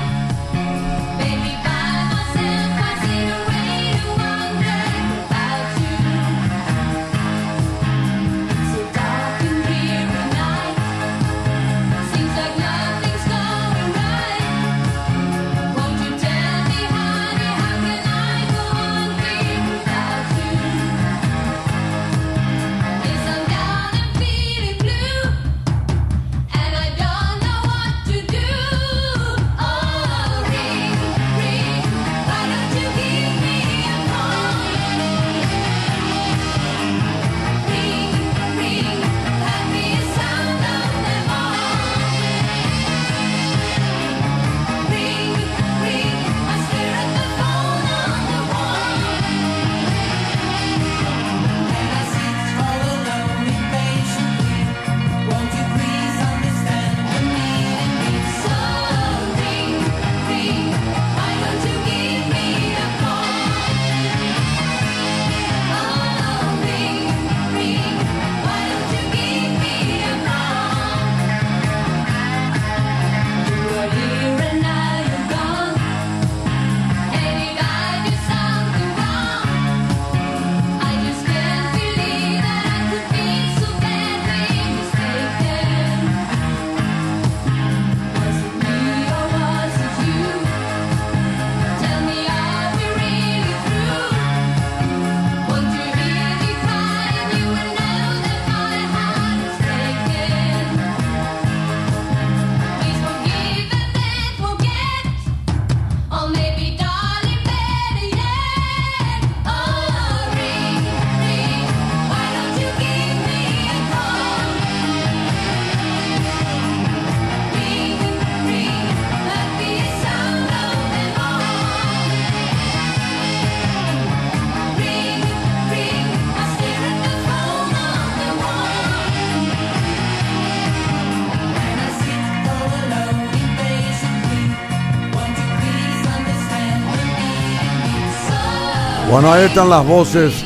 Ahí 139.26 139.46
están 139.46 139.68
las 139.68 139.84
voces 139.84 140.44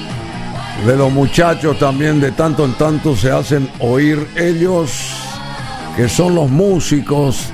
de 0.86 0.96
los 0.96 1.12
muchachos 1.12 1.78
también, 1.78 2.18
de 2.18 2.32
tanto 2.32 2.64
en 2.64 2.72
tanto 2.72 3.14
se 3.14 3.30
hacen 3.30 3.68
oír 3.78 4.26
ellos, 4.36 5.12
que 5.96 6.08
son 6.08 6.34
los 6.34 6.48
músicos, 6.48 7.50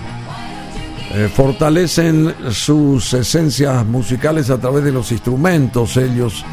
eh, 1.13 1.29
fortalecen 1.35 2.33
sus 2.53 3.13
esencias 3.13 3.85
musicales 3.85 4.51
a 4.51 4.59
través 4.59 4.85
de 4.85 4.93
los 4.93 5.11
instrumentos, 5.11 5.97
ellos 5.97 6.45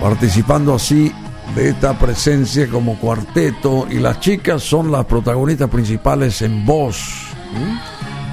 participando 0.00 0.76
así 0.76 1.12
de 1.56 1.70
esta 1.70 1.98
presencia 1.98 2.68
como 2.68 2.96
cuarteto 2.96 3.88
y 3.90 3.98
las 3.98 4.20
chicas 4.20 4.62
son 4.62 4.92
las 4.92 5.04
protagonistas 5.04 5.68
principales 5.68 6.42
en 6.42 6.64
voz, 6.64 7.02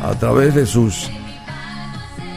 a 0.03 0.14
través 0.19 0.53
de 0.53 0.68
sus 0.68 1.10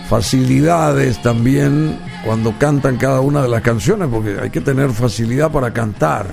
facilidades 0.08 1.20
también 1.20 2.07
cuando 2.24 2.54
cantan 2.58 2.96
cada 2.96 3.20
una 3.20 3.42
de 3.42 3.48
las 3.48 3.62
canciones, 3.62 4.08
porque 4.10 4.38
hay 4.40 4.50
que 4.50 4.60
tener 4.60 4.90
facilidad 4.90 5.50
para 5.50 5.72
cantar. 5.72 6.26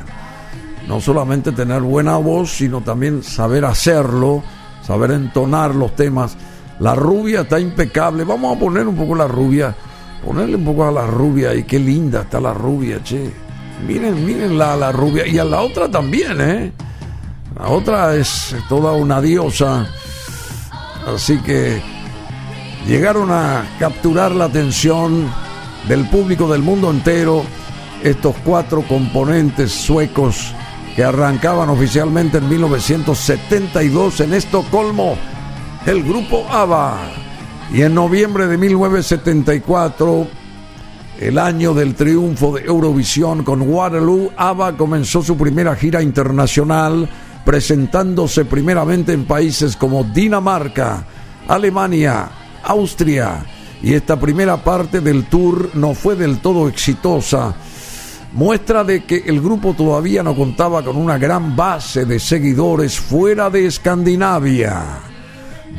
No 0.87 1.01
solamente 1.01 1.51
tener 1.51 1.81
buena 1.81 2.17
voz, 2.17 2.51
sino 2.51 2.81
también 2.81 3.23
saber 3.23 3.65
hacerlo, 3.65 4.43
saber 4.85 5.11
entonar 5.11 5.73
los 5.73 5.95
temas. 5.95 6.37
La 6.79 6.93
rubia 6.93 7.41
está 7.41 7.59
impecable. 7.59 8.23
Vamos 8.23 8.55
a 8.55 8.59
poner 8.59 8.87
un 8.87 8.95
poco 8.95 9.15
la 9.15 9.27
rubia, 9.27 9.75
ponerle 10.23 10.57
un 10.57 10.65
poco 10.65 10.87
a 10.87 10.91
la 10.91 11.07
rubia 11.07 11.53
y 11.55 11.63
qué 11.63 11.79
linda 11.79 12.21
está 12.21 12.39
la 12.39 12.53
rubia, 12.53 13.01
che. 13.03 13.31
Miren, 13.87 14.25
miren 14.25 14.57
la, 14.57 14.75
la 14.75 14.91
rubia. 14.91 15.27
Y 15.27 15.37
a 15.37 15.43
la 15.43 15.61
otra 15.61 15.89
también, 15.89 16.39
¿eh? 16.39 16.71
La 17.57 17.69
otra 17.69 18.15
es 18.15 18.55
toda 18.69 18.93
una 18.93 19.21
diosa. 19.21 19.87
Así 21.07 21.37
que 21.39 21.81
llegaron 22.87 23.31
a 23.31 23.63
capturar 23.79 24.31
la 24.31 24.45
atención 24.45 25.29
del 25.87 26.07
público 26.09 26.51
del 26.51 26.61
mundo 26.61 26.89
entero 26.89 27.43
estos 28.03 28.35
cuatro 28.43 28.83
componentes 28.83 29.71
suecos 29.71 30.53
que 30.95 31.03
arrancaban 31.03 31.69
oficialmente 31.69 32.37
en 32.37 32.47
1972 32.47 34.19
en 34.21 34.33
Estocolmo, 34.33 35.17
el 35.85 36.03
grupo 36.03 36.45
ABBA. 36.49 36.97
Y 37.73 37.81
en 37.81 37.93
noviembre 37.93 38.47
de 38.47 38.57
1974, 38.57 40.27
el 41.19 41.37
año 41.37 41.73
del 41.73 41.95
triunfo 41.95 42.53
de 42.53 42.63
Eurovisión 42.65 43.43
con 43.43 43.61
Waterloo, 43.61 44.31
ABBA 44.37 44.77
comenzó 44.77 45.21
su 45.21 45.35
primera 45.35 45.75
gira 45.75 46.01
internacional, 46.01 47.09
presentándose 47.43 48.45
primeramente 48.45 49.13
en 49.13 49.25
países 49.25 49.75
como 49.75 50.03
Dinamarca, 50.03 51.05
Alemania, 51.47 52.29
Austria, 52.63 53.43
y 53.85 53.93
esta 53.93 54.19
primera 54.19 54.57
parte 54.57 54.99
del 54.99 55.25
tour 55.25 55.69
no 55.75 55.93
fue 55.93 56.15
del 56.15 56.39
todo 56.39 56.67
exitosa. 56.67 57.53
Muestra 58.33 58.83
de 58.83 59.03
que 59.03 59.17
el 59.27 59.39
grupo 59.39 59.75
todavía 59.75 60.23
no 60.23 60.35
contaba 60.35 60.83
con 60.83 60.97
una 60.97 61.19
gran 61.19 61.55
base 61.55 62.03
de 62.03 62.19
seguidores 62.19 62.99
fuera 62.99 63.51
de 63.51 63.67
Escandinavia. 63.67 64.81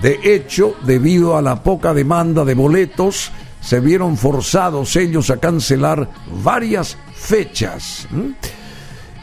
De 0.01 0.21
hecho, 0.23 0.77
debido 0.87 1.37
a 1.37 1.43
la 1.43 1.65
poca 1.65 1.93
demanda 1.93 2.45
de 2.45 2.55
boletos, 2.55 3.33
se 3.61 3.81
vieron 3.81 4.17
forzados 4.17 4.95
ellos 4.95 5.29
a 5.31 5.39
cancelar 5.39 6.09
varias 6.45 6.97
fechas, 7.13 8.07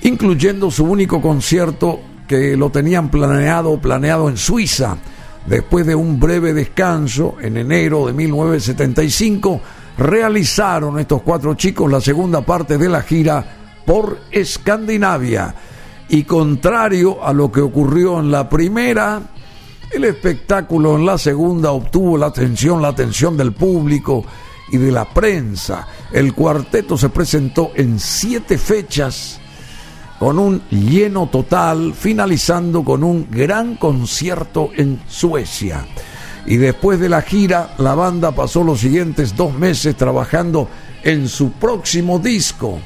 incluyendo 0.01 0.69
su 0.69 0.83
único 0.83 1.21
concierto 1.21 2.01
que 2.27 2.57
lo 2.57 2.69
tenían 2.69 3.07
planeado, 3.07 3.79
planeado 3.79 4.27
en 4.27 4.35
Suiza. 4.35 4.97
Después 5.45 5.85
de 5.85 5.95
un 5.95 6.19
breve 6.19 6.53
descanso, 6.53 7.35
en 7.41 7.57
enero 7.57 8.07
de 8.07 8.13
1975, 8.13 9.61
realizaron 9.97 10.99
estos 10.99 11.21
cuatro 11.21 11.53
chicos 11.55 11.91
la 11.91 11.99
segunda 11.99 12.41
parte 12.41 12.77
de 12.77 12.89
la 12.89 13.01
gira 13.01 13.45
por 13.85 14.19
Escandinavia. 14.31 15.53
Y 16.09 16.23
contrario 16.23 17.23
a 17.23 17.33
lo 17.33 17.51
que 17.51 17.61
ocurrió 17.61 18.19
en 18.19 18.31
la 18.31 18.47
primera, 18.47 19.21
el 19.91 20.05
espectáculo 20.05 20.95
en 20.95 21.05
la 21.05 21.17
segunda 21.17 21.71
obtuvo 21.71 22.17
la 22.17 22.27
atención, 22.27 22.81
la 22.81 22.89
atención 22.89 23.35
del 23.35 23.53
público 23.53 24.23
y 24.71 24.77
de 24.77 24.91
la 24.91 25.05
prensa. 25.05 25.87
El 26.11 26.33
cuarteto 26.33 26.97
se 26.97 27.09
presentó 27.09 27.71
en 27.75 27.99
siete 27.99 28.57
fechas 28.57 29.39
con 30.23 30.39
un 30.39 30.61
lleno 30.69 31.27
total, 31.27 31.93
finalizando 31.93 32.81
con 32.81 33.03
un 33.03 33.27
gran 33.29 33.75
concierto 33.75 34.69
en 34.73 35.01
Suecia. 35.05 35.85
Y 36.45 36.55
después 36.55 36.97
de 36.97 37.09
la 37.09 37.21
gira, 37.23 37.73
la 37.77 37.93
banda 37.93 38.31
pasó 38.31 38.63
los 38.63 38.79
siguientes 38.79 39.35
dos 39.35 39.53
meses 39.53 39.97
trabajando 39.97 40.69
en 41.03 41.27
su 41.27 41.51
próximo 41.51 42.19
disco, 42.19 42.79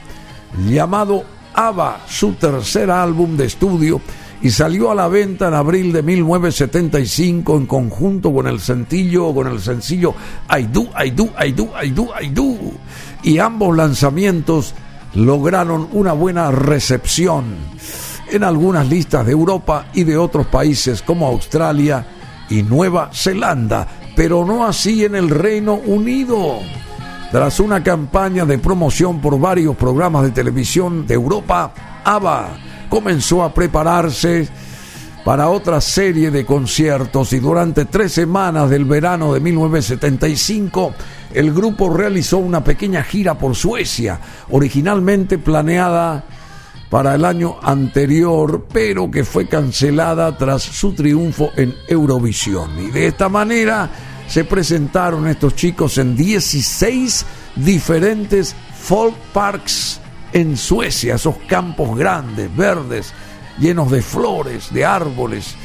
llamado 0.68 1.26
ABBA, 1.54 2.06
su 2.08 2.34
tercer 2.34 2.90
álbum 2.90 3.38
de 3.38 3.46
estudio, 3.46 4.02
y 4.42 4.50
salió 4.50 4.90
a 4.90 4.96
la 4.96 5.08
venta 5.08 5.50
en 5.50 5.54
abril 5.54 5.94
de 5.94 6.02
1975 6.02 7.56
en 7.56 7.68
conjunto 7.68 8.34
con 8.34 8.48
el 8.48 8.60
sencillo, 8.60 9.32
con 9.32 9.46
el 9.46 9.60
sencillo 9.60 10.16
I 10.50 10.64
Do, 10.64 10.88
I 11.06 11.12
Do, 11.12 11.30
I 11.40 11.52
Do, 11.52 11.70
I 11.84 11.92
Do, 11.92 12.10
I 12.20 12.30
Do. 12.30 12.58
Y 13.22 13.38
ambos 13.38 13.78
lanzamientos 13.78 14.74
lograron 15.18 15.90
una 15.94 16.14
buena 16.14 16.52
recepción 16.52 17.56
en 18.30 18.44
algunas 18.44 18.88
listas 18.88 19.26
de 19.26 19.32
Europa 19.32 19.88
y 19.94 20.04
de 20.04 20.16
otros 20.16 20.46
países 20.46 21.02
como 21.02 21.26
Australia 21.26 22.06
y 22.50 22.62
Nueva 22.62 23.10
Zelanda, 23.12 23.88
pero 24.16 24.46
no 24.46 24.66
así 24.66 25.06
en 25.06 25.16
el 25.16 25.30
Reino 25.30 25.74
Unido. 25.74 26.60
Tras 27.32 27.60
una 27.60 27.84
campaña 27.84 28.46
de 28.46 28.60
promoción 28.60 29.20
por 29.20 29.40
varios 29.40 29.76
programas 29.76 30.22
de 30.22 30.32
televisión 30.32 31.08
de 31.08 31.16
Europa, 31.16 31.74
ABBA 32.04 32.50
comenzó 32.88 33.44
a 33.44 33.52
prepararse 33.52 34.48
para 35.28 35.50
otra 35.50 35.82
serie 35.82 36.32
de 36.32 36.46
conciertos 36.46 37.34
y 37.34 37.40
durante 37.40 37.84
tres 37.84 38.14
semanas 38.14 38.70
del 38.70 38.86
verano 38.86 39.34
de 39.34 39.42
1975 39.42 40.94
el 41.34 41.54
grupo 41.54 41.90
realizó 41.90 42.38
una 42.38 42.64
pequeña 42.64 43.04
gira 43.04 43.38
por 43.38 43.54
Suecia, 43.54 44.22
originalmente 44.52 45.38
planeada 45.38 46.24
para 46.90 47.16
el 47.16 47.26
año 47.26 47.58
anterior, 47.62 48.68
pero 48.72 49.12
que 49.12 49.26
fue 49.26 49.50
cancelada 49.50 50.38
tras 50.38 50.64
su 50.64 50.94
triunfo 50.94 51.52
en 51.58 51.76
Eurovisión. 51.90 52.82
Y 52.82 52.92
de 52.92 53.08
esta 53.08 53.28
manera 53.28 53.90
se 54.30 54.46
presentaron 54.46 55.28
estos 55.28 55.56
chicos 55.56 55.98
en 55.98 56.16
16 56.16 57.26
diferentes 57.58 58.56
folk 58.80 59.18
parks 59.34 60.00
en 60.32 60.56
Suecia, 60.56 61.16
esos 61.16 61.36
campos 61.50 61.98
grandes, 61.98 62.56
verdes, 62.56 63.14
llenos 63.60 63.92
de 63.92 64.02
flores, 64.02 64.74
de 64.74 64.86
árboles. 64.86 65.56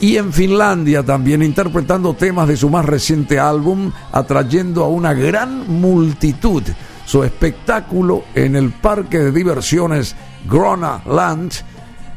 Y 0.00 0.16
en 0.16 0.32
Finlandia 0.32 1.04
también 1.04 1.42
interpretando 1.42 2.14
temas 2.14 2.48
de 2.48 2.56
su 2.56 2.68
más 2.68 2.84
reciente 2.84 3.38
álbum, 3.38 3.92
atrayendo 4.10 4.84
a 4.84 4.88
una 4.88 5.14
gran 5.14 5.80
multitud. 5.80 6.62
Su 7.06 7.22
espectáculo 7.22 8.24
en 8.34 8.56
el 8.56 8.70
parque 8.70 9.18
de 9.18 9.32
diversiones 9.32 10.16
Grona 10.48 11.02
Land, 11.06 11.52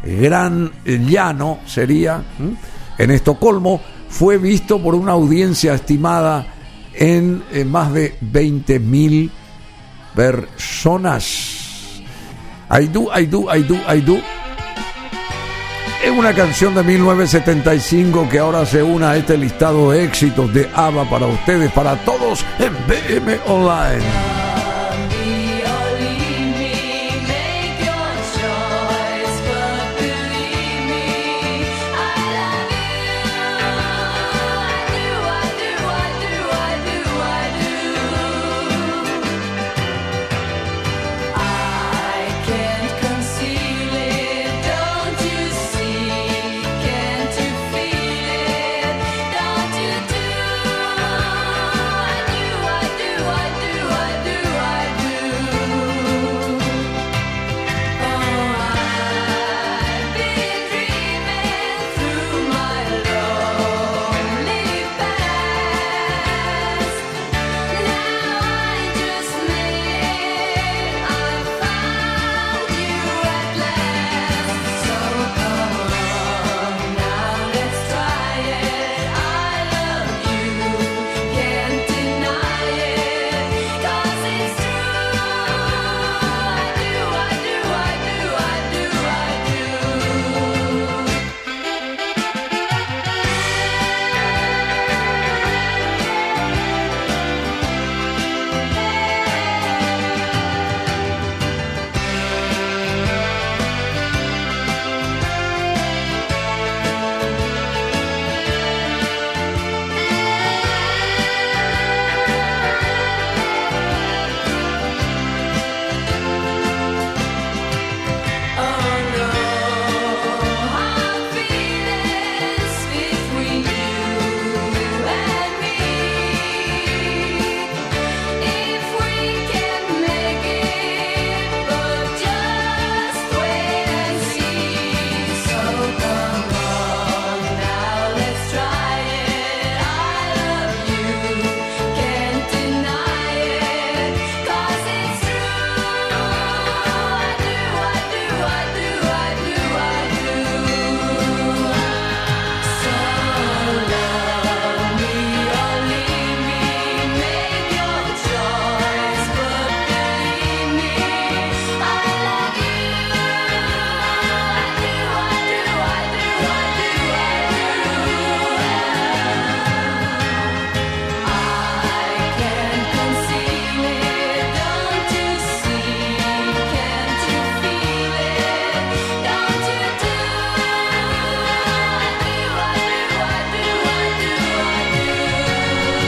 Gran 0.03 0.71
Llano 0.85 1.59
sería, 1.65 2.23
en 2.97 3.11
Estocolmo, 3.11 3.81
fue 4.09 4.37
visto 4.37 4.81
por 4.81 4.95
una 4.95 5.11
audiencia 5.11 5.73
estimada 5.73 6.47
en, 6.93 7.43
eh, 7.51 7.65
más 7.65 7.93
de 7.93 8.15
20 8.21 8.79
mil 8.79 9.31
personas. 10.15 12.01
I 12.71 12.87
do, 12.87 13.09
I 13.15 13.25
do, 13.25 13.47
I 13.53 13.61
do, 13.63 13.75
I 13.87 14.01
do. 14.01 14.44
Es 16.05 16.11
una 16.11 16.35
canción 16.35 16.75
de 16.75 16.83
1975 16.83 18.29
que 18.29 18.37
ahora 18.37 18.63
se 18.63 18.83
une 18.83 19.07
a 19.07 19.17
este 19.17 19.35
listado 19.39 19.89
de 19.89 20.03
éxitos 20.03 20.53
de 20.53 20.69
ABBA 20.71 21.09
para 21.09 21.25
ustedes, 21.25 21.71
para 21.71 21.95
todos 21.95 22.45
en 22.59 22.71
BM 22.85 23.39
Online. 23.47 24.44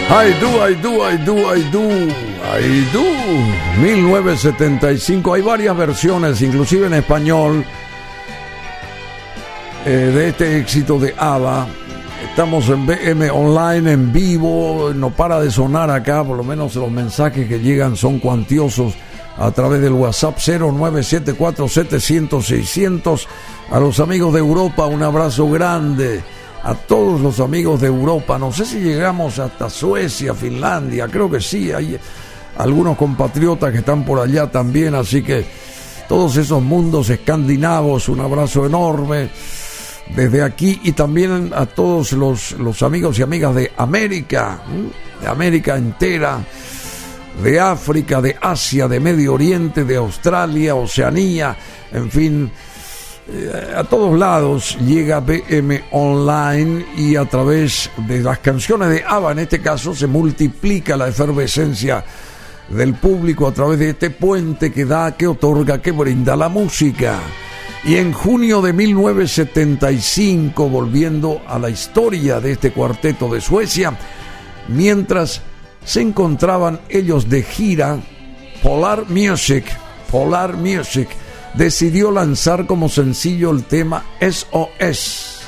I 0.09 0.31
do, 0.39 0.61
I 0.61 0.73
do, 0.73 1.03
I 1.03 1.17
do, 1.17 1.35
I 1.35 1.61
do, 1.69 2.09
I 2.41 2.85
do. 2.93 3.03
1975. 3.81 5.33
Hay 5.33 5.41
varias 5.41 5.75
versiones, 5.75 6.41
inclusive 6.41 6.87
en 6.87 6.93
español, 6.93 7.65
eh, 9.85 9.89
de 9.89 10.29
este 10.29 10.59
éxito 10.59 10.97
de 10.97 11.13
ABBA. 11.17 11.67
Estamos 12.29 12.69
en 12.69 12.85
BM 12.85 13.29
Online, 13.31 13.91
en 13.91 14.13
vivo. 14.13 14.93
No 14.95 15.09
para 15.09 15.41
de 15.41 15.51
sonar 15.51 15.91
acá, 15.91 16.23
por 16.23 16.37
lo 16.37 16.43
menos 16.43 16.73
los 16.75 16.89
mensajes 16.89 17.45
que 17.49 17.59
llegan 17.59 17.97
son 17.97 18.19
cuantiosos 18.19 18.93
a 19.37 19.51
través 19.51 19.81
del 19.81 19.91
WhatsApp 19.91 20.37
0974-700-600. 20.37 23.27
A 23.71 23.79
los 23.81 23.99
amigos 23.99 24.33
de 24.33 24.39
Europa, 24.39 24.85
un 24.85 25.03
abrazo 25.03 25.49
grande 25.49 26.23
a 26.67 26.75
todos 26.75 27.21
los 27.21 27.39
amigos 27.39 27.79
de 27.79 27.87
Europa. 27.87 28.37
No 28.37 28.51
sé 28.51 28.65
si 28.65 28.81
llegamos 28.81 29.39
hasta 29.39 29.69
Suecia, 29.69 30.33
Finlandia, 30.33 31.07
creo 31.07 31.31
que 31.31 31.39
sí, 31.39 31.71
hay 31.71 31.97
algunos 32.57 32.97
compatriotas 32.97 33.71
que 33.71 33.77
están 33.77 34.03
por 34.03 34.19
allá 34.19 34.51
también, 34.51 34.93
así 34.93 35.23
que 35.23 35.45
todos 36.09 36.35
esos 36.35 36.61
mundos 36.61 37.09
escandinavos, 37.09 38.09
un 38.09 38.19
abrazo 38.19 38.65
enorme 38.65 39.29
desde 40.13 40.43
aquí 40.43 40.81
y 40.83 40.91
también 40.91 41.53
a 41.55 41.65
todos 41.67 42.11
los, 42.11 42.51
los 42.53 42.83
amigos 42.83 43.17
y 43.17 43.21
amigas 43.21 43.55
de 43.55 43.71
América, 43.77 44.59
de 45.21 45.27
América 45.27 45.77
entera, 45.77 46.39
de 47.41 47.59
África, 47.61 48.21
de 48.21 48.35
Asia, 48.41 48.89
de 48.89 48.99
Medio 48.99 49.35
Oriente, 49.35 49.85
de 49.85 49.95
Australia, 49.95 50.75
Oceanía, 50.75 51.55
en 51.93 52.11
fin 52.11 52.51
a 53.75 53.83
todos 53.83 54.17
lados 54.17 54.77
llega 54.79 55.19
BM 55.19 55.83
Online 55.91 56.85
y 56.95 57.17
a 57.17 57.25
través 57.25 57.91
de 58.07 58.21
las 58.21 58.39
canciones 58.39 58.89
de 58.89 59.03
ABBA 59.05 59.33
en 59.33 59.39
este 59.39 59.61
caso 59.61 59.93
se 59.93 60.07
multiplica 60.07 60.95
la 60.95 61.09
efervescencia 61.09 62.05
del 62.69 62.93
público 62.95 63.45
a 63.47 63.53
través 63.53 63.79
de 63.79 63.89
este 63.89 64.11
puente 64.11 64.71
que 64.71 64.85
da, 64.85 65.17
que 65.17 65.27
otorga, 65.27 65.81
que 65.81 65.91
brinda 65.91 66.37
la 66.37 66.47
música. 66.49 67.19
Y 67.83 67.95
en 67.95 68.13
junio 68.13 68.61
de 68.61 68.73
1975, 68.73 70.69
volviendo 70.69 71.41
a 71.47 71.59
la 71.59 71.69
historia 71.69 72.39
de 72.39 72.53
este 72.53 72.71
cuarteto 72.71 73.29
de 73.29 73.41
Suecia, 73.41 73.97
mientras 74.67 75.41
se 75.85 76.01
encontraban 76.01 76.79
ellos 76.89 77.29
de 77.29 77.43
gira, 77.43 77.99
Polar 78.61 79.09
Music, 79.09 79.65
Polar 80.11 80.57
Music, 80.57 81.07
decidió 81.57 82.11
lanzar 82.11 82.67
como 82.67 82.87
sencillo 82.87 83.51
el 83.51 83.63
tema 83.63 84.05
SOS, 84.21 85.41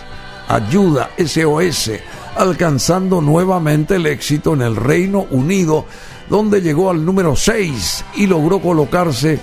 Ayuda, 0.48 1.12
SOS, 1.18 1.92
alcanzando 2.36 3.22
nuevamente 3.22 3.96
el 3.96 4.08
éxito 4.08 4.54
en 4.54 4.64
el 4.64 4.76
Reino 4.76 5.28
Unido, 5.30 5.86
donde 6.28 6.62
llegó 6.62 6.90
al 6.90 7.06
número 7.06 7.36
6 7.36 8.06
y 8.16 8.26
logró 8.26 8.60
colocarse, 8.60 9.40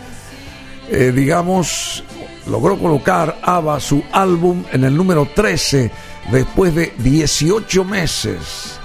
eh, 0.90 1.12
digamos, 1.14 2.02
logró 2.48 2.76
colocar 2.76 3.38
ABBA 3.42 3.78
su 3.78 4.02
álbum 4.10 4.64
en 4.72 4.84
el 4.84 4.96
número 4.96 5.28
13 5.32 5.90
después 6.32 6.74
de 6.74 6.92
18 6.98 7.84
meses. 7.84 8.80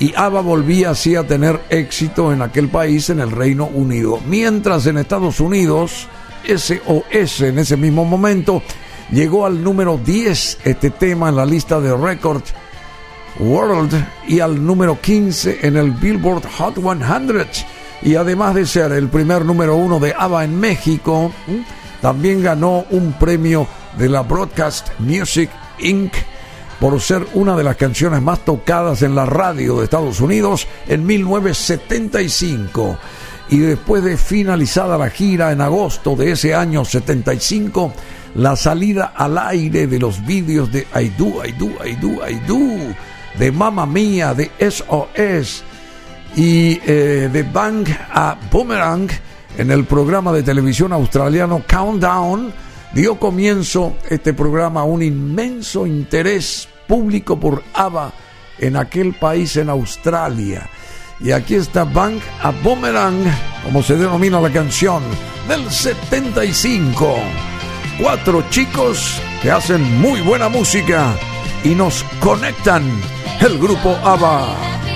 Y 0.00 0.14
ABBA 0.16 0.40
volvía 0.40 0.90
así 0.90 1.14
a 1.14 1.26
tener 1.26 1.60
éxito 1.68 2.32
en 2.32 2.42
aquel 2.42 2.68
país, 2.68 3.10
en 3.10 3.20
el 3.20 3.30
Reino 3.30 3.66
Unido. 3.66 4.18
Mientras 4.26 4.86
en 4.86 4.98
Estados 4.98 5.38
Unidos, 5.40 6.08
SOS 6.46 7.40
en 7.42 7.58
ese 7.58 7.76
mismo 7.76 8.04
momento. 8.04 8.62
Llegó 9.10 9.46
al 9.46 9.62
número 9.62 9.98
10 9.98 10.58
este 10.64 10.90
tema 10.90 11.28
en 11.28 11.36
la 11.36 11.46
lista 11.46 11.80
de 11.80 11.96
Record 11.96 12.42
World 13.38 14.06
y 14.28 14.40
al 14.40 14.64
número 14.64 15.00
15 15.00 15.60
en 15.62 15.76
el 15.76 15.90
Billboard 15.92 16.44
Hot 16.58 16.74
100 16.76 17.00
y 18.02 18.14
además 18.14 18.54
de 18.54 18.66
ser 18.66 18.92
el 18.92 19.08
primer 19.08 19.44
número 19.44 19.76
uno 19.76 19.98
de 19.98 20.14
ABBA 20.16 20.44
en 20.44 20.58
México 20.58 21.32
también 22.00 22.42
ganó 22.42 22.86
un 22.90 23.12
premio 23.12 23.66
de 23.98 24.08
la 24.08 24.22
Broadcast 24.22 24.88
Music 24.98 25.50
Inc. 25.78 26.12
por 26.78 27.00
ser 27.00 27.26
una 27.34 27.56
de 27.56 27.64
las 27.64 27.76
canciones 27.76 28.22
más 28.22 28.44
tocadas 28.44 29.02
en 29.02 29.14
la 29.14 29.26
radio 29.26 29.78
de 29.78 29.84
Estados 29.84 30.20
Unidos 30.20 30.66
en 30.88 31.04
1975 31.04 32.98
y 33.50 33.58
después 33.58 34.04
de 34.04 34.16
finalizada 34.16 34.96
la 34.96 35.10
gira 35.10 35.50
en 35.50 35.60
agosto 35.60 36.14
de 36.14 36.32
ese 36.32 36.54
año 36.54 36.84
75, 36.84 37.92
la 38.36 38.54
salida 38.54 39.12
al 39.16 39.36
aire 39.38 39.88
de 39.88 39.98
los 39.98 40.24
vídeos 40.24 40.70
de 40.70 40.86
I 40.94 41.08
Do, 41.18 41.44
I 41.44 41.52
Do, 41.52 41.66
I 41.84 41.96
Do, 41.96 42.28
I 42.28 42.34
Do, 42.46 42.94
de 43.38 43.50
Mamma 43.50 43.86
Mía, 43.86 44.34
de 44.34 44.52
SOS 44.60 45.64
y 46.36 46.80
eh, 46.86 47.28
de 47.32 47.42
Bang 47.42 47.88
a 48.12 48.38
Boomerang 48.52 49.08
en 49.58 49.70
el 49.72 49.84
programa 49.84 50.32
de 50.32 50.44
televisión 50.44 50.92
australiano 50.92 51.64
Countdown, 51.68 52.52
dio 52.94 53.18
comienzo 53.18 53.96
este 54.08 54.32
programa 54.32 54.82
a 54.82 54.84
un 54.84 55.02
inmenso 55.02 55.88
interés 55.88 56.68
público 56.86 57.38
por 57.38 57.64
ABBA 57.74 58.12
en 58.60 58.76
aquel 58.76 59.14
país 59.14 59.56
en 59.56 59.70
Australia. 59.70 60.70
Y 61.22 61.32
aquí 61.32 61.54
está 61.54 61.84
Bank 61.84 62.22
a 62.42 62.50
Boomerang, 62.50 63.24
como 63.62 63.82
se 63.82 63.96
denomina 63.96 64.40
la 64.40 64.50
canción, 64.50 65.02
del 65.48 65.70
75. 65.70 67.14
Cuatro 68.00 68.42
chicos 68.48 69.20
que 69.42 69.50
hacen 69.50 70.00
muy 70.00 70.22
buena 70.22 70.48
música 70.48 71.14
y 71.62 71.74
nos 71.74 72.04
conectan 72.20 72.82
el 73.40 73.58
grupo 73.58 73.90
ABBA. 74.02 74.89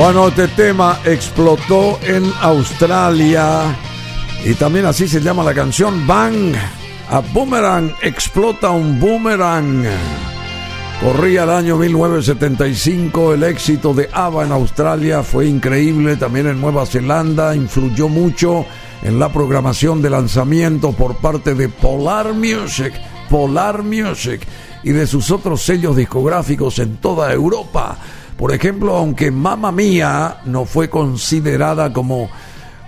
Bueno, 0.00 0.28
este 0.28 0.48
tema 0.48 0.98
explotó 1.04 2.00
en 2.02 2.24
Australia 2.40 3.76
y 4.42 4.54
también 4.54 4.86
así 4.86 5.06
se 5.06 5.20
llama 5.20 5.44
la 5.44 5.52
canción 5.52 6.06
Bang. 6.06 6.54
A 7.10 7.20
Boomerang 7.20 7.94
explota 8.00 8.70
un 8.70 8.98
boomerang. 8.98 9.84
Corría 11.02 11.42
el 11.42 11.50
año 11.50 11.76
1975, 11.76 13.34
el 13.34 13.42
éxito 13.42 13.92
de 13.92 14.08
ABBA 14.10 14.46
en 14.46 14.52
Australia 14.52 15.22
fue 15.22 15.46
increíble, 15.46 16.16
también 16.16 16.46
en 16.46 16.62
Nueva 16.62 16.86
Zelanda, 16.86 17.54
influyó 17.54 18.08
mucho 18.08 18.64
en 19.02 19.18
la 19.18 19.30
programación 19.30 20.00
de 20.00 20.08
lanzamiento 20.08 20.92
por 20.92 21.18
parte 21.18 21.54
de 21.54 21.68
Polar 21.68 22.32
Music, 22.32 22.94
Polar 23.28 23.82
Music 23.82 24.40
y 24.82 24.92
de 24.92 25.06
sus 25.06 25.30
otros 25.30 25.60
sellos 25.60 25.94
discográficos 25.94 26.78
en 26.78 26.96
toda 26.96 27.30
Europa. 27.34 27.98
Por 28.40 28.54
ejemplo, 28.54 28.96
aunque 28.96 29.30
Mamma 29.30 29.70
Mía 29.70 30.38
no 30.46 30.64
fue 30.64 30.88
considerada 30.88 31.92
como 31.92 32.30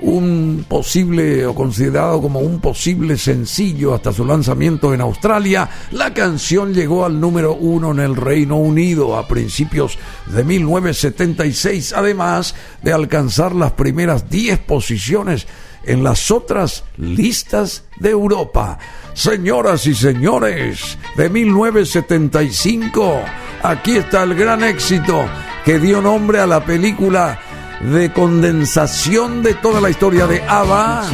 un 0.01 0.65
posible 0.67 1.45
o 1.45 1.55
considerado 1.55 2.23
como 2.23 2.41
un 2.41 2.59
posible 2.59 3.19
sencillo 3.19 3.93
hasta 3.93 4.15
su 4.15 4.25
lanzamiento 4.25 4.95
en 4.95 5.03
Australia, 5.03 5.69
la 5.91 6.15
canción 6.15 6.73
llegó 6.73 7.05
al 7.05 7.21
número 7.21 7.53
uno 7.53 7.91
en 7.91 8.01
el 8.01 8.17
Reino 8.17 8.57
Unido 8.57 9.15
a 9.19 9.29
principios 9.29 9.99
de 10.35 10.43
1976, 10.43 11.93
además 11.93 12.55
de 12.81 12.95
alcanzar 12.95 13.55
las 13.55 13.73
primeras 13.73 14.31
10 14.31 14.59
posiciones 14.61 15.47
en 15.85 16.05
las 16.05 16.31
otras 16.31 16.85
listas 16.97 17.85
de 17.99 18.11
Europa. 18.11 18.79
Señoras 19.15 19.87
y 19.87 19.95
señores, 19.95 20.99
de 21.17 21.29
1975, 21.29 23.21
aquí 23.63 23.97
está 23.97 24.23
el 24.23 24.35
gran 24.35 24.65
éxito 24.65 25.25
que 25.65 25.79
dio 25.79 26.01
nombre 26.01 26.41
a 26.41 26.47
la 26.47 26.65
película 26.65 27.39
de 27.81 28.13
condensación 28.13 29.43
de 29.43 29.55
toda 29.55 29.81
la 29.81 29.91
historia 29.91 30.27
de 30.27 30.43
ABBA, 30.43 31.05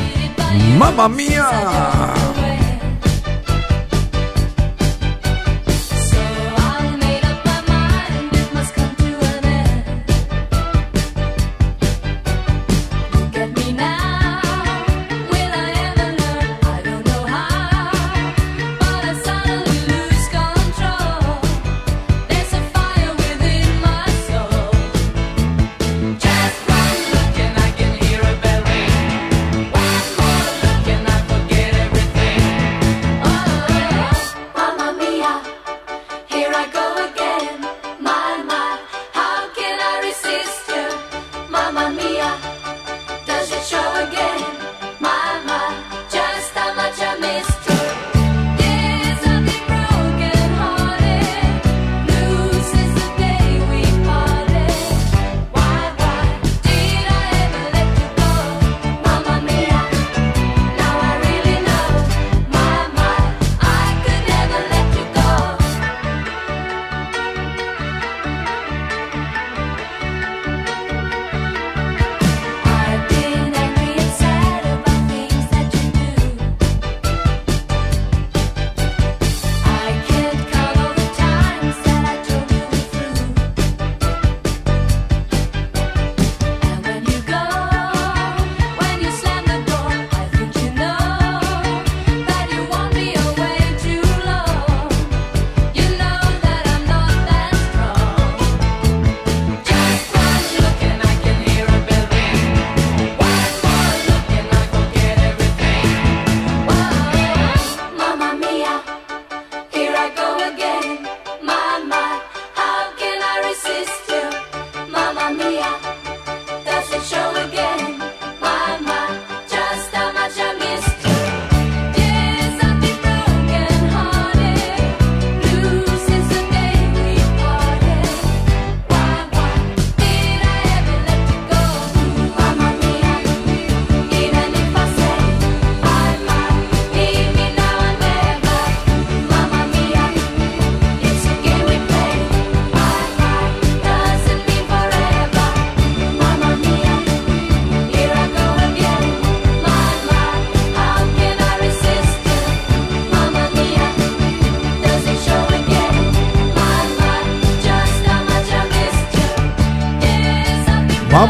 ¡Mamma 0.78 1.08
Mía! 1.08 2.27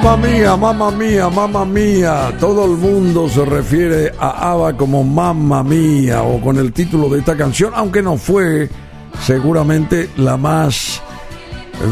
Mamma 0.09 0.27
mía, 0.27 0.57
mamma 0.57 0.91
mía, 0.91 1.29
mamma 1.29 1.65
mía. 1.67 2.37
Todo 2.41 2.65
el 2.65 2.79
mundo 2.79 3.29
se 3.29 3.45
refiere 3.45 4.11
a 4.19 4.53
ABBA 4.53 4.75
como 4.79 5.05
mamma 5.05 5.63
mía 5.63 6.23
o 6.23 6.41
con 6.41 6.57
el 6.57 6.73
título 6.73 7.11
de 7.11 7.19
esta 7.19 7.37
canción, 7.37 7.75
aunque 7.77 8.01
no 8.01 8.17
fue 8.17 8.71
seguramente 9.21 10.09
la 10.17 10.39
más 10.39 11.03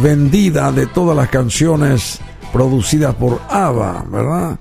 vendida 0.03 0.73
de 0.73 0.87
todas 0.87 1.15
las 1.15 1.29
canciones 1.29 2.19
producidas 2.55 3.15
por 3.17 3.39
ABBA, 3.51 4.07
¿verdad? 4.09 4.59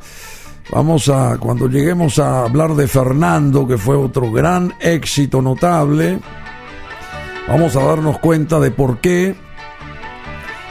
Vamos 0.73 1.07
a, 1.07 1.37
cuando 1.37 1.69
lleguemos 1.69 2.19
a 2.19 2.43
hablar 2.43 2.75
de 2.75 2.89
Fernando, 2.89 3.65
que 3.65 3.77
fue 3.77 3.95
otro 3.95 4.33
gran 4.33 4.73
éxito 4.81 5.41
notable, 5.41 6.19
vamos 7.47 7.73
a 7.77 7.85
darnos 7.85 8.19
cuenta 8.19 8.59
de 8.59 8.71
por 8.71 8.99
qué 8.99 9.33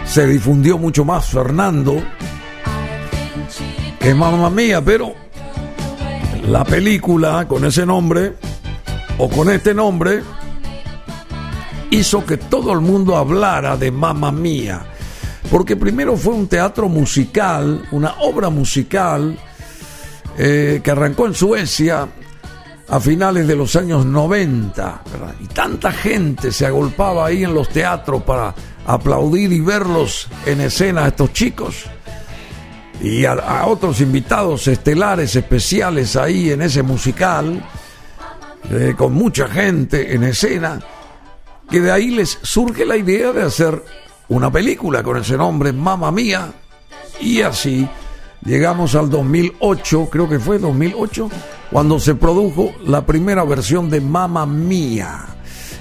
se 0.04 0.26
difundió 0.26 0.76
mucho 0.76 1.06
más 1.06 1.24
Fernando 1.30 1.96
que 4.04 4.14
Mamma 4.14 4.50
Mía, 4.50 4.84
pero 4.84 5.14
la 6.46 6.62
película 6.62 7.48
con 7.48 7.64
ese 7.64 7.86
nombre 7.86 8.34
o 9.16 9.30
con 9.30 9.48
este 9.48 9.72
nombre 9.72 10.22
hizo 11.90 12.22
que 12.26 12.36
todo 12.36 12.74
el 12.74 12.80
mundo 12.80 13.16
hablara 13.16 13.78
de 13.78 13.90
Mamma 13.90 14.30
Mía, 14.30 14.84
porque 15.50 15.76
primero 15.76 16.18
fue 16.18 16.34
un 16.34 16.48
teatro 16.48 16.86
musical, 16.90 17.88
una 17.92 18.16
obra 18.20 18.50
musical 18.50 19.38
eh, 20.36 20.82
que 20.84 20.90
arrancó 20.90 21.26
en 21.26 21.32
Suecia 21.32 22.06
a 22.86 23.00
finales 23.00 23.46
de 23.46 23.56
los 23.56 23.74
años 23.74 24.04
90, 24.04 25.02
¿verdad? 25.12 25.34
y 25.40 25.46
tanta 25.46 25.90
gente 25.92 26.52
se 26.52 26.66
agolpaba 26.66 27.24
ahí 27.24 27.42
en 27.42 27.54
los 27.54 27.70
teatros 27.70 28.22
para 28.24 28.54
aplaudir 28.84 29.50
y 29.50 29.60
verlos 29.60 30.28
en 30.44 30.60
escena 30.60 31.06
a 31.06 31.08
estos 31.08 31.32
chicos 31.32 31.86
y 33.00 33.24
a, 33.24 33.66
otros 33.66 34.00
invitados 34.00 34.66
estelares 34.68 35.34
especiales 35.36 36.16
ahí 36.16 36.50
en 36.50 36.62
ese 36.62 36.82
musical, 36.82 37.62
eh, 38.70 38.94
con 38.96 39.12
mucha 39.12 39.48
gente 39.48 40.14
en 40.14 40.24
escena, 40.24 40.80
que 41.70 41.80
de 41.80 41.90
ahí 41.90 42.10
les 42.10 42.38
surge 42.42 42.84
la 42.84 42.96
idea 42.96 43.32
de 43.32 43.42
hacer 43.42 43.82
una 44.28 44.50
película 44.50 45.02
con 45.02 45.16
ese 45.16 45.36
nombre, 45.36 45.72
Mamma 45.72 46.10
Mía, 46.10 46.52
Y 47.20 47.42
así 47.42 47.88
llegamos 48.44 48.94
al 48.94 49.10
2008, 49.10 50.08
creo 50.10 50.28
que 50.28 50.38
fue 50.38 50.58
2008, 50.58 51.30
cuando 51.70 51.98
se 51.98 52.14
produjo 52.14 52.72
la 52.86 53.04
primera 53.04 53.44
versión 53.44 53.90
de 53.90 54.00
Mamma 54.00 54.46
Mía. 54.46 55.26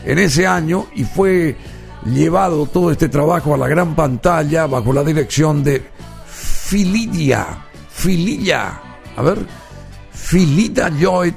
En 0.06 0.20
ese 0.20 0.46
año 0.46 0.88
y 0.96 1.06
fue 1.06 1.56
llevado 2.06 2.66
todo 2.66 2.92
este 2.92 3.08
trabajo 3.08 3.54
a 3.54 3.58
la 3.58 3.68
gran 3.68 3.96
pantalla 3.96 4.68
bajo 4.68 4.92
la 4.92 5.04
dirección 5.04 5.64
de 5.64 5.93
Filidia, 6.74 7.46
Fililla, 7.88 8.82
a 9.16 9.22
ver, 9.22 9.46
Filida 10.12 10.90
Lloyd 10.90 11.36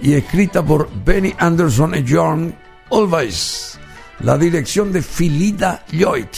y 0.00 0.12
escrita 0.12 0.64
por 0.64 0.88
Benny 1.04 1.34
Anderson 1.38 1.96
y 1.96 2.04
John 2.08 2.54
Olveis. 2.90 3.80
La 4.20 4.38
dirección 4.38 4.92
de 4.92 5.02
Filida 5.02 5.84
Lloyd, 5.90 6.28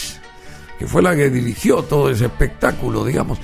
que 0.78 0.86
fue 0.86 1.02
la 1.02 1.14
que 1.14 1.28
dirigió 1.28 1.82
todo 1.82 2.08
ese 2.08 2.24
espectáculo, 2.24 3.04
digamos. 3.04 3.38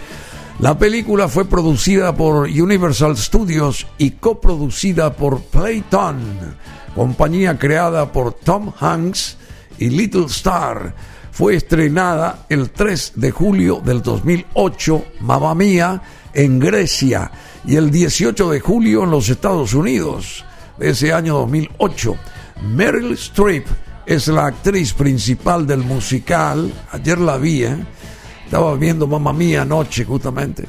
La 0.60 0.78
película 0.78 1.28
fue 1.28 1.44
producida 1.44 2.16
por 2.16 2.48
Universal 2.48 3.14
Studios 3.18 3.86
y 3.98 4.12
coproducida 4.12 5.12
por 5.12 5.42
Playton, 5.42 6.56
compañía 6.94 7.58
creada 7.58 8.10
por 8.10 8.32
Tom 8.32 8.72
Hanks 8.80 9.36
y 9.76 9.90
Little 9.90 10.24
Star. 10.28 10.94
Fue 11.34 11.56
estrenada 11.56 12.46
el 12.48 12.70
3 12.70 13.14
de 13.16 13.32
julio 13.32 13.82
del 13.84 14.02
2008, 14.02 15.04
Mamma 15.18 15.52
Mía, 15.56 16.00
en 16.32 16.60
Grecia 16.60 17.28
y 17.64 17.74
el 17.74 17.90
18 17.90 18.50
de 18.50 18.60
julio 18.60 19.02
en 19.02 19.10
los 19.10 19.28
Estados 19.28 19.74
Unidos 19.74 20.44
de 20.78 20.90
ese 20.90 21.12
año 21.12 21.34
2008. 21.38 22.16
Meryl 22.68 23.14
Streep 23.14 23.66
es 24.06 24.28
la 24.28 24.46
actriz 24.46 24.92
principal 24.92 25.66
del 25.66 25.80
musical. 25.80 26.72
Ayer 26.92 27.18
la 27.18 27.36
vi, 27.36 27.64
¿eh? 27.64 27.84
estaba 28.44 28.76
viendo 28.76 29.08
Mamma 29.08 29.32
Mía 29.32 29.62
anoche 29.62 30.04
justamente. 30.04 30.68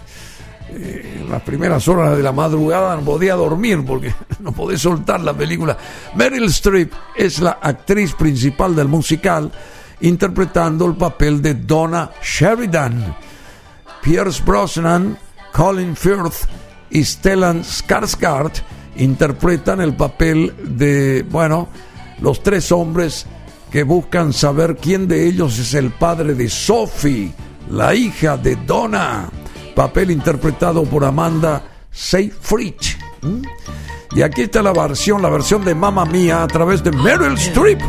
Eh, 0.72 1.20
en 1.22 1.30
las 1.30 1.44
primeras 1.44 1.88
horas 1.88 2.18
de 2.18 2.24
la 2.24 2.32
madrugada 2.32 2.96
no 2.96 3.04
podía 3.04 3.36
dormir 3.36 3.86
porque 3.86 4.16
no 4.40 4.52
podía 4.52 4.80
soltar 4.80 5.22
la 5.22 5.38
película. 5.38 5.78
Meryl 6.16 6.46
Streep 6.46 6.92
es 7.16 7.40
la 7.40 7.60
actriz 7.62 8.16
principal 8.16 8.76
del 8.76 8.88
musical 8.88 9.52
interpretando 10.02 10.86
el 10.86 10.96
papel 10.96 11.42
de 11.42 11.54
Donna 11.54 12.12
Sheridan. 12.22 13.16
Pierce 14.02 14.44
Brosnan, 14.44 15.18
Colin 15.52 15.96
Firth 15.96 16.48
y 16.90 17.04
Stellan 17.04 17.64
Skarsgård 17.64 18.52
interpretan 18.98 19.82
el 19.82 19.96
papel 19.96 20.54
de, 20.64 21.26
bueno, 21.30 21.68
los 22.20 22.44
tres 22.44 22.72
hombres 22.72 23.26
que 23.72 23.84
buscan 23.84 24.32
saber 24.32 24.78
quién 24.78 25.08
de 25.08 25.28
ellos 25.28 25.60
es 25.60 25.74
el 25.74 25.92
padre 25.92 26.34
de 26.34 26.50
Sophie, 26.50 27.34
la 27.70 27.94
hija 27.94 28.38
de 28.38 28.56
Donna, 28.56 29.30
papel 29.76 30.12
interpretado 30.12 30.84
por 30.84 31.04
Amanda 31.04 31.64
Seyfried. 31.92 32.76
¿Mm? 33.22 33.42
Y 34.16 34.22
aquí 34.22 34.44
está 34.44 34.62
la 34.62 34.72
versión, 34.72 35.22
la 35.22 35.30
versión 35.30 35.66
de 35.66 35.76
Mamma 35.76 36.06
Mía 36.06 36.44
a 36.44 36.48
través 36.48 36.82
de 36.84 36.92
Meryl 36.92 37.34
Streep. 37.34 37.82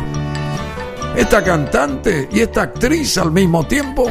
Esta 1.15 1.43
cantante 1.43 2.29
y 2.31 2.41
esta 2.41 2.63
actriz 2.63 3.17
al 3.17 3.31
mismo 3.31 3.65
tiempo 3.65 4.07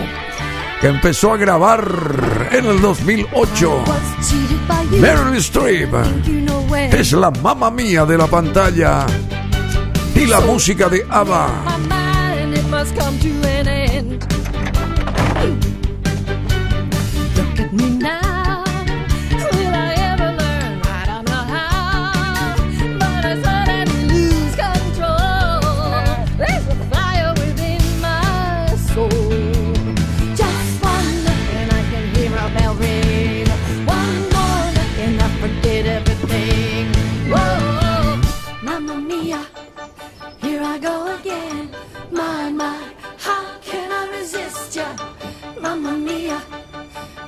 que 0.81 0.89
empezó 0.89 1.33
a 1.33 1.37
grabar 1.37 2.49
en 2.53 2.67
el 2.67 2.81
2008. 2.81 3.85
Meryl 5.01 5.37
Streep 5.37 5.95
es 6.93 7.13
la 7.13 7.31
mamá 7.31 7.71
mía 7.71 8.05
de 8.05 8.19
la 8.19 8.27
pantalla 8.27 9.07
y 10.15 10.27
la 10.27 10.41
música 10.41 10.89
de 10.89 11.07
ABBA. 11.09 11.49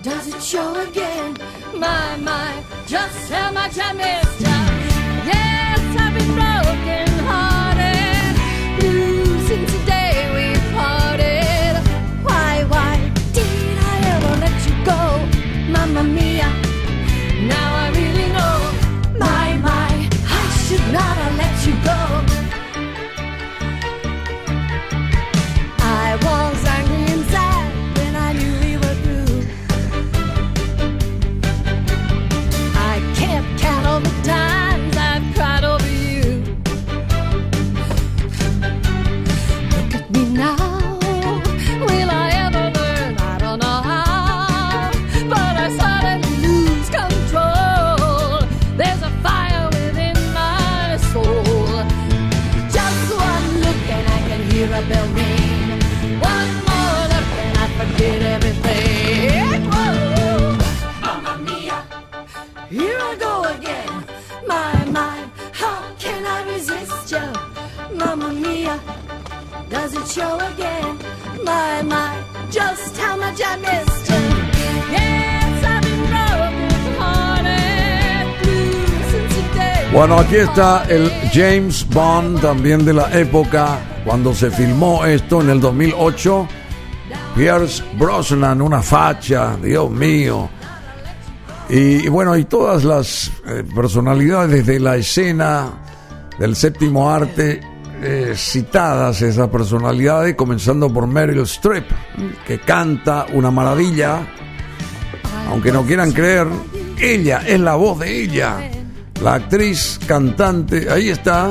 Does 0.03 0.33
it 0.33 0.43
show 0.43 0.75
again? 0.89 1.37
My, 1.75 2.17
my, 2.19 2.63
just 2.87 3.31
how 3.33 3.51
much 3.51 3.77
I 3.81 3.93
missed 3.93 4.41
ya. 4.41 4.78
Bueno, 79.93 80.19
aquí 80.19 80.37
está 80.37 80.85
el 80.89 81.11
James 81.33 81.87
Bond 81.89 82.41
también 82.41 82.85
de 82.85 82.93
la 82.93 83.11
época 83.19 83.81
cuando 84.05 84.33
se 84.33 84.51
filmó 84.51 85.05
esto 85.05 85.41
en 85.41 85.51
el 85.51 85.61
2008. 85.61 86.49
Pierce 87.35 87.83
Brosnan, 87.99 88.63
una 88.63 88.81
facha, 88.81 89.57
Dios 89.57 89.91
mío. 89.91 90.49
Y, 91.69 92.07
y 92.07 92.09
bueno, 92.09 92.37
y 92.37 92.45
todas 92.45 92.85
las 92.85 93.31
eh, 93.47 93.65
personalidades 93.75 94.65
de 94.67 94.79
la 94.79 94.97
escena 94.97 95.73
del 96.39 96.55
séptimo 96.55 97.11
arte 97.11 97.61
eh, 98.03 98.35
citadas, 98.37 99.23
esas 99.23 99.49
personalidades, 99.49 100.35
comenzando 100.35 100.93
por 100.93 101.07
Meryl 101.07 101.41
Streep, 101.41 101.87
que 102.47 102.61
canta 102.61 103.27
una 103.33 103.51
maravilla. 103.51 104.21
Aunque 105.49 105.73
no 105.73 105.83
quieran 105.85 106.13
creer, 106.13 106.47
ella 106.99 107.43
es 107.47 107.59
la 107.59 107.75
voz 107.75 108.01
de 108.01 108.23
ella. 108.23 108.71
La 109.23 109.35
actriz, 109.35 109.99
cantante, 110.07 110.91
ahí 110.91 111.09
está. 111.09 111.51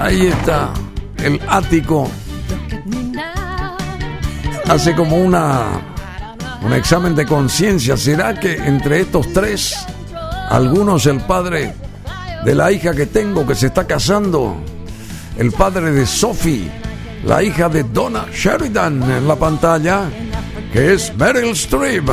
Ahí 0.00 0.26
está. 0.26 0.72
El 1.22 1.40
ático 1.46 2.10
hace 4.66 4.94
como 4.94 5.16
una, 5.16 5.64
un 6.62 6.72
examen 6.72 7.14
de 7.14 7.26
conciencia. 7.26 7.96
¿Será 7.96 8.38
que 8.38 8.54
entre 8.54 9.00
estos 9.00 9.32
tres, 9.32 9.76
algunos 10.50 11.06
el 11.06 11.20
padre 11.20 11.72
de 12.44 12.54
la 12.54 12.72
hija 12.72 12.92
que 12.92 13.06
tengo 13.06 13.46
que 13.46 13.54
se 13.54 13.68
está 13.68 13.86
casando, 13.86 14.56
el 15.38 15.52
padre 15.52 15.92
de 15.92 16.04
Sophie, 16.04 16.70
la 17.24 17.42
hija 17.42 17.68
de 17.68 17.84
Donna 17.84 18.26
Sheridan 18.32 19.02
en 19.02 19.28
la 19.28 19.36
pantalla, 19.36 20.10
que 20.72 20.94
es 20.94 21.16
Meryl 21.16 21.52
Streep? 21.52 22.08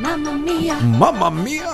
Mamma 0.00 0.32
mia, 0.32 0.80
¡Mamma 0.80 1.30
mía! 1.30 1.64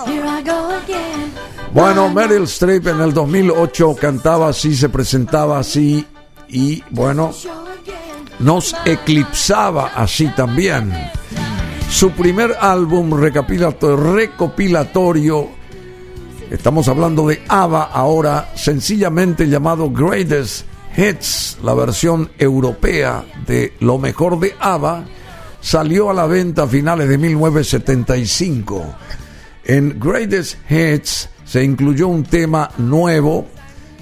Bueno, 1.73 2.11
Meryl 2.11 2.43
Streep 2.45 2.89
en 2.89 3.01
el 3.01 3.15
2008 3.15 3.97
cantaba 3.99 4.49
así, 4.49 4.77
se 4.77 4.91
presentaba 4.91 5.59
así 5.59 6.05
y 6.49 6.83
bueno, 6.91 7.33
nos 8.39 8.75
eclipsaba 8.85 9.93
así 9.97 10.29
también. 10.37 10.93
Su 11.91 12.13
primer 12.13 12.57
álbum 12.61 13.11
recopilato- 13.11 13.97
recopilatorio, 13.97 15.49
estamos 16.51 16.89
hablando 16.89 17.27
de 17.29 17.43
ABBA 17.49 17.83
ahora, 17.85 18.53
sencillamente 18.55 19.49
llamado 19.49 19.91
Greatest 19.91 20.65
Hits, 20.97 21.59
la 21.63 21.75
versión 21.75 22.31
europea 22.39 23.25
de 23.47 23.75
lo 23.81 23.99
mejor 23.99 24.39
de 24.41 24.55
ABBA, 24.59 25.05
salió 25.61 26.11
a 26.11 26.15
la 26.15 26.27
venta 26.27 26.63
a 26.63 26.67
finales 26.69 27.09
de 27.09 27.19
1975. 27.19 28.83
En 29.65 29.99
Greatest 30.01 30.57
Hits 30.71 31.29
se 31.45 31.63
incluyó 31.65 32.09
un 32.09 32.23
tema 32.23 32.71
nuevo 32.79 33.47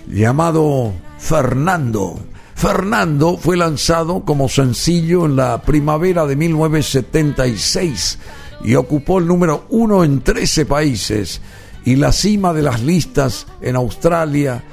llamado 0.07 0.93
Fernando. 1.19 2.21
Fernando 2.59 3.37
fue 3.37 3.57
lanzado 3.57 4.25
como 4.25 4.49
sencillo 4.49 5.27
en 5.27 5.37
la 5.37 5.63
primavera 5.63 6.27
de 6.27 6.35
1976 6.35 8.19
y 8.65 8.75
ocupó 8.75 9.21
el 9.21 9.29
número 9.29 9.67
uno 9.69 10.03
en 10.03 10.23
13 10.23 10.67
países 10.67 11.41
y 11.85 11.95
la 11.95 12.11
cima 12.11 12.53
de 12.53 12.63
las 12.63 12.83
listas 12.83 13.47
en 13.61 13.77
Australia 13.77 14.65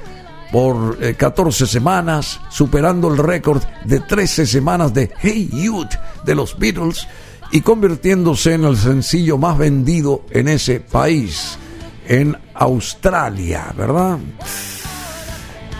por 0.50 0.98
eh, 1.00 1.14
14 1.14 1.68
semanas, 1.68 2.40
superando 2.50 3.06
el 3.06 3.18
récord 3.18 3.62
de 3.84 4.00
13 4.00 4.46
semanas 4.46 4.92
de 4.92 5.12
Hey 5.20 5.48
Youth 5.52 5.94
de 6.24 6.34
los 6.34 6.58
Beatles 6.58 7.06
y 7.52 7.60
convirtiéndose 7.60 8.54
en 8.54 8.64
el 8.64 8.76
sencillo 8.76 9.38
más 9.38 9.58
vendido 9.58 10.24
en 10.32 10.48
ese 10.48 10.80
país, 10.80 11.56
en 12.08 12.36
Australia, 12.52 13.72
¿verdad? 13.78 14.18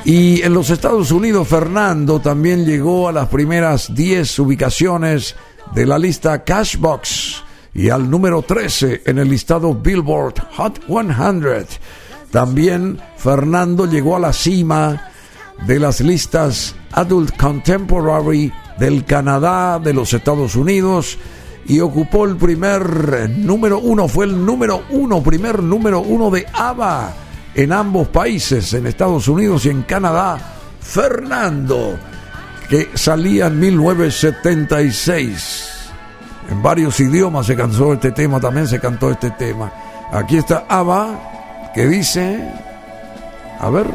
Y 0.06 0.40
en 0.42 0.54
los 0.54 0.70
Estados 0.70 1.10
Unidos, 1.10 1.48
Fernando 1.48 2.20
también 2.20 2.64
llegó 2.64 3.08
a 3.08 3.12
las 3.12 3.28
primeras 3.28 3.92
10 3.92 4.38
ubicaciones 4.38 5.34
de 5.74 5.84
la 5.84 5.98
lista 5.98 6.44
Cashbox 6.44 7.42
y 7.74 7.88
al 7.88 8.08
número 8.08 8.42
13 8.42 9.02
en 9.04 9.18
el 9.18 9.28
listado 9.28 9.74
Billboard 9.74 10.34
Hot 10.58 10.78
100. 10.86 11.66
También 12.30 13.00
Fernando 13.16 13.84
llegó 13.86 14.14
a 14.14 14.20
la 14.20 14.32
cima 14.32 15.10
de 15.66 15.80
las 15.80 16.00
listas 16.00 16.76
Adult 16.92 17.36
Contemporary 17.36 18.52
del 18.78 19.04
Canadá, 19.04 19.80
de 19.80 19.92
los 19.92 20.14
Estados 20.14 20.54
Unidos 20.54 21.18
y 21.66 21.80
ocupó 21.80 22.26
el 22.26 22.36
primer 22.36 23.28
número 23.30 23.80
uno, 23.80 24.06
fue 24.06 24.26
el 24.26 24.46
número 24.46 24.84
uno, 24.88 25.20
primer 25.20 25.64
número 25.64 25.98
uno 25.98 26.30
de 26.30 26.46
ABBA 26.52 27.25
en 27.56 27.72
ambos 27.72 28.06
países, 28.08 28.74
en 28.74 28.86
Estados 28.86 29.26
Unidos 29.28 29.64
y 29.64 29.70
en 29.70 29.82
Canadá, 29.82 30.36
Fernando, 30.78 31.98
que 32.68 32.90
salía 32.94 33.46
en 33.46 33.58
1976. 33.58 35.72
En 36.50 36.62
varios 36.62 37.00
idiomas 37.00 37.46
se 37.46 37.56
cantó 37.56 37.94
este 37.94 38.12
tema, 38.12 38.38
también 38.38 38.68
se 38.68 38.78
cantó 38.78 39.10
este 39.10 39.30
tema. 39.30 39.72
Aquí 40.12 40.36
está 40.36 40.66
ABBA, 40.68 41.72
que 41.74 41.86
dice, 41.86 42.46
a 43.58 43.70
ver, 43.70 43.86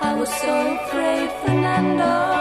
I 0.00 0.14
was 0.18 0.30
so 0.40 0.76
afraid, 0.76 1.30
Fernando. 1.42 2.33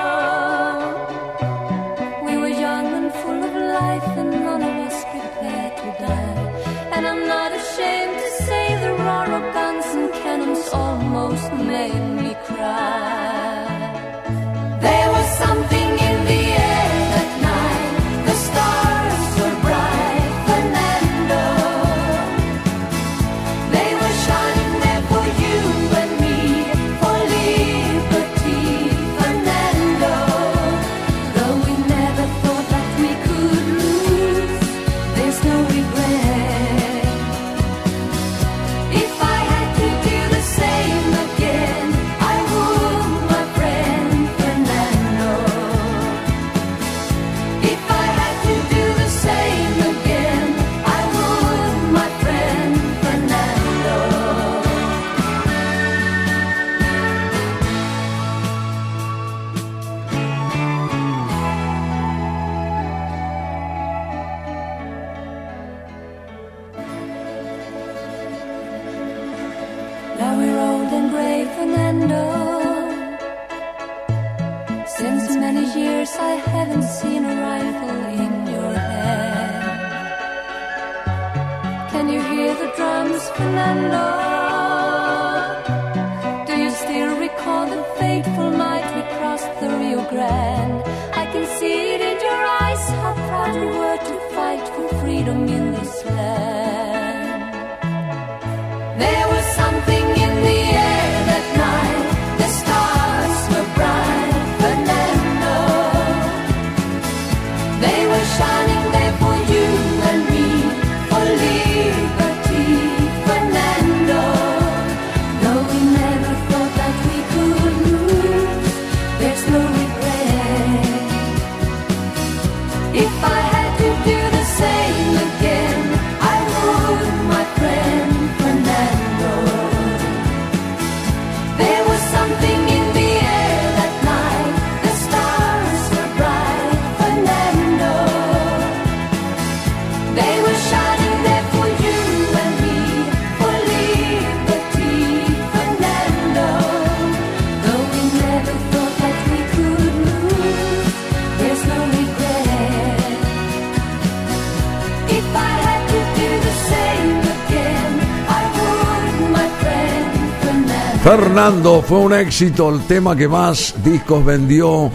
Fernando 161.04 161.82
fue 161.82 161.98
un 162.00 162.14
éxito, 162.14 162.70
el 162.70 162.82
tema 162.88 163.14
que 163.16 163.28
más 163.28 163.76
discos 163.84 164.24
vendió 164.24 164.90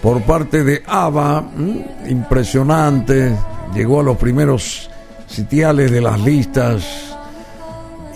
por 0.00 0.22
parte 0.22 0.64
de 0.64 0.82
ABBA, 0.86 1.44
impresionante, 2.08 3.36
llegó 3.74 4.00
a 4.00 4.04
los 4.04 4.16
primeros 4.16 4.88
sitiales 5.26 5.90
de 5.90 6.00
las 6.00 6.18
listas. 6.20 6.82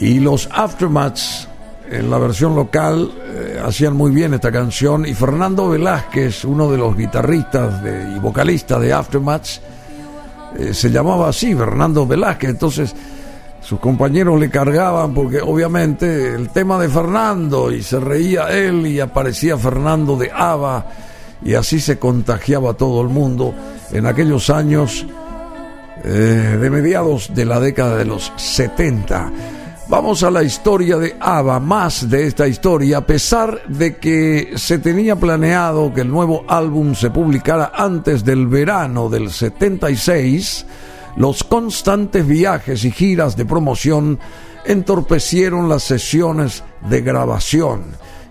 Y 0.01 0.21
los 0.21 0.49
Aftermaths 0.51 1.49
en 1.91 2.11
la 2.11 2.19
versión 2.19 2.55
local 2.57 3.11
eh, 3.27 3.61
hacían 3.65 3.95
muy 3.95 4.11
bien 4.11 4.33
esta 4.35 4.51
canción. 4.51 5.05
Y 5.07 5.13
Fernando 5.15 5.69
Velázquez, 5.69 6.45
uno 6.47 6.71
de 6.71 6.79
los 6.79 6.97
guitarristas 6.97 7.83
de- 7.83 8.15
y 8.17 8.19
vocalistas 8.19 8.81
de 8.81 8.93
Aftermaths, 8.95 9.61
eh, 10.59 10.73
se 10.75 10.91
llamaba 10.91 11.29
así, 11.29 11.55
Fernando 11.55 12.07
Velázquez, 12.07 12.51
entonces 12.51 12.95
sus 13.67 13.81
compañeros 13.81 14.39
le 14.39 14.49
cargaban 14.49 15.13
porque 15.13 15.41
obviamente 15.41 16.37
el 16.37 16.51
tema 16.51 16.79
de 16.79 16.89
Fernando 16.89 17.73
y 17.73 17.83
se 17.83 17.99
reía 17.99 18.49
él 18.51 18.87
y 18.87 19.01
aparecía 19.01 19.59
Fernando 19.59 20.17
de 20.17 20.31
Ava 20.33 20.87
y 21.45 21.55
así 21.55 21.81
se 21.81 21.99
contagiaba 21.99 22.75
todo 22.75 23.03
el 23.03 23.09
mundo 23.09 23.53
en 23.91 24.07
aquellos 24.07 24.51
años 24.51 25.05
eh, 26.05 26.59
de 26.61 26.71
mediados 26.71 27.35
de 27.35 27.45
la 27.45 27.59
década 27.59 27.97
de 27.97 28.05
los 28.05 28.33
70. 28.37 29.33
Vamos 29.89 30.23
a 30.23 30.31
la 30.31 30.45
historia 30.45 30.97
de 30.97 31.17
Ava, 31.19 31.59
más 31.59 32.09
de 32.09 32.29
esta 32.29 32.47
historia, 32.47 32.99
a 32.99 33.07
pesar 33.07 33.67
de 33.67 33.97
que 33.97 34.53
se 34.55 34.79
tenía 34.79 35.17
planeado 35.17 35.93
que 35.93 36.03
el 36.03 36.09
nuevo 36.09 36.45
álbum 36.47 36.95
se 36.95 37.11
publicara 37.11 37.73
antes 37.75 38.25
del 38.25 38.47
verano 38.47 39.09
del 39.09 39.29
76, 39.29 40.67
los 41.17 41.45
constantes 41.45 42.27
viajes 42.27 42.85
y 42.85 42.91
giras 42.91 43.37
de 43.37 43.47
promoción 43.47 44.19
entorpecieron 44.67 45.69
las 45.69 45.83
sesiones 45.83 46.63
de 46.89 47.01
grabación 47.01 47.85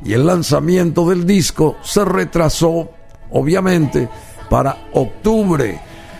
y 0.03 0.13
el 0.13 0.25
lanzamiento 0.25 1.09
del 1.09 1.25
disco 1.25 1.77
se 1.81 2.05
retrasó, 2.05 2.89
obviamente, 3.31 4.07
para 4.49 4.89
octubre. 4.93 5.79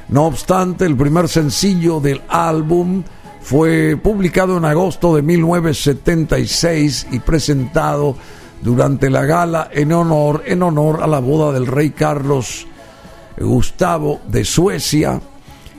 No 0.10 0.26
obstante, 0.26 0.86
el 0.86 0.96
primer 0.98 1.28
sencillo 1.28 2.00
del 2.00 2.22
álbum 2.28 3.04
fue 3.42 3.96
publicado 3.96 4.58
en 4.58 4.66
agosto 4.66 5.16
de 5.16 5.22
1976 5.22 7.08
y 7.12 7.20
presentado 7.20 8.16
durante 8.64 9.12
la 9.12 9.26
gala 9.26 9.70
en 9.72 9.92
honor, 9.92 10.42
en 10.48 10.64
honor 10.64 11.04
a 11.04 11.08
la 11.08 11.20
boda 11.20 11.52
del 11.54 11.68
rey 11.68 11.92
Carlos 11.92 12.66
Gustavo 13.38 14.22
de 14.28 14.46
Suecia 14.46 15.22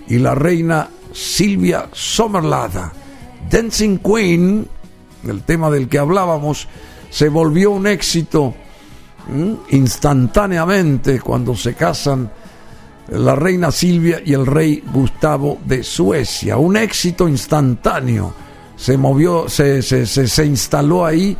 y 0.08 0.18
la 0.18 0.34
reina 0.34 0.88
Silvia 1.12 1.88
Sommerlada. 1.92 2.92
Dancing 3.50 3.98
Queen, 3.98 4.66
el 5.26 5.42
tema 5.42 5.70
del 5.70 5.88
que 5.88 5.98
hablábamos, 5.98 6.68
se 7.10 7.28
volvió 7.28 7.70
un 7.70 7.86
éxito 7.86 8.54
instantáneamente 9.70 11.20
cuando 11.20 11.56
se 11.56 11.74
casan 11.74 12.30
la 13.08 13.34
reina 13.36 13.70
Silvia 13.70 14.20
y 14.24 14.32
el 14.32 14.46
rey 14.46 14.82
Gustavo 14.92 15.58
de 15.64 15.82
Suecia. 15.82 16.56
Un 16.56 16.76
éxito 16.76 17.28
instantáneo. 17.28 18.34
Se 18.76 18.96
movió, 18.96 19.48
se, 19.48 19.80
se, 19.82 20.06
se, 20.06 20.26
se 20.28 20.44
instaló 20.44 21.06
ahí. 21.06 21.36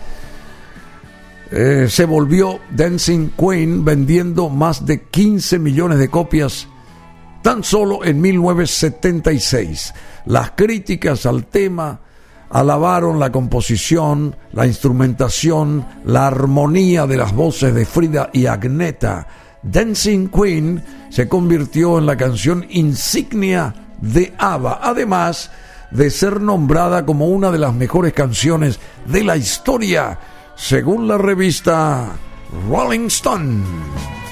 eh, 1.50 1.86
se 1.88 2.04
volvió 2.04 2.60
Dancing 2.70 3.30
Queen 3.36 3.84
vendiendo 3.84 4.48
más 4.48 4.86
de 4.86 5.02
15 5.02 5.58
millones 5.58 5.98
de 5.98 6.08
copias 6.08 6.66
tan 7.42 7.62
solo 7.62 8.04
en 8.04 8.20
1976. 8.20 9.94
Las 10.26 10.52
críticas 10.52 11.26
al 11.26 11.46
tema 11.46 12.00
alabaron 12.50 13.18
la 13.18 13.30
composición, 13.30 14.36
la 14.52 14.66
instrumentación, 14.66 15.86
la 16.04 16.26
armonía 16.28 17.06
de 17.06 17.16
las 17.16 17.32
voces 17.32 17.74
de 17.74 17.84
Frida 17.84 18.30
y 18.32 18.46
Agneta. 18.46 19.26
Dancing 19.62 20.28
Queen 20.28 20.82
se 21.10 21.28
convirtió 21.28 21.98
en 21.98 22.06
la 22.06 22.16
canción 22.16 22.66
insignia 22.68 23.74
de 24.00 24.34
ABBA, 24.38 24.80
además 24.82 25.50
de 25.90 26.10
ser 26.10 26.40
nombrada 26.40 27.06
como 27.06 27.28
una 27.28 27.50
de 27.50 27.58
las 27.58 27.74
mejores 27.74 28.12
canciones 28.12 28.78
de 29.06 29.24
la 29.24 29.36
historia, 29.36 30.18
según 30.54 31.08
la 31.08 31.18
revista 31.18 32.12
Rolling 32.68 33.06
Stone. 33.06 34.25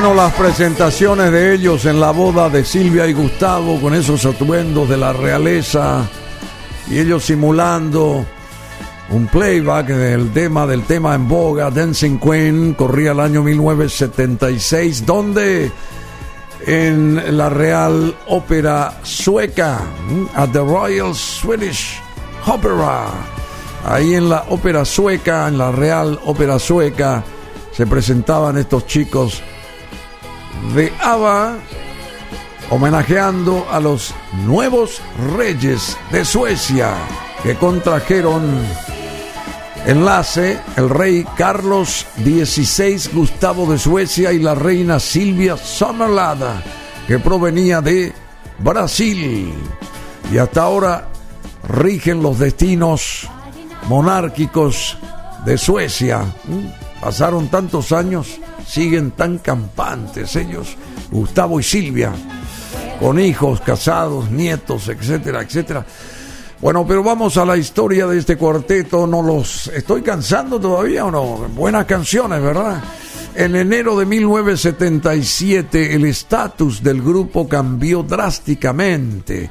Bueno, 0.00 0.14
las 0.14 0.32
presentaciones 0.34 1.32
de 1.32 1.54
ellos 1.54 1.84
en 1.84 1.98
la 1.98 2.12
boda 2.12 2.48
de 2.48 2.64
Silvia 2.64 3.04
y 3.08 3.12
Gustavo 3.12 3.80
con 3.80 3.94
esos 3.94 4.24
atuendos 4.26 4.88
de 4.88 4.96
la 4.96 5.12
realeza 5.12 6.08
y 6.88 7.00
ellos 7.00 7.24
simulando 7.24 8.24
un 9.10 9.26
playback 9.26 9.88
del 9.88 10.30
tema 10.32 10.68
del 10.68 10.84
tema 10.84 11.16
en 11.16 11.26
boga 11.26 11.72
Dancing 11.72 12.20
Queen 12.20 12.74
corría 12.74 13.10
el 13.10 13.18
año 13.18 13.42
1976 13.42 15.04
donde 15.04 15.72
en 16.64 17.36
la 17.36 17.48
Real 17.48 18.14
Ópera 18.28 19.00
Sueca 19.02 19.80
at 20.36 20.50
the 20.50 20.60
Royal 20.60 21.12
Swedish 21.12 22.00
Opera. 22.46 23.06
Ahí 23.84 24.14
en 24.14 24.28
la 24.28 24.44
ópera 24.50 24.84
sueca 24.84 25.48
en 25.48 25.58
la 25.58 25.72
Real 25.72 26.20
Ópera 26.24 26.60
Sueca 26.60 27.24
se 27.72 27.84
presentaban 27.84 28.58
estos 28.58 28.86
chicos 28.86 29.42
de 30.74 30.92
ABBA 31.00 31.56
homenajeando 32.70 33.66
a 33.70 33.80
los 33.80 34.14
nuevos 34.44 35.00
reyes 35.36 35.96
de 36.12 36.24
Suecia 36.24 36.94
que 37.42 37.54
contrajeron 37.54 38.42
enlace 39.86 40.58
el 40.76 40.90
rey 40.90 41.24
Carlos 41.36 42.06
XVI 42.16 43.10
Gustavo 43.12 43.70
de 43.70 43.78
Suecia 43.78 44.32
y 44.32 44.38
la 44.38 44.54
reina 44.54 45.00
Silvia 45.00 45.56
Sommerlada 45.56 46.62
que 47.06 47.18
provenía 47.18 47.80
de 47.80 48.12
Brasil 48.58 49.54
y 50.30 50.38
hasta 50.38 50.62
ahora 50.62 51.08
rigen 51.68 52.22
los 52.22 52.38
destinos 52.38 53.28
monárquicos 53.88 54.98
de 55.44 55.56
Suecia. 55.56 56.22
Pasaron 57.00 57.48
tantos 57.48 57.92
años 57.92 58.38
siguen 58.68 59.12
tan 59.12 59.38
campantes 59.38 60.36
ellos, 60.36 60.76
Gustavo 61.10 61.58
y 61.58 61.62
Silvia, 61.62 62.12
con 63.00 63.18
hijos, 63.18 63.62
casados, 63.62 64.30
nietos, 64.30 64.88
etcétera, 64.88 65.42
etcétera. 65.42 65.86
Bueno, 66.60 66.86
pero 66.86 67.02
vamos 67.02 67.36
a 67.36 67.44
la 67.44 67.56
historia 67.56 68.06
de 68.06 68.18
este 68.18 68.36
cuarteto. 68.36 69.06
No 69.06 69.22
los 69.22 69.68
estoy 69.68 70.02
cansando 70.02 70.60
todavía 70.60 71.04
o 71.04 71.10
no. 71.10 71.48
Buenas 71.54 71.86
canciones, 71.86 72.42
¿verdad? 72.42 72.82
En 73.34 73.54
enero 73.54 73.96
de 73.96 74.04
1977 74.04 75.94
el 75.94 76.04
estatus 76.04 76.82
del 76.82 77.00
grupo 77.00 77.48
cambió 77.48 78.02
drásticamente 78.02 79.48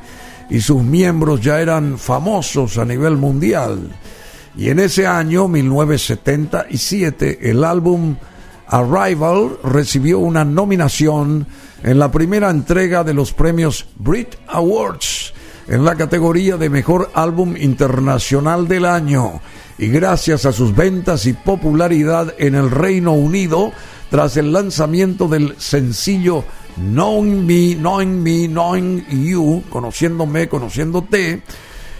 y 0.50 0.60
sus 0.60 0.84
miembros 0.84 1.42
ya 1.42 1.62
eran 1.62 1.98
famosos 1.98 2.78
a 2.78 2.86
nivel 2.86 3.18
mundial. 3.18 3.90
Y 4.58 4.70
en 4.70 4.80
ese 4.80 5.08
año, 5.08 5.48
1977, 5.48 7.50
el 7.50 7.64
álbum 7.64 8.18
Arrival 8.68 9.58
recibió 9.64 10.20
una 10.20 10.44
nominación 10.44 11.48
en 11.84 12.00
la 12.00 12.12
primera 12.12 12.50
entrega 12.50 13.04
de 13.04 13.14
los 13.14 13.34
premios 13.34 13.86
Brit 13.98 14.36
Awards 14.48 15.34
en 15.68 15.84
la 15.84 15.96
categoría 15.96 16.58
de 16.58 16.70
Mejor 16.70 17.12
Álbum 17.14 17.56
Internacional 17.58 18.68
del 18.68 18.86
Año. 18.86 19.42
Y 19.78 19.88
gracias 19.88 20.46
a 20.46 20.52
sus 20.52 20.76
ventas 20.76 21.26
y 21.26 21.34
popularidad 21.34 22.34
en 22.38 22.56
el 22.56 22.72
Reino 22.72 23.14
Unido 23.14 23.72
tras 24.10 24.38
el 24.38 24.54
lanzamiento 24.54 25.28
del 25.28 25.56
sencillo 25.58 26.44
Knowing 26.78 27.46
Me, 27.46 27.76
Knowing 27.76 28.24
Me, 28.24 28.48
Knowing 28.48 29.06
You, 29.10 29.64
conociéndome, 29.70 30.48
conociéndote, 30.48 31.42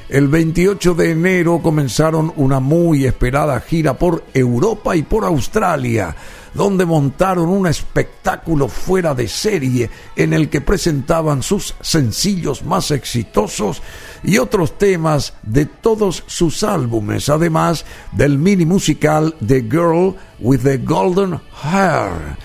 el 0.10 0.30
28 0.30 0.94
de 0.94 1.12
enero 1.12 1.60
comenzaron 1.62 2.32
una 2.38 2.62
muy 2.62 3.06
esperada 3.06 3.60
gira 3.60 3.96
por 3.96 4.24
Europa 4.34 4.96
y 4.96 5.04
por 5.04 5.26
Australia 5.26 6.16
donde 6.58 6.88
montaron 6.88 7.50
un 7.50 7.68
espectáculo 7.68 8.68
fuera 8.68 9.14
de 9.14 9.28
serie 9.28 9.92
en 10.16 10.34
el 10.34 10.50
que 10.50 10.60
presentaban 10.60 11.44
sus 11.44 11.76
sencillos 11.82 12.64
más 12.64 12.90
exitosos 12.90 13.84
y 14.24 14.40
otros 14.40 14.76
temas 14.80 15.34
de 15.44 15.68
todos 15.68 16.24
sus 16.26 16.64
álbumes, 16.64 17.30
además 17.30 17.86
del 18.12 18.40
mini 18.40 18.66
musical 18.66 19.36
The 19.46 19.62
Girl 19.62 20.16
with 20.40 20.62
the 20.64 20.80
Golden 20.80 21.40
Hair, 21.64 22.38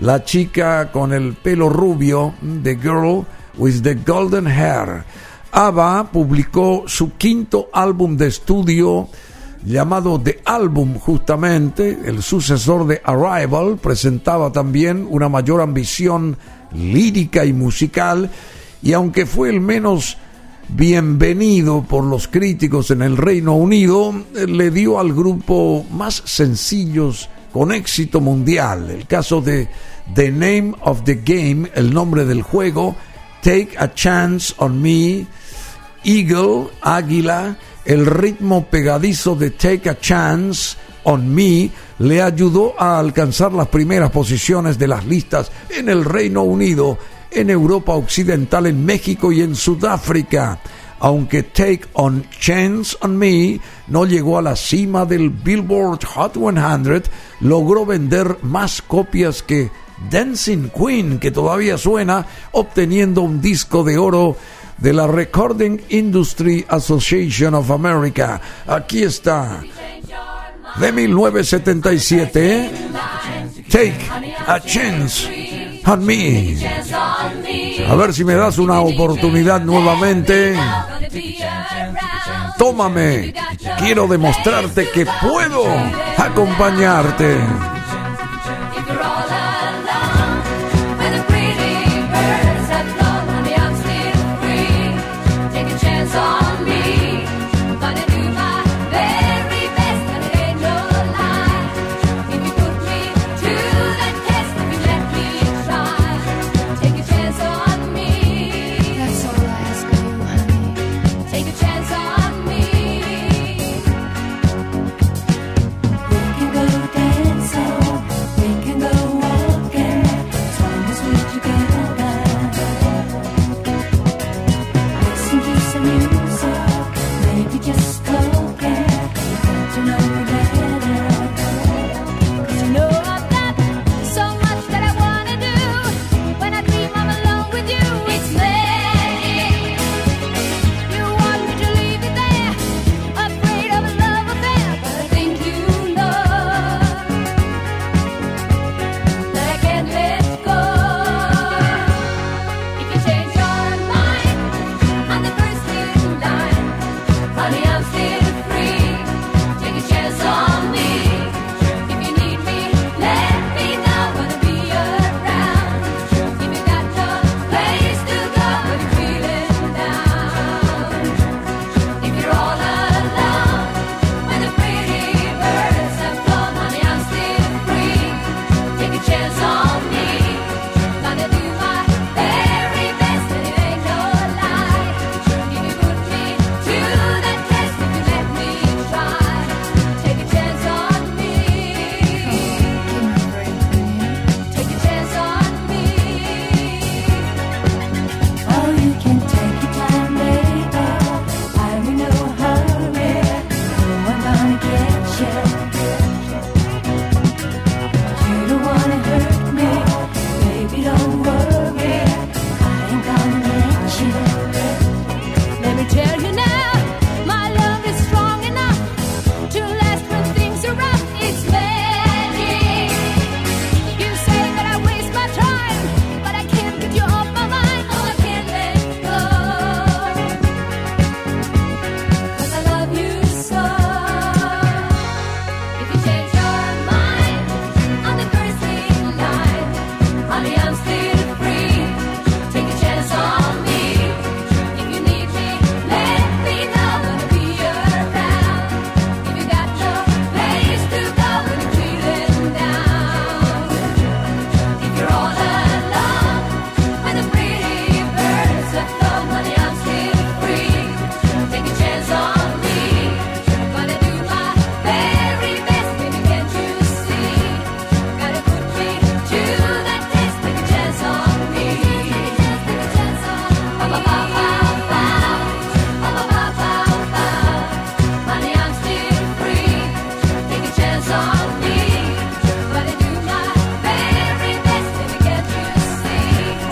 la 0.00 0.24
chica 0.24 0.90
con 0.90 1.12
el 1.12 1.34
pelo 1.34 1.68
rubio, 1.68 2.34
The 2.64 2.74
Girl 2.74 3.24
with 3.56 3.82
the 3.82 3.94
Golden 3.94 4.48
Hair. 4.48 5.04
ABBA 5.52 6.10
publicó 6.10 6.84
su 6.86 7.16
quinto 7.16 7.68
álbum 7.72 8.16
de 8.16 8.26
estudio 8.26 9.08
llamado 9.64 10.20
The 10.20 10.40
Album 10.44 10.98
justamente, 10.98 11.98
el 12.04 12.22
sucesor 12.22 12.86
de 12.86 13.00
Arrival, 13.04 13.78
presentaba 13.78 14.52
también 14.52 15.06
una 15.08 15.28
mayor 15.28 15.60
ambición 15.60 16.36
lírica 16.72 17.44
y 17.44 17.52
musical 17.52 18.30
y 18.82 18.92
aunque 18.92 19.26
fue 19.26 19.50
el 19.50 19.60
menos 19.60 20.16
bienvenido 20.68 21.82
por 21.82 22.04
los 22.04 22.28
críticos 22.28 22.90
en 22.90 23.02
el 23.02 23.16
Reino 23.16 23.54
Unido, 23.54 24.14
le 24.34 24.70
dio 24.70 24.98
al 24.98 25.12
grupo 25.12 25.84
más 25.90 26.22
sencillos 26.24 27.28
con 27.52 27.72
éxito 27.72 28.20
mundial. 28.20 28.90
El 28.90 29.06
caso 29.06 29.40
de 29.40 29.68
The 30.14 30.30
Name 30.30 30.74
of 30.82 31.02
the 31.04 31.16
Game, 31.24 31.70
el 31.74 31.92
nombre 31.92 32.24
del 32.24 32.42
juego, 32.42 32.94
Take 33.42 33.70
a 33.78 33.92
Chance 33.92 34.54
on 34.58 34.80
Me, 34.80 35.26
Eagle, 36.04 36.68
Águila, 36.80 37.56
el 37.84 38.06
ritmo 38.06 38.66
pegadizo 38.66 39.34
de 39.34 39.50
Take 39.50 39.90
a 39.90 39.98
Chance 39.98 40.76
on 41.04 41.34
Me 41.34 41.70
le 41.98 42.22
ayudó 42.22 42.74
a 42.78 42.98
alcanzar 42.98 43.52
las 43.52 43.68
primeras 43.68 44.10
posiciones 44.10 44.78
de 44.78 44.88
las 44.88 45.04
listas 45.06 45.50
en 45.70 45.88
el 45.88 46.04
Reino 46.04 46.42
Unido, 46.42 46.98
en 47.30 47.50
Europa 47.50 47.94
Occidental, 47.94 48.66
en 48.66 48.84
México 48.84 49.32
y 49.32 49.40
en 49.40 49.54
Sudáfrica. 49.54 50.60
Aunque 51.02 51.44
Take 51.44 51.82
on 51.94 52.24
Chance 52.38 52.96
on 53.00 53.16
Me 53.16 53.58
no 53.88 54.04
llegó 54.04 54.38
a 54.38 54.42
la 54.42 54.54
cima 54.54 55.06
del 55.06 55.30
Billboard 55.30 56.04
Hot 56.04 56.34
100, 56.34 57.04
logró 57.40 57.86
vender 57.86 58.36
más 58.42 58.82
copias 58.82 59.42
que 59.42 59.70
Dancing 60.10 60.70
Queen, 60.70 61.18
que 61.18 61.30
todavía 61.30 61.76
suena, 61.76 62.26
obteniendo 62.52 63.22
un 63.22 63.40
disco 63.40 63.84
de 63.84 63.98
oro 63.98 64.36
de 64.80 64.92
la 64.92 65.06
Recording 65.06 65.80
Industry 65.90 66.64
Association 66.68 67.54
of 67.54 67.70
America. 67.70 68.40
Aquí 68.66 69.02
está, 69.02 69.62
de 70.78 70.92
1977, 70.92 72.70
Take 73.68 74.08
a 74.46 74.60
Chance 74.60 75.82
on 75.86 76.04
Me. 76.04 76.56
A 77.88 77.94
ver 77.94 78.12
si 78.12 78.24
me 78.24 78.34
das 78.34 78.58
una 78.58 78.80
oportunidad 78.80 79.60
nuevamente. 79.60 80.54
Tómame, 82.58 83.32
quiero 83.78 84.06
demostrarte 84.06 84.88
que 84.90 85.06
puedo 85.20 85.64
acompañarte. 86.18 87.38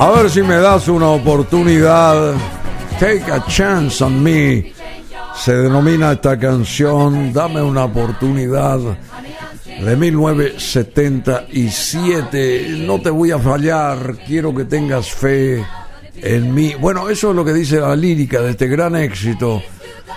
A 0.01 0.11
ver 0.11 0.31
si 0.31 0.43
me 0.43 0.55
das 0.55 0.87
una 0.87 1.09
oportunidad. 1.09 2.35
Take 3.01 3.33
a 3.33 3.45
chance 3.47 4.05
on 4.05 4.23
me. 4.23 4.73
Se 5.35 5.55
denomina 5.55 6.13
esta 6.13 6.39
canción 6.39 7.33
Dame 7.33 7.61
una 7.63 7.83
oportunidad 7.85 8.79
de 9.81 9.97
1977. 9.97 12.77
No 12.87 13.01
te 13.01 13.11
voy 13.11 13.33
a 13.33 13.41
fallar, 13.41 14.19
quiero 14.25 14.55
que 14.55 14.67
tengas 14.67 15.11
fe 15.11 15.67
en 16.15 16.55
mí. 16.55 16.77
Bueno, 16.79 17.09
eso 17.09 17.31
es 17.31 17.37
lo 17.37 17.45
que 17.45 17.53
dice 17.53 17.81
la 17.81 17.97
lírica 17.97 18.41
de 18.41 18.51
este 18.51 18.69
gran 18.69 18.95
éxito 18.95 19.61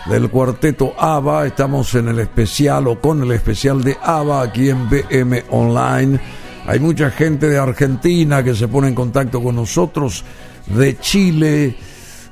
del 0.06 0.30
cuarteto 0.30 0.94
ABBA. 0.96 1.48
Estamos 1.48 1.96
en 1.96 2.10
el 2.10 2.20
especial 2.20 2.86
o 2.88 3.00
con 3.00 3.24
el 3.24 3.32
especial 3.32 3.84
de 3.84 3.98
ABBA 4.02 4.44
aquí 4.44 4.70
en 4.70 4.88
BM 4.90 5.44
Online. 5.50 6.20
Hay 6.66 6.80
mucha 6.80 7.10
gente 7.10 7.50
de 7.50 7.58
Argentina 7.58 8.44
que 8.44 8.54
se 8.54 8.68
pone 8.68 8.88
en 8.88 8.96
contacto 8.96 9.42
con 9.42 9.56
nosotros, 9.56 10.24
de 10.68 11.00
Chile, 11.00 11.76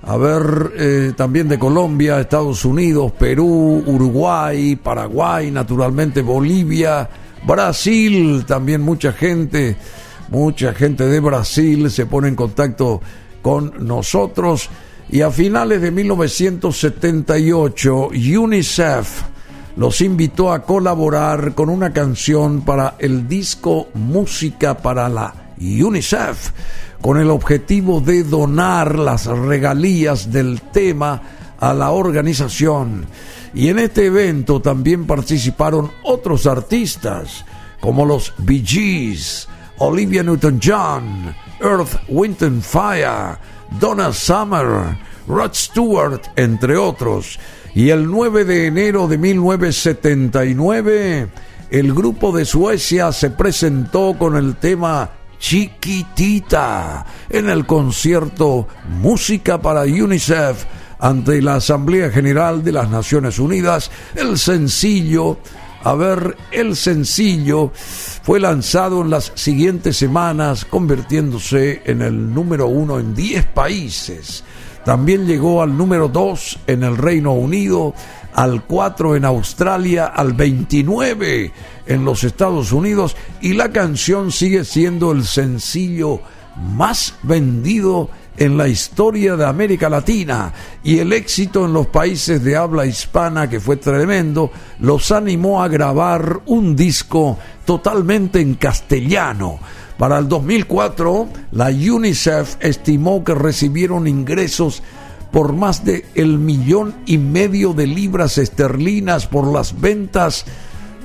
a 0.03 0.17
ver, 0.17 0.71
eh, 0.77 1.13
también 1.15 1.47
de 1.47 1.57
Colombia, 1.57 2.19
Estados 2.19 2.63
Unidos, 2.63 3.11
Perú, 3.13 3.83
Uruguay, 3.85 4.75
Paraguay, 4.75 5.49
naturalmente 5.51 6.21
Bolivia, 6.21 7.09
Brasil, 7.45 8.43
también 8.45 8.81
mucha 8.81 9.13
gente, 9.13 9.77
mucha 10.29 10.73
gente 10.73 11.05
de 11.05 11.19
Brasil 11.19 11.89
se 11.89 12.05
pone 12.05 12.27
en 12.27 12.35
contacto 12.35 13.01
con 13.41 13.73
nosotros. 13.79 14.69
Y 15.09 15.21
a 15.21 15.31
finales 15.31 15.81
de 15.81 15.89
1978, 15.89 18.09
UNICEF 18.09 19.23
los 19.79 20.01
invitó 20.01 20.51
a 20.51 20.63
colaborar 20.63 21.55
con 21.55 21.69
una 21.69 21.93
canción 21.93 22.63
para 22.63 22.95
el 22.99 23.29
disco 23.29 23.87
Música 23.93 24.77
para 24.77 25.07
la 25.07 25.33
UNICEF, 25.57 26.51
con 26.99 27.17
el 27.17 27.29
objetivo 27.29 28.01
de 28.01 28.25
donar 28.25 28.99
las 28.99 29.25
regalías 29.27 30.33
del 30.33 30.59
tema 30.73 31.21
a 31.57 31.73
la 31.73 31.91
organización. 31.91 33.05
Y 33.53 33.69
en 33.69 33.79
este 33.79 34.07
evento 34.07 34.61
también 34.61 35.07
participaron 35.07 35.89
otros 36.03 36.45
artistas, 36.45 37.45
como 37.79 38.05
los 38.05 38.33
Bee 38.39 38.61
Gees, 38.65 39.47
Olivia 39.77 40.23
Newton-John, 40.23 41.33
Earth, 41.61 41.95
Wind 42.09 42.43
and 42.43 42.61
Fire, 42.61 43.37
Donna 43.79 44.11
Summer, 44.11 44.97
Rod 45.25 45.53
Stewart, 45.53 46.21
entre 46.35 46.75
otros. 46.75 47.39
Y 47.79 47.89
el 47.91 48.11
9 48.11 48.43
de 48.43 48.67
enero 48.67 49.07
de 49.07 49.17
1979, 49.17 51.29
el 51.71 51.93
grupo 51.93 52.35
de 52.35 52.43
Suecia 52.43 53.13
se 53.13 53.29
presentó 53.29 54.17
con 54.19 54.35
el 54.35 54.57
tema 54.57 55.11
Chiquitita 55.39 57.05
en 57.29 57.49
el 57.49 57.65
concierto 57.65 58.67
Música 59.01 59.61
para 59.61 59.83
UNICEF 59.83 60.65
ante 60.99 61.41
la 61.41 61.55
Asamblea 61.55 62.09
General 62.09 62.65
de 62.65 62.73
las 62.73 62.89
Naciones 62.89 63.39
Unidas. 63.39 63.89
El 64.13 64.37
sencillo, 64.37 65.37
a 65.81 65.93
ver, 65.93 66.35
el 66.51 66.75
sencillo 66.75 67.71
fue 67.73 68.41
lanzado 68.41 69.03
en 69.03 69.09
las 69.09 69.31
siguientes 69.35 69.95
semanas, 69.95 70.65
convirtiéndose 70.65 71.81
en 71.85 72.01
el 72.01 72.33
número 72.33 72.67
uno 72.67 72.99
en 72.99 73.15
10 73.15 73.45
países. 73.45 74.43
También 74.89 75.27
llegó 75.27 75.61
al 75.61 75.77
número 75.77 76.07
2 76.07 76.61
en 76.65 76.81
el 76.81 76.97
Reino 76.97 77.33
Unido, 77.33 77.93
al 78.33 78.63
4 78.63 79.17
en 79.17 79.23
Australia, 79.23 80.07
al 80.07 80.33
29 80.33 81.51
en 81.85 82.03
los 82.03 82.23
Estados 82.23 82.71
Unidos 82.71 83.15
y 83.39 83.53
la 83.53 83.71
canción 83.71 84.31
sigue 84.31 84.65
siendo 84.65 85.11
el 85.11 85.25
sencillo 85.25 86.21
más 86.75 87.13
vendido 87.21 88.09
en 88.35 88.57
la 88.57 88.67
historia 88.67 89.35
de 89.35 89.45
América 89.45 89.89
Latina 89.89 90.51
y 90.83 90.97
el 90.97 91.13
éxito 91.13 91.65
en 91.65 91.73
los 91.73 91.85
países 91.85 92.43
de 92.43 92.55
habla 92.55 92.87
hispana 92.87 93.47
que 93.47 93.59
fue 93.59 93.77
tremendo 93.77 94.49
los 94.79 95.11
animó 95.11 95.61
a 95.61 95.67
grabar 95.67 96.41
un 96.47 96.75
disco 96.75 97.37
totalmente 97.63 98.41
en 98.41 98.55
castellano 98.55 99.59
para 99.99 100.17
el 100.17 100.27
2004, 100.29 101.27
la 101.51 101.67
UNICEF 101.67 102.55
estimó 102.61 103.25
que 103.25 103.35
recibieron 103.35 104.07
ingresos 104.07 104.81
por 105.29 105.51
más 105.51 105.83
de 105.83 106.05
el 106.15 106.39
millón 106.39 106.95
y 107.05 107.17
medio 107.17 107.73
de 107.73 107.85
libras 107.85 108.37
esterlinas 108.37 109.27
por 109.27 109.51
las 109.51 109.81
ventas 109.81 110.45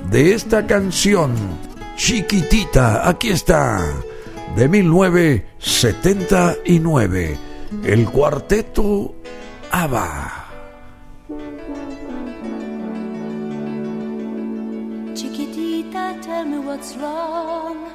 de 0.09 0.33
esta 0.33 0.65
canción 0.65 1.33
chiquitita. 1.97 3.09
Aquí 3.09 3.31
está, 3.31 3.85
de 4.55 4.69
1979, 4.69 7.37
el 7.83 8.09
cuarteto 8.09 9.13
ABBA. 9.71 10.45
Chiquitita, 15.13 16.15
tell 16.21 16.45
me 16.45 16.59
what's 16.59 16.95
wrong. 16.95 17.94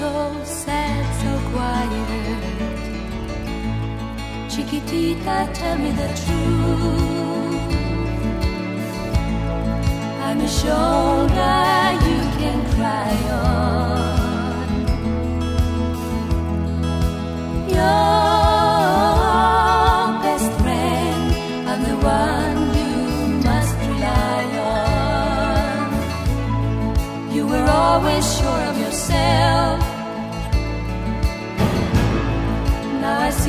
so 0.00 0.12
sad, 0.44 1.04
so 1.22 1.32
quiet. 1.52 2.40
Chiquitita, 4.52 5.36
tell 5.58 5.76
me 5.84 5.90
the 6.02 6.10
truth. 6.22 7.66
I'm 10.26 10.38
a 10.40 10.50
shoulder 10.60 11.60
you 12.08 12.20
can 12.38 12.58
cry 12.74 13.14
on. 13.44 14.18
Your 17.76 18.16
best 20.24 20.50
friend, 20.62 21.24
I'm 21.70 21.80
the 21.90 21.96
one 22.18 22.58
you 22.80 22.94
must 23.48 23.74
rely 23.84 24.44
on. 24.76 25.88
You 27.34 27.42
were 27.52 27.68
always 27.82 28.24
sure 28.38 28.62
of 28.70 28.76
yourself. 28.84 29.69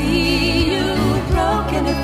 See 0.01 0.71
you 0.71 0.85
broken 1.31 1.83
and 1.87 2.01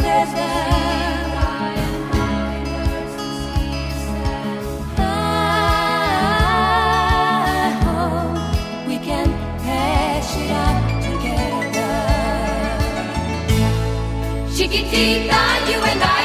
I 4.99 5.13
hope 7.85 8.37
we 8.87 8.97
can 9.09 9.27
hash 9.67 10.33
it 10.43 10.51
out 10.65 10.83
together. 11.07 11.93
Chiquitita, 14.55 15.41
you 15.69 15.79
and 15.91 16.01
I 16.03 16.16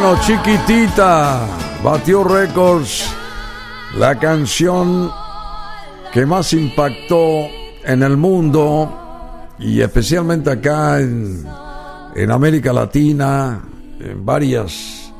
Bueno, 0.00 0.16
chiquitita, 0.22 1.44
batió 1.82 2.22
récords 2.22 3.12
la 3.96 4.16
canción 4.16 5.10
que 6.12 6.24
más 6.24 6.52
impactó 6.52 7.48
en 7.82 8.04
el 8.04 8.16
mundo 8.16 9.48
y 9.58 9.80
especialmente 9.80 10.52
acá 10.52 11.00
en, 11.00 11.44
en 12.14 12.30
América 12.30 12.72
Latina, 12.72 13.60
en 13.98 14.24
varias. 14.24 15.12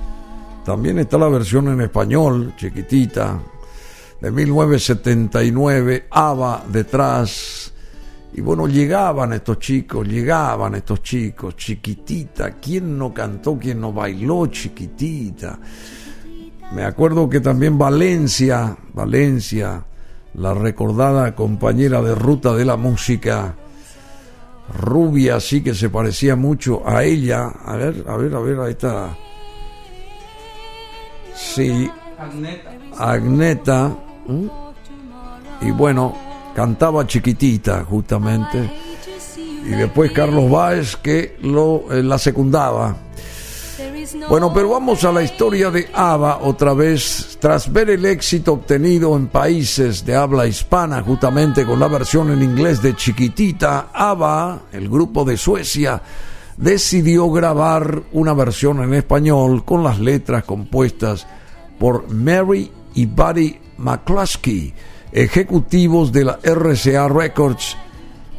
También 0.65 1.01
está 1.01 1.19
la 1.19 1.29
versión 1.29 1.67
en 1.67 1.81
español, 1.81 2.55
chiquitita, 2.57 3.37
de 4.21 4.31
1979, 4.31 6.07
ABBA 6.09 6.63
detrás. 6.69 7.58
Y 8.35 8.41
bueno, 8.41 8.67
llegaban 8.67 9.33
estos 9.33 9.59
chicos, 9.59 10.07
llegaban 10.07 10.75
estos 10.75 11.03
chicos, 11.03 11.57
chiquitita. 11.57 12.53
¿Quién 12.53 12.99
no 12.99 13.13
cantó, 13.13 13.59
quién 13.59 13.81
no 13.81 13.93
bailó 13.93 14.47
chiquitita? 14.47 15.59
Me 16.73 16.85
acuerdo 16.85 17.29
que 17.29 17.41
también 17.41 17.79
Valencia, 17.79 18.77
Valencia, 18.93 19.83
la 20.35 20.55
recordada 20.55 21.35
compañera 21.35 22.03
de 22.03 22.15
ruta 22.15 22.53
de 22.55 22.65
la 22.65 22.77
música, 22.77 23.55
rubia, 24.79 25.37
así 25.37 25.63
que 25.63 25.75
se 25.75 25.89
parecía 25.89 26.37
mucho 26.37 26.83
a 26.87 27.03
ella. 27.05 27.49
A 27.65 27.77
ver, 27.77 28.05
a 28.07 28.17
ver, 28.17 28.35
a 28.35 28.41
ver, 28.41 28.61
ahí 28.61 28.73
está. 28.73 29.17
Sí, 31.35 31.91
Agneta. 32.99 33.97
¿Mm? 34.27 34.47
Y 35.63 35.71
bueno, 35.71 36.15
cantaba 36.55 37.07
chiquitita, 37.07 37.85
justamente. 37.85 38.71
Y 39.65 39.71
después 39.71 40.13
Carlos 40.13 40.51
Báez, 40.51 40.97
que 40.97 41.37
lo, 41.43 41.85
eh, 41.93 42.03
la 42.03 42.19
secundaba. 42.19 42.97
Bueno, 44.29 44.53
pero 44.53 44.71
vamos 44.71 45.05
a 45.05 45.13
la 45.13 45.23
historia 45.23 45.71
de 45.71 45.89
ABBA 45.93 46.39
otra 46.43 46.75
vez. 46.75 47.37
Tras 47.41 47.71
ver 47.73 47.91
el 47.91 48.05
éxito 48.07 48.55
obtenido 48.55 49.17
en 49.17 49.29
países 49.29 50.05
de 50.05 50.15
habla 50.15 50.47
hispana, 50.47 51.03
justamente 51.03 51.65
con 51.65 51.79
la 51.79 51.89
versión 51.89 52.31
en 52.31 52.43
inglés 52.43 52.83
de 52.83 52.97
Chiquitita, 52.97 53.89
ABBA, 53.93 54.63
el 54.73 54.89
grupo 54.89 55.25
de 55.25 55.37
Suecia, 55.37 56.03
decidió 56.57 57.31
grabar 57.31 58.03
una 58.13 58.35
versión 58.35 58.83
en 58.83 58.95
español 58.95 59.65
con 59.65 59.85
las 59.85 59.99
letras 60.01 60.45
compuestas 60.45 61.27
por 61.79 62.11
Mary 62.13 62.71
y 62.95 63.07
Buddy 63.07 63.59
McCluskey, 63.79 64.75
ejecutivos 65.13 66.13
de 66.13 66.25
la 66.25 66.39
RCA 66.43 67.09
Records 67.09 67.77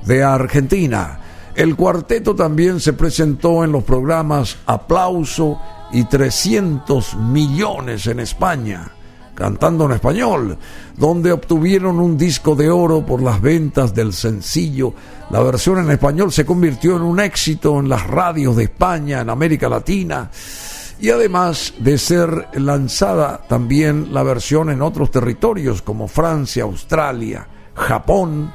de 0.06 0.24
Argentina. 0.24 1.20
El 1.56 1.76
cuarteto 1.76 2.36
también 2.36 2.80
se 2.80 2.94
presentó 2.94 3.64
en 3.64 3.72
los 3.72 3.84
programas 3.84 4.58
Aplauso 4.66 5.60
y 5.92 6.06
300 6.06 7.16
millones 7.16 8.08
en 8.08 8.20
España, 8.20 8.92
cantando 9.36 9.86
en 9.86 9.92
español, 9.94 10.58
donde 10.96 11.32
obtuvieron 11.32 12.00
un 12.00 12.18
disco 12.18 12.56
de 12.56 12.70
oro 12.70 13.06
por 13.06 13.22
las 13.22 13.42
ventas 13.42 13.94
del 13.94 14.14
sencillo. 14.14 14.94
La 15.32 15.42
versión 15.42 15.80
en 15.80 15.92
español 15.92 16.32
se 16.32 16.46
convirtió 16.46 16.96
en 16.96 17.02
un 17.02 17.20
éxito 17.20 17.80
en 17.80 17.90
las 17.90 18.06
radios 18.08 18.56
de 18.56 18.66
España, 18.66 19.22
en 19.22 19.30
América 19.30 19.68
Latina, 19.68 20.30
y 21.00 21.10
además 21.10 21.74
de 21.78 21.98
ser 21.98 22.50
lanzada 22.54 23.42
también 23.48 24.14
la 24.14 24.24
versión 24.24 24.70
en 24.70 24.82
otros 24.82 25.12
territorios 25.12 25.82
como 25.82 26.08
Francia, 26.08 26.64
Australia, 26.64 27.48
Japón. 27.74 28.52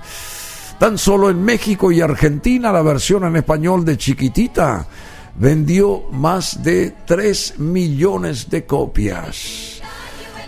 Tan 0.78 0.98
solo 0.98 1.30
en 1.30 1.42
México 1.42 1.90
y 1.90 2.00
Argentina 2.00 2.70
la 2.70 2.82
versión 2.82 3.24
en 3.24 3.36
español 3.36 3.84
de 3.84 3.96
Chiquitita 3.96 4.86
vendió 5.36 6.02
más 6.12 6.62
de 6.62 6.94
3 7.06 7.58
millones 7.60 8.50
de 8.50 8.66
copias. 8.66 9.80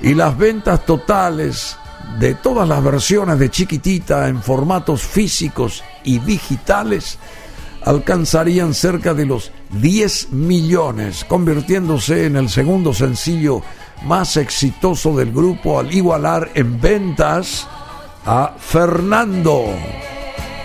Y 0.03 0.15
las 0.15 0.37
ventas 0.37 0.85
totales 0.85 1.79
de 2.19 2.35
todas 2.35 2.69
las 2.69 2.83
versiones 2.83 3.39
de 3.39 3.51
Chiquitita 3.51 4.29
en 4.29 4.43
formatos 4.43 5.03
físicos 5.03 5.83
y 6.05 6.19
digitales 6.19 7.19
alcanzarían 7.87 8.75
cerca 8.75 9.15
de 9.15 9.25
los 9.25 9.53
10 9.81 10.33
millones, 10.33 11.25
convirtiéndose 11.25 12.27
en 12.27 12.37
el 12.37 12.51
segundo 12.51 12.93
sencillo 12.93 13.63
más 14.05 14.37
exitoso 14.37 15.17
del 15.17 15.33
grupo 15.33 15.79
al 15.79 15.95
igualar 15.95 16.51
en 16.55 16.81
ventas 16.81 17.67
a 18.27 18.55
Fernando, 18.59 19.67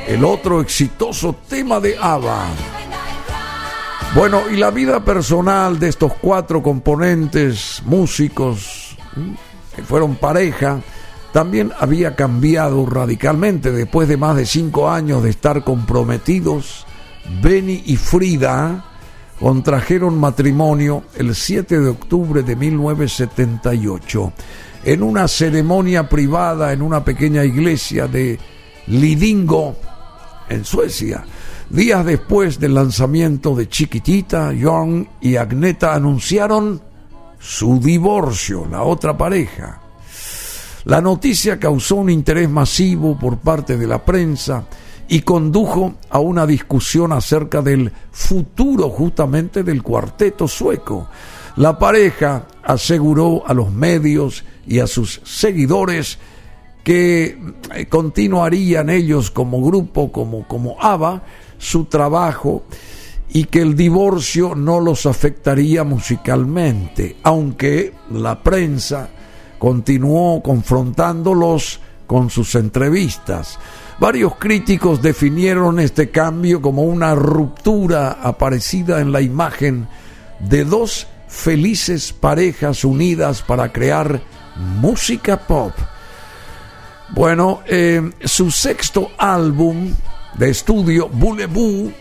el 0.08 0.26
otro 0.26 0.62
exitoso 0.62 1.36
tema 1.48 1.80
de 1.80 1.96
ABBA. 1.96 2.46
Bueno, 4.16 4.42
y 4.52 4.58
la 4.58 4.72
vida 4.72 5.06
personal 5.06 5.80
de 5.80 5.90
estos 5.90 6.14
cuatro 6.20 6.64
componentes 6.64 7.84
músicos 7.86 8.98
que 9.76 9.84
fueron 9.84 10.16
pareja 10.16 10.82
también 11.32 11.72
había 11.80 12.16
cambiado 12.16 12.84
radicalmente 12.88 13.72
después 13.72 14.10
de 14.10 14.18
más 14.18 14.36
de 14.36 14.48
cinco 14.48 14.90
años 14.90 15.22
de 15.22 15.30
estar 15.30 15.64
comprometidos. 15.64 16.88
Benny 17.42 17.84
y 17.86 17.96
Frida 17.96 18.86
contrajeron 19.40 20.20
matrimonio 20.20 21.04
el 21.16 21.34
7 21.34 21.80
de 21.80 21.90
octubre 21.90 22.44
de 22.44 22.56
1978 22.56 24.34
en 24.84 25.04
una 25.04 25.28
ceremonia 25.28 26.08
privada 26.10 26.74
en 26.74 26.82
una 26.82 27.04
pequeña 27.04 27.44
iglesia 27.44 28.08
de 28.08 28.40
Lidingo, 28.88 29.76
en 30.50 30.66
Suecia. 30.66 31.24
Días 31.70 32.06
después 32.06 32.60
del 32.60 32.74
lanzamiento 32.74 33.56
de 33.56 33.70
Chiquitita, 33.70 34.54
John 34.60 35.08
y 35.22 35.36
Agneta 35.38 35.94
anunciaron 35.94 36.82
su 37.40 37.80
divorcio, 37.80 38.68
la 38.70 38.84
otra 38.84 39.18
pareja. 39.18 39.80
La 40.86 41.00
noticia 41.00 41.60
causó 41.60 41.96
un 41.98 42.10
interés 42.10 42.50
masivo 42.50 43.18
por 43.18 43.38
parte 43.38 43.78
de 43.78 43.88
la 43.88 44.04
prensa 44.04 44.66
y 45.12 45.24
condujo 45.24 45.96
a 46.10 46.20
una 46.20 46.48
discusión 46.48 47.12
acerca 47.12 47.62
del 47.62 47.92
futuro 48.14 48.88
justamente 48.88 49.62
del 49.62 49.84
cuarteto 49.84 50.48
sueco. 50.48 51.10
La 51.58 51.78
pareja 51.78 52.48
aseguró 52.64 53.46
a 53.46 53.54
los 53.54 53.74
medios 53.74 54.46
y 54.66 54.80
a 54.80 54.88
sus 54.88 55.20
seguidores 55.26 56.18
que 56.86 57.38
eh, 57.76 57.88
continuarían 57.88 58.90
ellos 58.90 59.32
como 59.32 59.62
grupo, 59.62 60.14
como, 60.14 60.48
como 60.48 60.78
ABBA, 60.80 61.24
su 61.58 61.84
trabajo 61.86 62.64
y 63.34 63.44
que 63.44 63.60
el 63.60 63.76
divorcio 63.76 64.56
no 64.56 64.80
los 64.80 65.06
afectaría 65.06 65.84
musicalmente, 65.84 67.18
aunque 67.24 67.94
la 68.12 68.42
prensa 68.42 69.10
continuó 69.60 70.42
confrontándolos 70.42 71.82
con 72.08 72.30
sus 72.30 72.56
entrevistas. 72.56 73.60
Varios 74.00 74.36
críticos 74.36 75.02
definieron 75.02 75.80
este 75.80 76.10
cambio 76.10 76.62
como 76.62 76.84
una 76.84 77.14
ruptura 77.14 78.14
aparecida 78.24 79.00
en 79.00 79.12
la 79.12 79.22
imagen 79.22 79.88
de 80.40 80.66
dos 80.66 81.08
felices 81.28 82.12
parejas 82.12 82.84
unidas 82.84 83.42
para 83.42 83.72
crear 83.72 84.22
música 84.56 85.38
pop. 85.38 85.74
Bueno, 87.10 87.62
eh, 87.68 88.02
su 88.24 88.52
sexto 88.52 89.12
álbum 89.18 89.94
de 90.38 90.50
estudio, 90.50 91.10
Boulevou, 91.10 91.92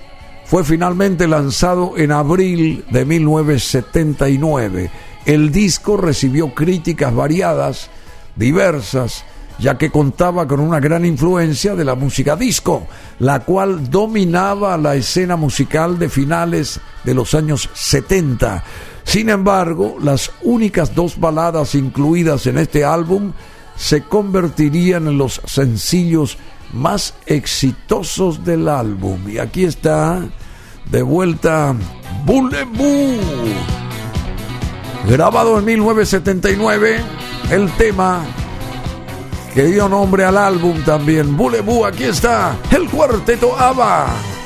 fue 0.44 0.64
finalmente 0.64 1.28
lanzado 1.28 1.96
en 1.96 2.12
abril 2.12 2.84
de 2.90 3.04
1979. 3.04 4.90
El 5.26 5.52
disco 5.52 5.96
recibió 5.96 6.54
críticas 6.54 7.14
variadas, 7.14 7.88
diversas, 8.36 9.24
ya 9.60 9.76
que 9.76 9.90
contaba 9.90 10.48
con 10.48 10.60
una 10.60 10.80
gran 10.80 11.04
influencia 11.04 11.74
de 11.74 11.84
la 11.84 11.94
música 11.94 12.34
disco, 12.34 12.86
la 13.18 13.40
cual 13.40 13.90
dominaba 13.90 14.76
la 14.78 14.94
escena 14.94 15.36
musical 15.36 15.98
de 15.98 16.08
finales 16.08 16.80
de 17.04 17.14
los 17.14 17.34
años 17.34 17.68
70. 17.74 18.64
Sin 19.04 19.28
embargo, 19.28 19.96
las 20.00 20.30
únicas 20.42 20.94
dos 20.94 21.20
baladas 21.20 21.74
incluidas 21.74 22.46
en 22.46 22.58
este 22.58 22.84
álbum 22.84 23.32
se 23.76 24.02
convertirían 24.02 25.06
en 25.06 25.18
los 25.18 25.40
sencillos 25.46 26.38
más 26.72 27.14
exitosos 27.26 28.44
del 28.44 28.68
álbum. 28.68 29.28
Y 29.28 29.38
aquí 29.38 29.64
está 29.64 30.22
de 30.90 31.02
vuelta 31.02 31.74
Boulevou. 32.24 33.18
Grabado 35.08 35.58
en 35.58 35.64
1979, 35.64 37.00
el 37.50 37.70
tema 37.72 38.22
que 39.54 39.64
dio 39.64 39.88
nombre 39.88 40.24
al 40.24 40.36
álbum 40.36 40.82
también. 40.84 41.36
Boulevou, 41.36 41.84
aquí 41.84 42.04
está 42.04 42.56
el 42.70 42.88
cuarteto 42.88 43.58
ABBA. 43.58 44.39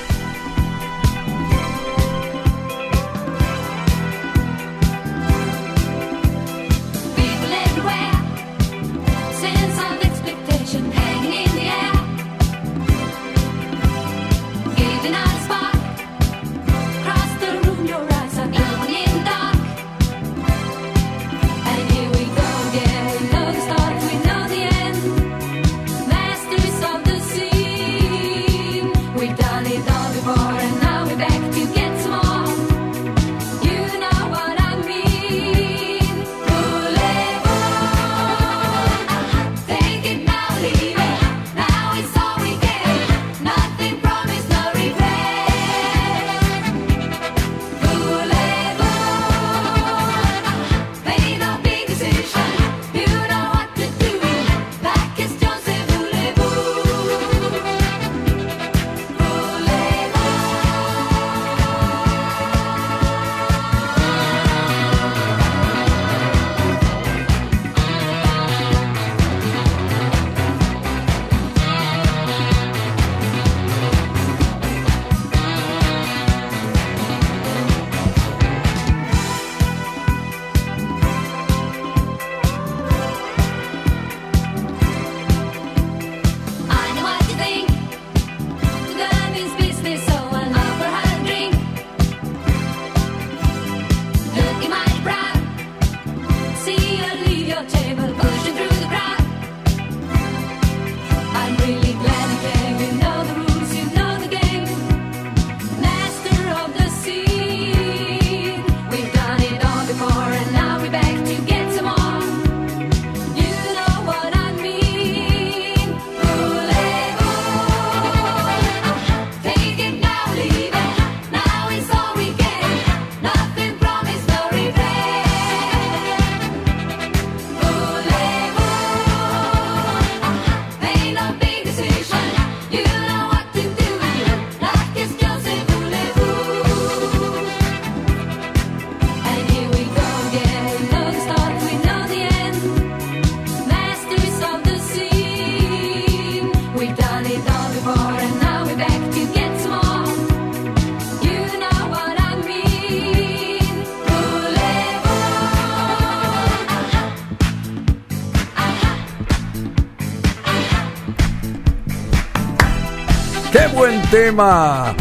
¡Qué 164.14 164.30
buen 164.30 164.36
tema! 164.36 164.94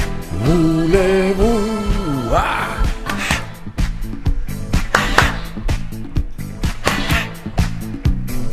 Boulevou. 0.43 1.59
¡Ah! 2.35 2.77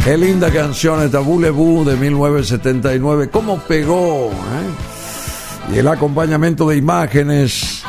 Qué 0.05 0.19
linda 0.19 0.51
canción 0.51 1.03
esta 1.03 1.21
Boulevou 1.21 1.83
de 1.85 1.97
1979. 1.97 3.31
¿Cómo 3.31 3.59
pegó? 3.61 4.31
eh? 4.31 5.73
Y 5.73 5.79
el 5.79 5.89
acompañamiento 5.89 6.69
de 6.69 6.77
imágenes 6.77 7.83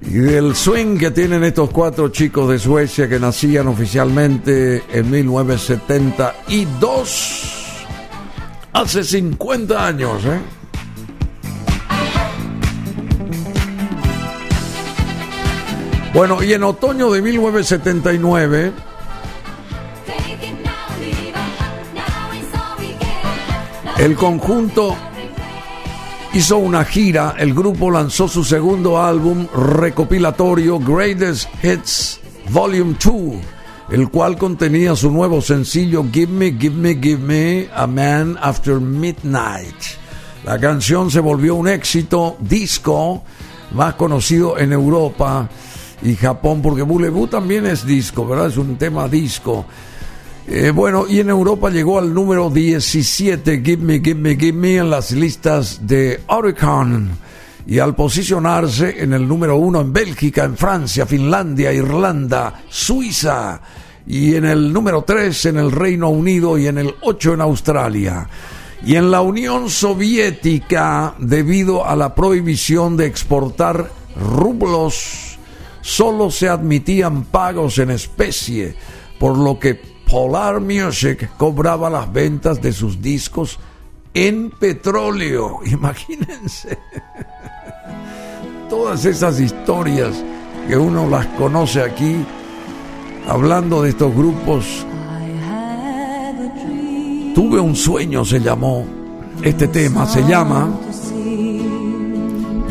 y 0.00 0.12
del 0.12 0.56
swing 0.56 0.96
que 0.96 1.10
tienen 1.10 1.44
estos 1.44 1.68
cuatro 1.68 2.08
chicos 2.08 2.48
de 2.48 2.58
Suecia 2.58 3.10
que 3.10 3.20
nacían 3.20 3.68
oficialmente 3.68 4.84
en 4.90 5.10
1972. 5.10 7.52
Hace 8.72 9.04
50 9.04 9.86
años, 9.86 10.24
¿eh? 10.24 10.55
Bueno, 16.16 16.42
y 16.42 16.54
en 16.54 16.64
otoño 16.64 17.10
de 17.10 17.20
1979, 17.20 18.72
Take 20.06 20.32
it 20.32 20.64
now, 20.64 20.72
leave 20.98 21.28
it. 21.28 21.34
Now 21.94 22.32
it's 22.32 22.54
all 22.54 22.78
we 22.78 22.86
get. 22.98 24.00
el 24.02 24.16
conjunto 24.16 24.96
hizo 26.32 26.56
una 26.56 26.86
gira, 26.86 27.34
el 27.36 27.52
grupo 27.52 27.90
lanzó 27.90 28.28
su 28.28 28.44
segundo 28.44 28.98
álbum 28.98 29.46
recopilatorio 29.54 30.78
Greatest 30.78 31.50
Hits 31.62 32.20
Volume 32.48 32.96
2, 32.98 33.14
el 33.90 34.08
cual 34.08 34.38
contenía 34.38 34.96
su 34.96 35.10
nuevo 35.10 35.42
sencillo 35.42 36.02
Give 36.10 36.32
Me, 36.32 36.52
Give 36.58 36.76
Me, 36.76 36.94
Give 36.94 37.18
Me 37.18 37.68
a 37.74 37.86
Man 37.86 38.38
After 38.40 38.80
Midnight. 38.80 39.76
La 40.46 40.58
canción 40.58 41.10
se 41.10 41.20
volvió 41.20 41.56
un 41.56 41.68
éxito 41.68 42.38
disco 42.40 43.22
más 43.72 43.96
conocido 43.96 44.56
en 44.58 44.72
Europa 44.72 45.50
y 46.02 46.14
Japón, 46.14 46.62
porque 46.62 46.82
Boulevou 46.82 47.26
también 47.26 47.66
es 47.66 47.86
disco, 47.86 48.26
¿verdad? 48.26 48.48
Es 48.48 48.56
un 48.56 48.76
tema 48.76 49.08
disco. 49.08 49.64
Eh, 50.48 50.70
bueno, 50.70 51.06
y 51.08 51.18
en 51.18 51.30
Europa 51.30 51.70
llegó 51.70 51.98
al 51.98 52.14
número 52.14 52.50
17, 52.50 53.62
Give 53.64 53.82
Me, 53.82 53.98
Give 53.98 54.14
Me, 54.14 54.36
Give 54.36 54.52
Me, 54.52 54.76
en 54.76 54.90
las 54.90 55.10
listas 55.10 55.80
de 55.86 56.20
Oricon. 56.28 57.10
Y 57.66 57.80
al 57.80 57.96
posicionarse 57.96 59.02
en 59.02 59.12
el 59.12 59.26
número 59.26 59.56
uno 59.56 59.80
en 59.80 59.92
Bélgica, 59.92 60.44
en 60.44 60.56
Francia, 60.56 61.04
Finlandia, 61.04 61.72
Irlanda, 61.72 62.62
Suiza. 62.68 63.60
Y 64.06 64.36
en 64.36 64.44
el 64.44 64.72
número 64.72 65.02
3 65.02 65.46
en 65.46 65.56
el 65.56 65.72
Reino 65.72 66.10
Unido 66.10 66.56
y 66.56 66.68
en 66.68 66.78
el 66.78 66.94
8 67.00 67.34
en 67.34 67.40
Australia. 67.40 68.28
Y 68.84 68.94
en 68.94 69.10
la 69.10 69.20
Unión 69.22 69.68
Soviética, 69.68 71.16
debido 71.18 71.84
a 71.84 71.96
la 71.96 72.14
prohibición 72.14 72.96
de 72.96 73.06
exportar 73.06 73.90
rublos, 74.14 75.35
solo 75.86 76.32
se 76.32 76.48
admitían 76.48 77.22
pagos 77.26 77.78
en 77.78 77.92
especie, 77.92 78.74
por 79.20 79.38
lo 79.38 79.56
que 79.56 79.76
Polar 80.10 80.60
Music 80.60 81.30
cobraba 81.36 81.88
las 81.88 82.12
ventas 82.12 82.60
de 82.60 82.72
sus 82.72 83.00
discos 83.00 83.60
en 84.12 84.50
petróleo. 84.50 85.60
Imagínense. 85.64 86.76
Todas 88.68 89.04
esas 89.04 89.38
historias 89.38 90.24
que 90.66 90.76
uno 90.76 91.08
las 91.08 91.24
conoce 91.38 91.80
aquí, 91.82 92.16
hablando 93.28 93.82
de 93.82 93.90
estos 93.90 94.12
grupos. 94.12 94.84
Tuve 97.32 97.60
un 97.60 97.76
sueño, 97.76 98.24
se 98.24 98.40
llamó. 98.40 98.84
Este 99.40 99.68
tema 99.68 100.04
se 100.06 100.22
llama. 100.24 100.68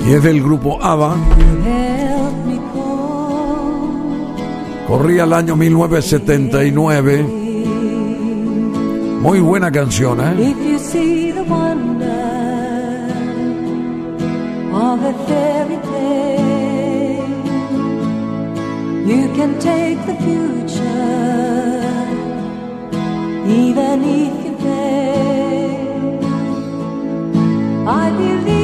Y 0.05 0.11
es 0.11 0.21
del 0.21 0.43
grupo 0.43 0.83
ABBA. 0.83 1.84
Corría 4.87 5.23
el 5.23 5.33
año 5.33 5.55
1979. 5.55 7.23
Muy 9.21 9.39
buena 9.39 9.71
canción, 9.71 10.19
¿eh? 10.21 10.53
You 19.07 19.29
can 19.35 19.59
take 19.59 20.03
the 20.07 20.15
future, 20.15 20.81
even 23.47 24.03
if 24.03 24.33
you 24.45 24.57
fail. 24.57 26.19
I 27.87 28.09
believe 28.17 28.54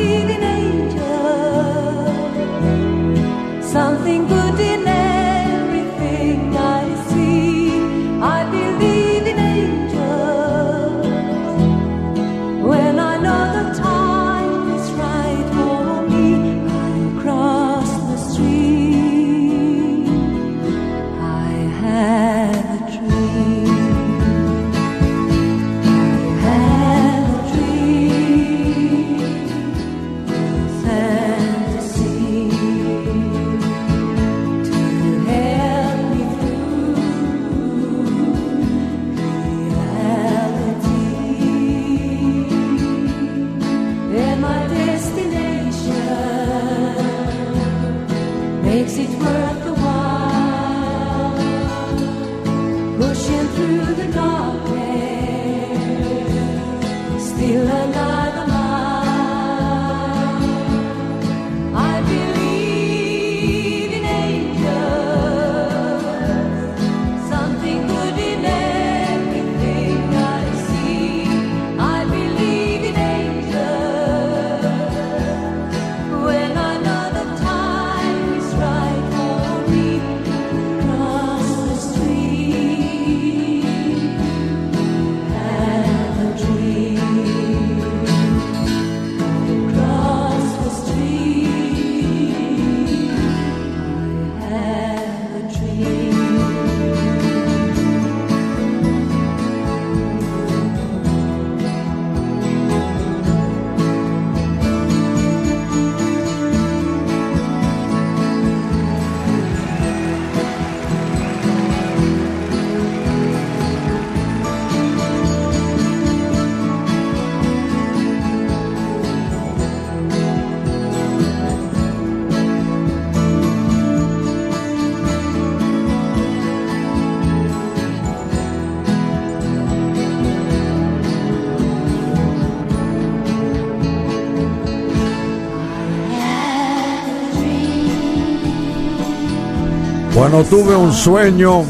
Bueno, 140.21 140.43
tuve 140.43 140.75
un 140.75 140.93
sueño 140.93 141.63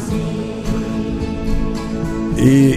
y 2.36 2.74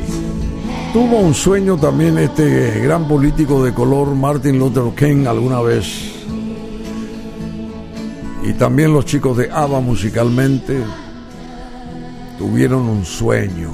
tuvo 0.94 1.20
un 1.20 1.34
sueño 1.34 1.76
también 1.76 2.18
este 2.18 2.80
gran 2.80 3.06
político 3.10 3.62
de 3.62 3.74
color 3.74 4.16
Martin 4.16 4.58
Luther 4.58 4.96
King 4.96 5.26
alguna 5.28 5.60
vez. 5.60 6.14
Y 8.42 8.54
también 8.54 8.94
los 8.94 9.04
chicos 9.04 9.36
de 9.36 9.52
ABBA 9.52 9.82
musicalmente 9.82 10.82
tuvieron 12.38 12.88
un 12.88 13.04
sueño. 13.04 13.72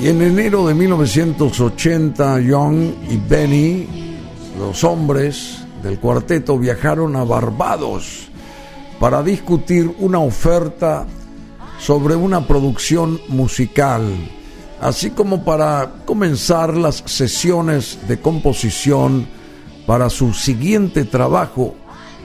Y 0.00 0.08
en 0.08 0.22
enero 0.22 0.66
de 0.66 0.72
1980, 0.72 2.40
Young 2.40 2.94
y 3.10 3.18
Benny, 3.18 4.16
los 4.58 4.82
hombres 4.82 5.58
del 5.82 5.98
cuarteto, 6.00 6.58
viajaron 6.58 7.16
a 7.16 7.24
Barbados 7.24 8.19
para 9.00 9.22
discutir 9.22 9.92
una 9.98 10.18
oferta 10.18 11.06
sobre 11.78 12.14
una 12.14 12.46
producción 12.46 13.18
musical, 13.28 14.02
así 14.78 15.10
como 15.12 15.42
para 15.42 15.90
comenzar 16.04 16.76
las 16.76 17.02
sesiones 17.06 17.98
de 18.06 18.20
composición 18.20 19.26
para 19.86 20.10
su 20.10 20.34
siguiente 20.34 21.06
trabajo 21.06 21.74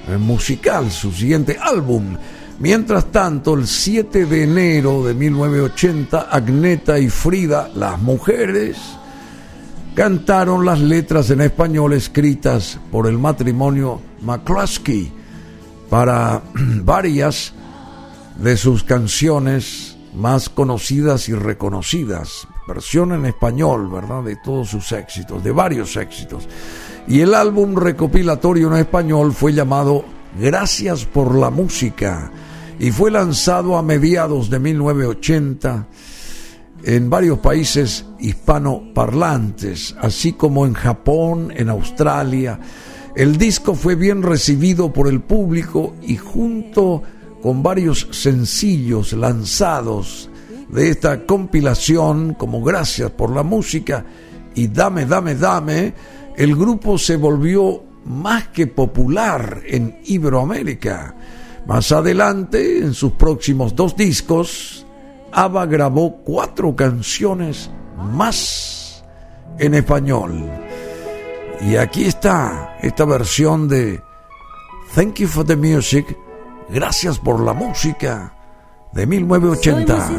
eh, 0.10 0.18
musical, 0.18 0.92
su 0.92 1.14
siguiente 1.14 1.58
álbum. 1.60 2.18
Mientras 2.60 3.06
tanto, 3.06 3.54
el 3.54 3.68
7 3.68 4.26
de 4.26 4.44
enero 4.44 5.06
de 5.06 5.14
1980, 5.14 6.28
Agneta 6.30 7.00
y 7.00 7.10
Frida, 7.10 7.70
las 7.74 8.02
mujeres, 8.02 8.78
cantaron 9.94 10.66
las 10.66 10.82
letras 10.82 11.30
en 11.30 11.40
español 11.40 11.94
escritas 11.94 12.78
por 12.92 13.08
el 13.08 13.18
matrimonio 13.18 14.02
McCluskey 14.22 15.15
para 15.96 16.42
varias 16.84 17.54
de 18.36 18.58
sus 18.58 18.84
canciones 18.84 19.96
más 20.14 20.50
conocidas 20.50 21.30
y 21.30 21.34
reconocidas. 21.34 22.50
Versión 22.68 23.14
en 23.14 23.26
español, 23.26 23.90
¿verdad? 23.90 24.22
De 24.22 24.36
todos 24.36 24.68
sus 24.68 24.92
éxitos, 24.92 25.42
de 25.42 25.54
varios 25.54 25.96
éxitos. 25.96 26.50
Y 27.08 27.22
el 27.22 27.34
álbum 27.34 27.78
recopilatorio 27.78 28.68
en 28.68 28.82
español 28.82 29.32
fue 29.32 29.54
llamado 29.54 30.04
Gracias 30.38 31.06
por 31.06 31.34
la 31.34 31.50
música 31.50 32.30
y 32.78 32.92
fue 32.92 33.10
lanzado 33.10 33.78
a 33.78 33.82
mediados 33.82 34.50
de 34.50 34.60
1980 34.60 35.88
en 36.84 37.10
varios 37.10 37.40
países 37.40 38.04
hispanoparlantes, 38.20 39.96
así 40.02 40.34
como 40.34 40.66
en 40.66 40.74
Japón, 40.74 41.54
en 41.56 41.70
Australia. 41.70 42.60
El 43.16 43.38
disco 43.38 43.76
fue 43.76 43.96
bien 43.96 44.22
recibido 44.22 44.92
por 44.92 45.08
el 45.08 45.22
público 45.22 45.96
y 46.02 46.18
junto 46.18 47.02
con 47.42 47.64
varios 47.64 48.10
sencillos 48.12 49.14
lanzados 49.14 50.30
de 50.68 50.90
esta 50.90 51.26
compilación, 51.26 52.34
como 52.34 52.62
Gracias 52.62 53.12
por 53.12 53.34
la 53.34 53.44
música 53.44 54.04
y 54.54 54.68
Dame, 54.68 55.06
Dame, 55.06 55.36
Dame, 55.36 55.94
el 56.36 56.58
grupo 56.58 56.98
se 56.98 57.16
volvió 57.16 57.84
más 58.04 58.50
que 58.50 58.68
popular 58.68 59.62
en 59.66 59.98
Iberoamérica. 60.04 61.16
Más 61.68 61.94
adelante, 61.94 62.80
en 62.80 62.94
sus 62.94 63.14
próximos 63.14 63.74
dos 63.76 63.96
discos, 63.96 64.86
ABBA 65.32 65.66
grabó 65.68 66.18
cuatro 66.18 66.76
canciones 66.76 67.70
más 67.98 69.04
en 69.58 69.74
español. 69.74 70.65
Y 71.62 71.78
aquí 71.78 72.06
está 72.06 72.78
esta 72.82 73.06
versión 73.06 73.68
de 73.68 74.02
Thank 74.94 75.16
You 75.16 75.28
for 75.28 75.46
the 75.46 75.56
Music, 75.56 76.18
gracias 76.70 77.20
por 77.20 77.40
la 77.40 77.54
música 77.54 78.34
de 78.92 79.04
Soy 79.04 79.24
muy 79.24 79.40
1980. 79.40 80.10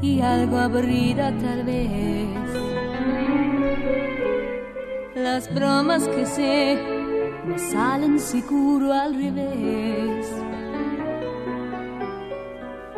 y 0.00 0.20
algo 0.20 0.58
aburrida 0.58 1.32
tal 1.38 1.64
vez. 1.64 2.28
Las 5.14 5.52
bromas 5.54 6.06
que 6.08 6.26
sé 6.26 6.78
me 7.46 7.58
salen 7.58 8.18
seguro 8.18 8.92
al 8.92 9.14
revés. 9.14 10.26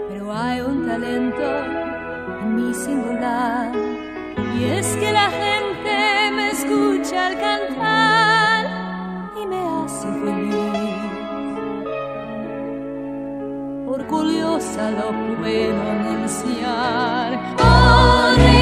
Pero 0.08 0.32
hay 0.32 0.60
un 0.60 0.86
talento 0.86 1.42
en 2.42 2.56
mi 2.56 2.74
singular 2.74 3.72
y 4.58 4.64
es 4.64 4.86
que 4.96 5.12
la 5.12 5.30
gente 5.30 5.69
escucha 6.70 7.26
al 7.26 7.38
cantar 7.38 8.66
y 9.42 9.46
me 9.46 9.58
hace 9.58 10.06
feliz 10.06 10.94
orgullosa 13.88 14.90
lo 14.92 15.10
puedo 15.40 15.82
anunciar. 15.90 17.30
Por 17.56 18.59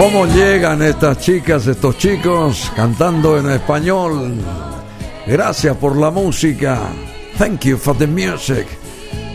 ¿Cómo 0.00 0.24
llegan 0.24 0.80
estas 0.80 1.18
chicas, 1.18 1.66
estos 1.66 1.98
chicos 1.98 2.72
cantando 2.74 3.36
en 3.36 3.50
español? 3.50 4.32
Gracias 5.26 5.76
por 5.76 5.94
la 5.94 6.10
música. 6.10 6.88
Thank 7.36 7.66
you 7.66 7.76
for 7.76 7.94
the 7.98 8.06
music. 8.06 8.66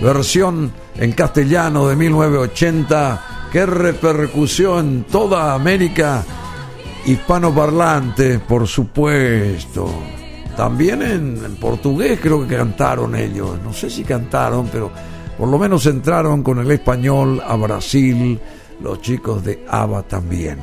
Versión 0.02 0.72
en 0.98 1.12
castellano 1.12 1.88
de 1.88 1.96
1980 1.96 3.50
que 3.52 3.64
repercutió 3.68 4.80
en 4.80 5.04
toda 5.04 5.54
América 5.54 6.24
hispanoparlante, 7.06 8.40
por 8.40 8.66
supuesto. 8.66 9.88
También 10.58 11.04
en, 11.04 11.46
en 11.46 11.56
portugués 11.58 12.20
creo 12.20 12.48
que 12.48 12.58
cantaron 12.58 13.16
ellos. 13.16 13.60
No 13.64 13.72
sé 13.72 13.92
si 13.92 14.04
cantaron, 14.04 14.68
pero 14.72 14.90
por 15.38 15.48
lo 15.48 15.60
menos 15.60 15.86
entraron 15.86 16.42
con 16.42 16.58
el 16.58 16.72
español 16.72 17.40
a 17.46 17.56
Brasil, 17.56 18.40
los 18.82 19.02
chicos 19.02 19.44
de 19.44 19.64
ABBA 19.70 20.04
también. 20.04 20.60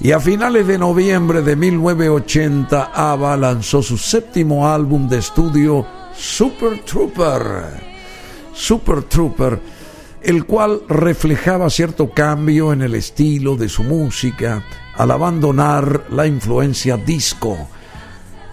Y 0.00 0.12
a 0.12 0.20
finales 0.20 0.66
de 0.66 0.78
noviembre 0.78 1.42
de 1.42 1.56
1980, 1.56 2.92
ABBA 2.94 3.36
lanzó 3.36 3.82
su 3.82 3.98
séptimo 3.98 4.66
álbum 4.66 5.08
de 5.08 5.18
estudio, 5.18 5.86
Super 6.16 6.78
Trooper. 6.84 7.90
Super 8.54 9.02
Trooper, 9.02 9.60
el 10.22 10.44
cual 10.44 10.82
reflejaba 10.88 11.70
cierto 11.70 12.10
cambio 12.10 12.72
en 12.72 12.82
el 12.82 12.94
estilo 12.94 13.56
de 13.56 13.68
su 13.68 13.82
música 13.82 14.64
al 14.96 15.10
abandonar 15.10 16.06
la 16.10 16.26
influencia 16.26 16.96
disco, 16.96 17.68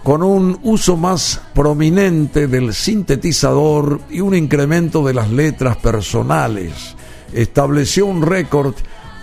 con 0.02 0.22
un 0.22 0.58
uso 0.62 0.96
más 0.96 1.40
prominente 1.54 2.46
del 2.46 2.72
sintetizador 2.72 4.00
y 4.08 4.20
un 4.20 4.34
incremento 4.34 5.04
de 5.04 5.14
las 5.14 5.30
letras 5.30 5.76
personales. 5.76 6.94
Estableció 7.32 8.06
un 8.06 8.22
récord 8.22 8.74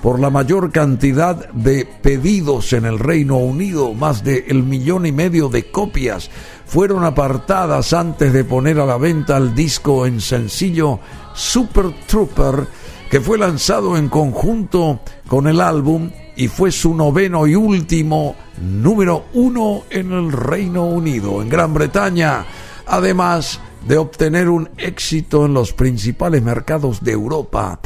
por 0.06 0.19
la 0.19 0.30
mayor 0.30 0.72
cantidad 0.72 1.50
de 1.50 1.84
pedidos 1.84 2.74
en 2.74 2.85
el 2.85 3.00
Reino 3.00 3.38
Unido, 3.38 3.95
más 3.95 4.24
de 4.24 4.45
el 4.50 4.61
millón 4.61 5.08
y 5.08 5.11
medio 5.11 5.50
de 5.50 5.72
copias 5.72 6.30
fueron 6.67 7.03
apartadas 7.03 7.92
antes 7.92 8.32
de 8.32 8.43
poner 8.43 8.80
a 8.80 8.85
la 8.85 8.98
venta 8.98 9.35
el 9.35 9.56
disco 9.56 10.06
en 10.06 10.22
sencillo 10.22 11.00
Super 11.34 11.88
Trooper, 12.06 12.67
que 13.09 13.19
fue 13.19 13.40
lanzado 13.40 13.98
en 13.98 14.08
conjunto 14.08 15.00
con 15.27 15.48
el 15.48 15.59
álbum 15.59 16.11
y 16.35 16.50
fue 16.50 16.72
su 16.72 16.93
noveno 16.93 17.48
y 17.48 17.56
último 17.56 18.35
número 18.61 19.25
uno 19.34 19.85
en 19.90 20.11
el 20.11 20.32
Reino 20.32 20.85
Unido, 20.85 21.42
en 21.42 21.50
Gran 21.50 21.74
Bretaña, 21.74 22.45
además 22.85 23.59
de 23.88 23.98
obtener 23.98 24.50
un 24.50 24.69
éxito 24.77 25.48
en 25.48 25.56
los 25.56 25.74
principales 25.74 26.43
mercados 26.43 27.03
de 27.03 27.14
Europa. 27.14 27.80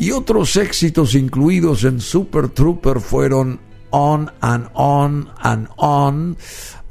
Y 0.00 0.12
otros 0.12 0.56
éxitos 0.56 1.14
incluidos 1.14 1.84
en 1.84 2.00
Super 2.00 2.48
Trooper 2.48 3.00
fueron 3.00 3.60
On 3.90 4.32
and 4.40 4.70
On 4.72 5.28
and 5.40 5.68
On, 5.76 6.38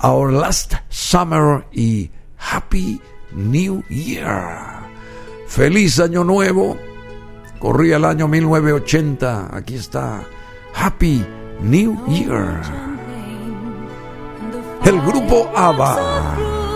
Our 0.03 0.31
Last 0.31 0.75
Summer 0.89 1.65
y 1.73 2.11
Happy 2.37 3.01
New 3.31 3.83
Year. 3.89 4.83
Feliz 5.47 5.99
Año 5.99 6.23
Nuevo. 6.23 6.77
Corría 7.57 7.95
el 7.97 8.05
año 8.05 8.27
1980. 8.27 9.57
Aquí 9.57 9.73
está. 9.73 10.21
Happy 10.75 11.25
New 11.63 11.97
Year. 12.09 12.61
El 14.85 15.01
grupo 15.01 15.51
ABBA. 15.55 16.68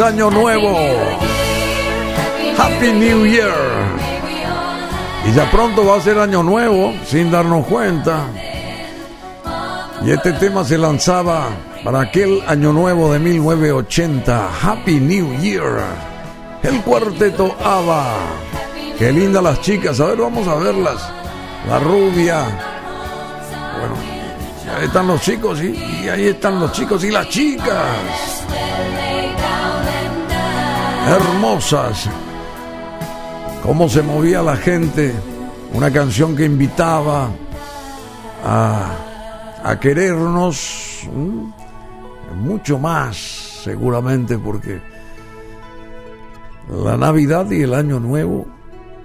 Año 0.00 0.30
Nuevo. 0.30 0.76
Happy 2.58 2.92
New 2.92 3.24
Year. 3.24 3.54
Y 5.24 5.32
ya 5.32 5.50
pronto 5.50 5.86
va 5.86 5.96
a 5.96 6.00
ser 6.00 6.18
Año 6.18 6.42
Nuevo, 6.42 6.92
sin 7.06 7.30
darnos 7.30 7.66
cuenta. 7.66 8.26
Y 10.04 10.10
este 10.10 10.34
tema 10.34 10.64
se 10.64 10.76
lanzaba 10.76 11.48
para 11.82 12.02
aquel 12.02 12.42
Año 12.46 12.74
Nuevo 12.74 13.10
de 13.10 13.18
1980. 13.20 14.50
Happy 14.62 15.00
New 15.00 15.34
Year. 15.40 15.82
El 16.62 16.82
cuarteto 16.82 17.56
ABBA. 17.64 18.16
Qué 18.98 19.12
lindas 19.12 19.42
las 19.42 19.60
chicas. 19.62 19.98
A 20.00 20.06
ver, 20.06 20.18
vamos 20.18 20.46
a 20.46 20.56
verlas. 20.56 21.10
La 21.68 21.78
rubia. 21.78 22.44
Bueno, 23.78 24.76
ahí 24.78 24.84
están 24.84 25.06
los 25.06 25.22
chicos 25.22 25.62
y 25.62 26.08
ahí 26.08 26.28
están 26.28 26.60
los 26.60 26.72
chicos 26.72 27.02
y 27.02 27.10
las 27.10 27.28
chicas. 27.30 28.35
Hermosas. 31.06 32.10
Cómo 33.62 33.88
se 33.88 34.02
movía 34.02 34.42
la 34.42 34.56
gente. 34.56 35.14
Una 35.72 35.92
canción 35.92 36.34
que 36.34 36.44
invitaba 36.44 37.30
a, 38.44 38.90
a 39.62 39.78
querernos 39.78 41.08
mucho 42.34 42.80
más, 42.80 43.16
seguramente, 43.62 44.36
porque 44.36 44.80
la 46.68 46.96
Navidad 46.96 47.48
y 47.52 47.62
el 47.62 47.74
Año 47.74 48.00
Nuevo 48.00 48.46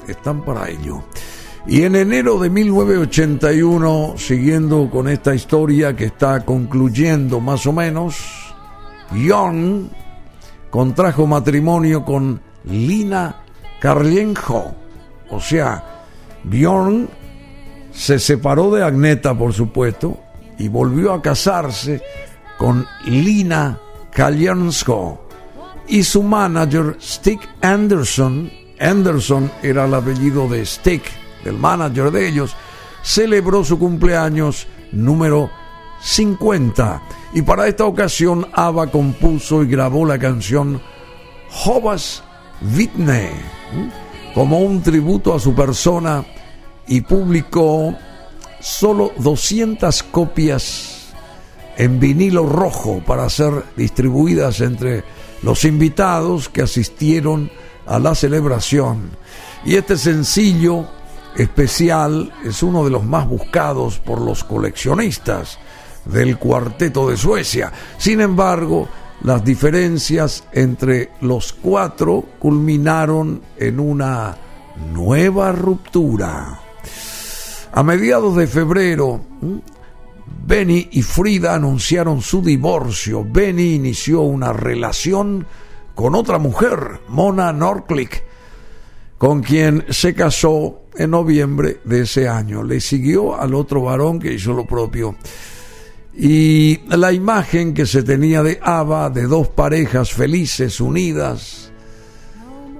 están 0.08 0.44
para 0.44 0.70
ello. 0.70 1.04
Y 1.68 1.84
en 1.84 1.96
enero 1.96 2.40
de 2.40 2.50
1981, 2.50 4.16
siguiendo 4.18 4.90
con 4.90 5.08
esta 5.08 5.36
historia 5.36 5.96
que 5.96 6.06
está 6.06 6.44
concluyendo 6.44 7.40
más 7.40 7.68
o 7.68 7.74
menos, 7.74 8.18
Young 9.14 10.01
contrajo 10.72 11.27
matrimonio 11.27 12.03
con 12.03 12.41
Lina 12.64 13.43
Karlienko. 13.80 14.74
O 15.30 15.40
sea, 15.40 16.06
Bjorn 16.43 17.08
se 17.91 18.17
separó 18.17 18.72
de 18.72 18.83
Agneta, 18.83 19.38
por 19.38 19.53
supuesto, 19.53 20.17
y 20.58 20.67
volvió 20.69 21.14
a 21.14 21.22
casarse 21.22 22.01
con 22.58 22.88
Lina 23.06 23.77
Karlienko. 24.11 25.27
Y 25.88 26.03
su 26.03 26.24
manager, 26.24 26.95
Stig 27.01 27.41
Anderson, 27.61 28.50
Anderson 28.80 29.51
era 29.61 29.85
el 29.85 29.93
apellido 29.93 30.48
de 30.48 30.66
Stig, 30.66 31.01
del 31.43 31.58
manager 31.58 32.11
de 32.11 32.27
ellos, 32.27 32.56
celebró 33.03 33.64
su 33.64 33.77
cumpleaños 33.77 34.67
número 34.91 35.50
50. 36.02 37.02
Y 37.34 37.42
para 37.42 37.68
esta 37.68 37.86
ocasión, 37.86 38.48
ABBA 38.54 38.88
compuso 38.88 39.64
y 39.64 39.68
grabó 39.68 40.06
la 40.06 40.20
canción 40.20 40.82
Hobas 41.66 42.24
Vitne 42.62 43.32
como 44.34 44.60
un 44.60 44.82
tributo 44.82 45.34
a 45.34 45.40
su 45.40 45.54
persona 45.54 46.24
y 46.88 47.02
publicó 47.02 47.96
solo 48.60 49.12
200 49.18 50.04
copias 50.04 51.14
en 51.78 52.00
vinilo 52.00 52.46
rojo 52.46 53.02
para 53.06 53.30
ser 53.30 53.64
distribuidas 53.76 54.62
entre 54.62 55.04
los 55.42 55.66
invitados 55.66 56.50
que 56.50 56.62
asistieron 56.62 57.52
a 57.88 58.00
la 58.00 58.14
celebración. 58.16 59.12
Y 59.66 59.76
este 59.76 59.98
sencillo 59.98 60.88
especial 61.36 62.32
es 62.44 62.62
uno 62.62 62.84
de 62.84 62.92
los 62.92 63.04
más 63.04 63.28
buscados 63.28 64.00
por 64.00 64.22
los 64.22 64.44
coleccionistas 64.44 65.58
del 66.06 66.38
cuarteto 66.38 67.10
de 67.10 67.18
Suecia. 67.18 67.72
Sin 67.98 68.22
embargo, 68.22 68.88
las 69.24 69.44
diferencias 69.44 70.44
entre 70.52 71.12
los 71.22 71.54
cuatro 71.54 72.26
culminaron 72.40 73.42
en 73.58 73.80
una 73.80 74.36
nueva 74.94 75.52
ruptura. 75.52 76.60
A 77.74 77.84
mediados 77.84 78.36
de 78.36 78.48
febrero, 78.48 79.22
Benny 80.46 80.90
y 80.92 81.02
Frida 81.04 81.54
anunciaron 81.54 82.22
su 82.22 82.42
divorcio. 82.42 83.24
Benny 83.24 83.76
inició 83.76 84.22
una 84.22 84.52
relación 84.52 85.46
con 85.94 86.16
otra 86.16 86.40
mujer, 86.40 87.02
Mona 87.10 87.54
Norklick, 87.54 88.24
con 89.18 89.42
quien 89.44 89.86
se 89.90 90.16
casó 90.16 90.82
en 90.96 91.12
noviembre 91.12 91.80
de 91.86 92.02
ese 92.02 92.28
año. 92.28 92.64
Le 92.64 92.82
siguió 92.82 93.40
al 93.40 93.54
otro 93.54 93.84
varón 93.84 94.20
que 94.20 94.34
hizo 94.34 94.52
lo 94.52 94.66
propio. 94.66 95.16
Y 96.14 96.81
la 96.90 97.14
imagen 97.14 97.73
que 97.73 97.85
se 97.85 98.03
tenía 98.03 98.43
de 98.43 98.59
Ava, 98.61 99.09
de 99.09 99.23
dos 99.23 99.48
parejas 99.48 100.11
felices, 100.11 100.81
unidas, 100.81 101.72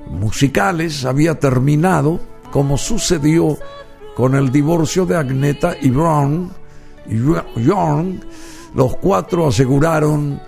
musicales, 0.09 1.05
había 1.05 1.39
terminado, 1.39 2.19
como 2.51 2.77
sucedió 2.77 3.57
con 4.15 4.35
el 4.35 4.51
divorcio 4.51 5.05
de 5.05 5.15
Agneta 5.15 5.75
y 5.81 5.89
Brown. 5.89 6.51
Y 7.07 7.15
Bjorn, 7.15 8.21
los 8.75 8.97
cuatro 8.97 9.47
aseguraron 9.47 10.39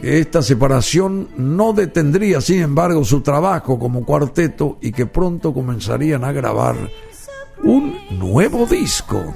que 0.00 0.20
esta 0.20 0.42
separación 0.42 1.28
no 1.36 1.72
detendría, 1.72 2.40
sin 2.40 2.60
embargo, 2.60 3.04
su 3.04 3.20
trabajo 3.22 3.78
como 3.78 4.04
cuarteto 4.04 4.78
y 4.80 4.92
que 4.92 5.06
pronto 5.06 5.52
comenzarían 5.52 6.24
a 6.24 6.32
grabar 6.32 6.76
un 7.62 7.96
nuevo 8.18 8.66
disco. 8.66 9.34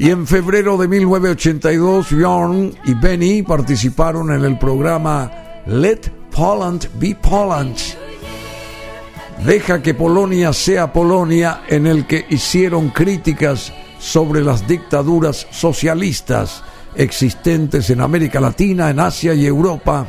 Y 0.00 0.10
en 0.10 0.28
febrero 0.28 0.76
de 0.76 0.86
1982, 0.86 2.12
Bjorn 2.12 2.72
y 2.84 2.94
Benny 2.94 3.42
participaron 3.42 4.30
en 4.30 4.44
el 4.44 4.56
programa 4.56 5.28
Let 5.66 6.02
Poland 6.30 6.88
Be 7.00 7.16
Poland. 7.16 7.76
Deja 9.44 9.82
que 9.82 9.94
Polonia 9.94 10.52
sea 10.52 10.92
Polonia, 10.92 11.62
en 11.66 11.88
el 11.88 12.06
que 12.06 12.24
hicieron 12.30 12.90
críticas 12.90 13.72
sobre 13.98 14.40
las 14.40 14.68
dictaduras 14.68 15.48
socialistas 15.50 16.62
existentes 16.94 17.90
en 17.90 18.00
América 18.00 18.40
Latina, 18.40 18.90
en 18.90 19.00
Asia 19.00 19.34
y 19.34 19.46
Europa, 19.46 20.06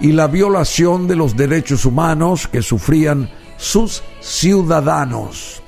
y 0.00 0.10
la 0.10 0.26
violación 0.26 1.06
de 1.06 1.14
los 1.14 1.36
derechos 1.36 1.84
humanos 1.84 2.48
que 2.48 2.62
sufrían 2.62 3.30
sus 3.56 4.02
ciudadanos. 4.20 5.62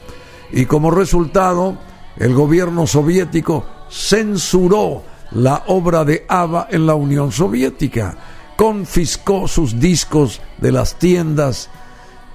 Y 0.50 0.66
como 0.66 0.90
resultado, 0.90 1.78
el 2.16 2.34
gobierno 2.34 2.86
soviético 2.86 3.64
censuró 3.90 5.02
la 5.32 5.64
obra 5.68 6.04
de 6.04 6.24
ABBA 6.28 6.68
en 6.70 6.86
la 6.86 6.94
Unión 6.94 7.32
Soviética, 7.32 8.16
confiscó 8.56 9.48
sus 9.48 9.78
discos 9.78 10.40
de 10.58 10.72
las 10.72 10.98
tiendas 10.98 11.70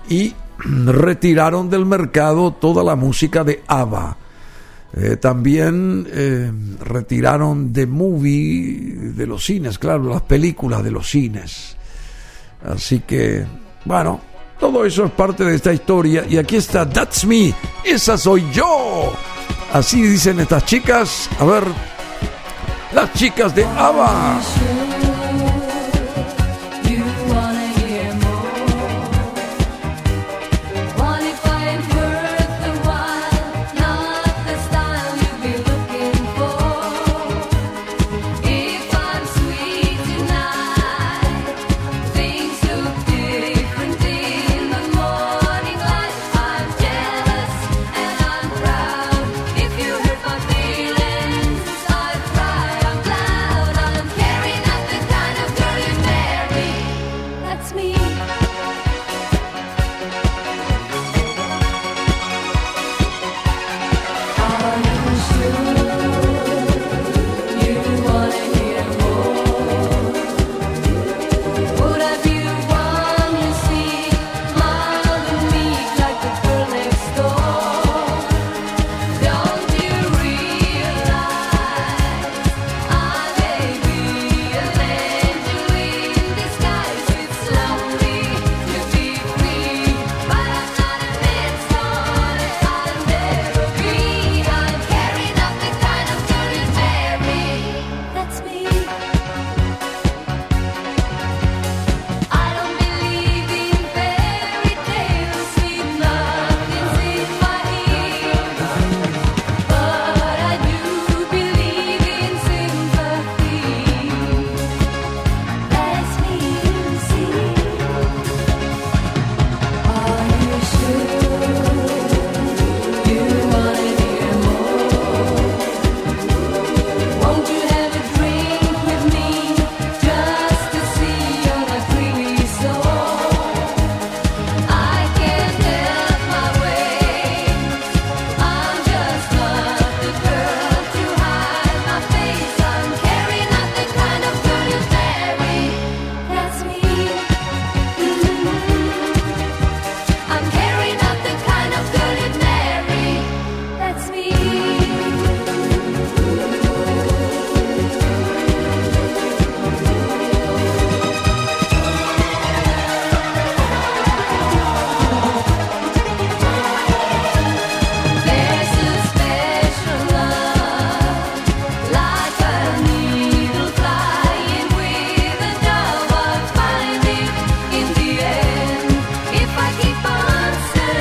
y 0.09 0.33
retiraron 0.57 1.69
del 1.69 1.85
mercado 1.85 2.53
toda 2.53 2.83
la 2.83 2.95
música 2.95 3.43
de 3.43 3.63
ABBA. 3.67 4.17
Eh, 4.93 5.17
también 5.17 6.07
eh, 6.09 6.51
retiraron 6.79 7.71
de 7.73 7.85
movie 7.85 9.11
de 9.15 9.27
los 9.27 9.45
cines, 9.45 9.77
claro, 9.77 10.03
las 10.05 10.21
películas 10.23 10.83
de 10.83 10.91
los 10.91 11.09
cines. 11.09 11.75
Así 12.65 13.01
que, 13.01 13.45
bueno, 13.85 14.21
todo 14.59 14.85
eso 14.85 15.05
es 15.05 15.11
parte 15.11 15.43
de 15.43 15.55
esta 15.55 15.73
historia. 15.73 16.25
Y 16.27 16.37
aquí 16.37 16.55
está 16.55 16.89
That's 16.89 17.25
Me, 17.25 17.53
esa 17.83 18.17
soy 18.17 18.43
yo. 18.51 19.13
Así 19.77 20.01
dicen 20.01 20.39
estas 20.39 20.65
chicas. 20.65 21.29
A 21.39 21.45
ver, 21.45 21.63
las 22.93 23.13
chicas 23.13 23.53
de 23.53 23.63
ABBA. 23.63 24.41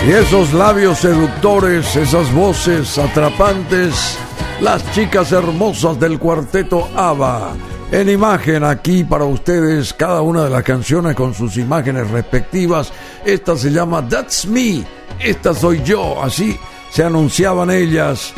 Y 0.06 0.12
esos 0.12 0.52
labios 0.52 0.98
seductores, 0.98 1.96
esas 1.96 2.32
voces 2.32 2.96
atrapantes, 2.96 4.16
las 4.60 4.88
chicas 4.92 5.32
hermosas 5.32 5.98
del 5.98 6.20
cuarteto 6.20 6.88
ABBA. 6.94 7.54
En 7.90 8.08
imagen 8.08 8.62
aquí 8.62 9.02
para 9.02 9.24
ustedes 9.24 9.92
cada 9.92 10.22
una 10.22 10.44
de 10.44 10.50
las 10.50 10.62
canciones 10.62 11.16
con 11.16 11.34
sus 11.34 11.56
imágenes 11.56 12.08
respectivas. 12.08 12.92
Esta 13.24 13.56
se 13.56 13.72
llama 13.72 14.08
That's 14.08 14.46
Me, 14.46 14.84
esta 15.18 15.52
soy 15.52 15.82
yo, 15.82 16.22
así 16.22 16.56
se 16.92 17.02
anunciaban 17.02 17.72
ellas. 17.72 18.32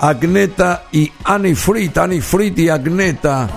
Agneta 0.00 0.84
y 0.92 1.10
Annie 1.24 1.54
Frit, 1.54 1.96
Annie 1.96 2.20
Frit 2.20 2.58
y 2.58 2.68
Agneta, 2.68 3.48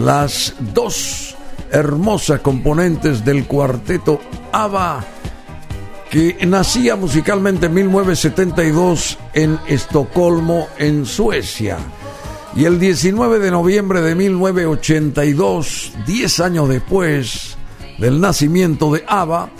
las 0.00 0.54
dos 0.74 1.34
hermosas 1.70 2.40
componentes 2.40 3.24
del 3.24 3.46
cuarteto 3.46 4.20
ABBA 4.52 5.13
que 6.10 6.36
nacía 6.46 6.96
musicalmente 6.96 7.66
en 7.66 7.74
1972 7.74 9.18
en 9.32 9.58
Estocolmo, 9.66 10.68
en 10.78 11.06
Suecia. 11.06 11.78
Y 12.56 12.66
el 12.66 12.78
19 12.78 13.40
de 13.40 13.50
noviembre 13.50 14.00
de 14.00 14.14
1982, 14.14 15.92
10 16.06 16.40
años 16.40 16.68
después 16.68 17.56
del 17.98 18.20
nacimiento 18.20 18.92
de 18.92 19.04
ABBA, 19.06 19.50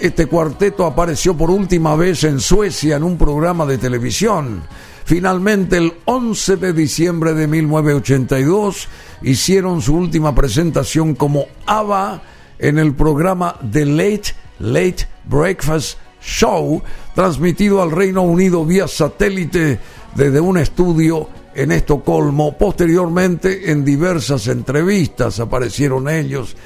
este 0.00 0.26
cuarteto 0.26 0.86
apareció 0.86 1.36
por 1.36 1.50
última 1.50 1.94
vez 1.96 2.24
en 2.24 2.40
Suecia 2.40 2.96
en 2.96 3.02
un 3.02 3.18
programa 3.18 3.66
de 3.66 3.78
televisión. 3.78 4.62
Finalmente, 5.04 5.78
el 5.78 5.92
11 6.04 6.56
de 6.56 6.72
diciembre 6.72 7.34
de 7.34 7.46
1982, 7.46 8.88
hicieron 9.22 9.82
su 9.82 9.96
última 9.96 10.34
presentación 10.34 11.14
como 11.14 11.46
ABBA 11.66 12.22
en 12.58 12.78
el 12.78 12.94
programa 12.94 13.56
The 13.70 13.84
Late 13.84 14.34
Late 14.58 15.06
Breakfast 15.24 15.98
Show, 16.20 16.82
transmitido 17.14 17.80
al 17.80 17.92
Reino 17.92 18.22
Unido 18.22 18.64
vía 18.64 18.88
satélite 18.88 19.78
desde 20.14 20.40
un 20.40 20.58
estudio 20.58 21.28
en 21.54 21.72
Estocolmo. 21.72 22.56
Posteriormente, 22.56 23.70
en 23.70 23.84
diversas 23.84 24.48
entrevistas 24.48 25.38
aparecieron 25.40 26.08
ellos, 26.08 26.56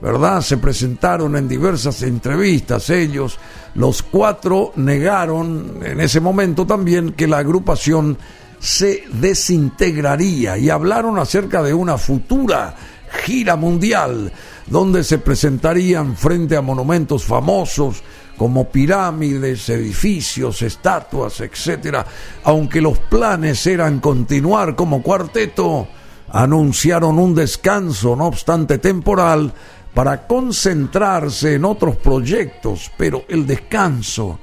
¿verdad? 0.00 0.40
Se 0.42 0.58
presentaron 0.58 1.36
en 1.36 1.48
diversas 1.48 2.02
entrevistas 2.02 2.88
ellos. 2.90 3.38
Los 3.74 4.02
cuatro 4.02 4.72
negaron 4.76 5.80
en 5.82 6.00
ese 6.00 6.20
momento 6.20 6.66
también 6.66 7.12
que 7.12 7.26
la 7.26 7.38
agrupación 7.38 8.16
se 8.58 9.04
desintegraría 9.12 10.58
y 10.58 10.70
hablaron 10.70 11.18
acerca 11.18 11.62
de 11.62 11.72
una 11.72 11.96
futura 11.96 12.76
gira 13.24 13.56
mundial 13.56 14.32
donde 14.70 15.04
se 15.04 15.18
presentarían 15.18 16.16
frente 16.16 16.56
a 16.56 16.62
monumentos 16.62 17.24
famosos 17.24 18.02
como 18.36 18.70
pirámides, 18.70 19.68
edificios, 19.68 20.62
estatuas, 20.62 21.40
etcétera. 21.40 22.06
Aunque 22.44 22.80
los 22.80 22.98
planes 22.98 23.66
eran 23.66 24.00
continuar 24.00 24.76
como 24.76 25.02
cuarteto, 25.02 25.88
anunciaron 26.30 27.18
un 27.18 27.34
descanso, 27.34 28.16
no 28.16 28.26
obstante 28.28 28.78
temporal, 28.78 29.52
para 29.92 30.26
concentrarse 30.26 31.54
en 31.54 31.64
otros 31.64 31.96
proyectos, 31.96 32.90
pero 32.96 33.24
el 33.28 33.46
descanso 33.46 34.38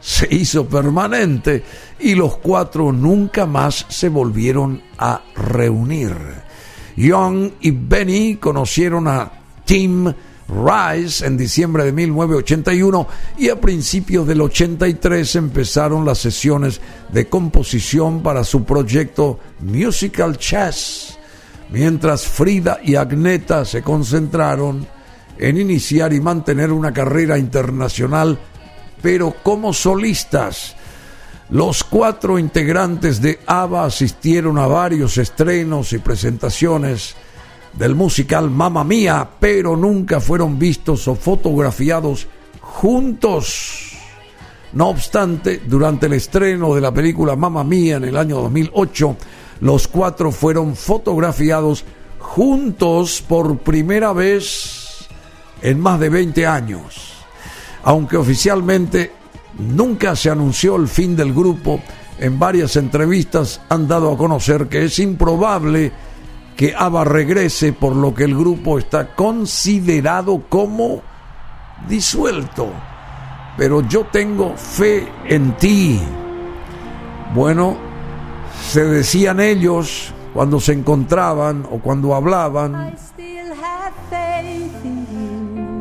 se 0.00 0.32
hizo 0.32 0.66
permanente 0.66 1.64
y 1.98 2.14
los 2.14 2.36
cuatro 2.36 2.92
nunca 2.92 3.44
más 3.44 3.84
se 3.88 4.08
volvieron 4.08 4.80
a 4.96 5.20
reunir. 5.34 6.14
Young 6.96 7.50
y 7.60 7.72
Benny 7.72 8.36
conocieron 8.36 9.08
a 9.08 9.37
Tim 9.68 10.10
Rice 10.48 11.26
en 11.26 11.36
diciembre 11.36 11.84
de 11.84 11.92
1981 11.92 13.06
y 13.36 13.50
a 13.50 13.60
principios 13.60 14.26
del 14.26 14.40
83 14.40 15.36
empezaron 15.36 16.06
las 16.06 16.16
sesiones 16.16 16.80
de 17.12 17.28
composición 17.28 18.22
para 18.22 18.44
su 18.44 18.64
proyecto 18.64 19.38
Musical 19.60 20.38
Chess, 20.38 21.18
mientras 21.68 22.26
Frida 22.26 22.80
y 22.82 22.94
Agneta 22.94 23.66
se 23.66 23.82
concentraron 23.82 24.86
en 25.36 25.58
iniciar 25.58 26.14
y 26.14 26.20
mantener 26.22 26.72
una 26.72 26.90
carrera 26.90 27.36
internacional, 27.36 28.38
pero 29.02 29.34
como 29.42 29.74
solistas. 29.74 30.76
Los 31.50 31.84
cuatro 31.84 32.38
integrantes 32.38 33.20
de 33.20 33.40
ABBA 33.44 33.84
asistieron 33.84 34.56
a 34.56 34.66
varios 34.66 35.18
estrenos 35.18 35.92
y 35.92 35.98
presentaciones 35.98 37.16
del 37.78 37.94
musical 37.94 38.50
Mamma 38.50 38.82
Mía, 38.82 39.28
pero 39.38 39.76
nunca 39.76 40.20
fueron 40.20 40.58
vistos 40.58 41.06
o 41.06 41.14
fotografiados 41.14 42.26
juntos. 42.60 43.92
No 44.72 44.88
obstante, 44.88 45.62
durante 45.64 46.06
el 46.06 46.14
estreno 46.14 46.74
de 46.74 46.80
la 46.80 46.92
película 46.92 47.36
Mamma 47.36 47.62
Mía 47.62 47.96
en 47.96 48.04
el 48.04 48.16
año 48.16 48.42
2008, 48.42 49.16
los 49.60 49.86
cuatro 49.86 50.32
fueron 50.32 50.74
fotografiados 50.74 51.84
juntos 52.18 53.22
por 53.26 53.58
primera 53.58 54.12
vez 54.12 55.08
en 55.62 55.78
más 55.78 56.00
de 56.00 56.08
20 56.08 56.46
años. 56.46 57.12
Aunque 57.84 58.16
oficialmente 58.16 59.12
nunca 59.58 60.16
se 60.16 60.30
anunció 60.30 60.74
el 60.76 60.88
fin 60.88 61.14
del 61.16 61.32
grupo, 61.32 61.80
en 62.18 62.40
varias 62.40 62.74
entrevistas 62.74 63.60
han 63.68 63.86
dado 63.86 64.12
a 64.12 64.18
conocer 64.18 64.66
que 64.66 64.84
es 64.84 64.98
improbable 64.98 65.92
que 66.58 66.74
ABBA 66.76 67.04
regrese, 67.04 67.72
por 67.72 67.94
lo 67.94 68.12
que 68.12 68.24
el 68.24 68.36
grupo 68.36 68.80
está 68.80 69.14
considerado 69.14 70.42
como 70.48 71.02
disuelto. 71.88 72.68
Pero 73.56 73.82
yo 73.82 74.06
tengo 74.06 74.56
fe 74.56 75.06
en 75.28 75.56
ti. 75.56 76.00
Bueno, 77.32 77.76
se 78.68 78.84
decían 78.84 79.38
ellos 79.38 80.12
cuando 80.34 80.58
se 80.58 80.72
encontraban 80.72 81.64
o 81.70 81.78
cuando 81.78 82.12
hablaban. 82.16 82.96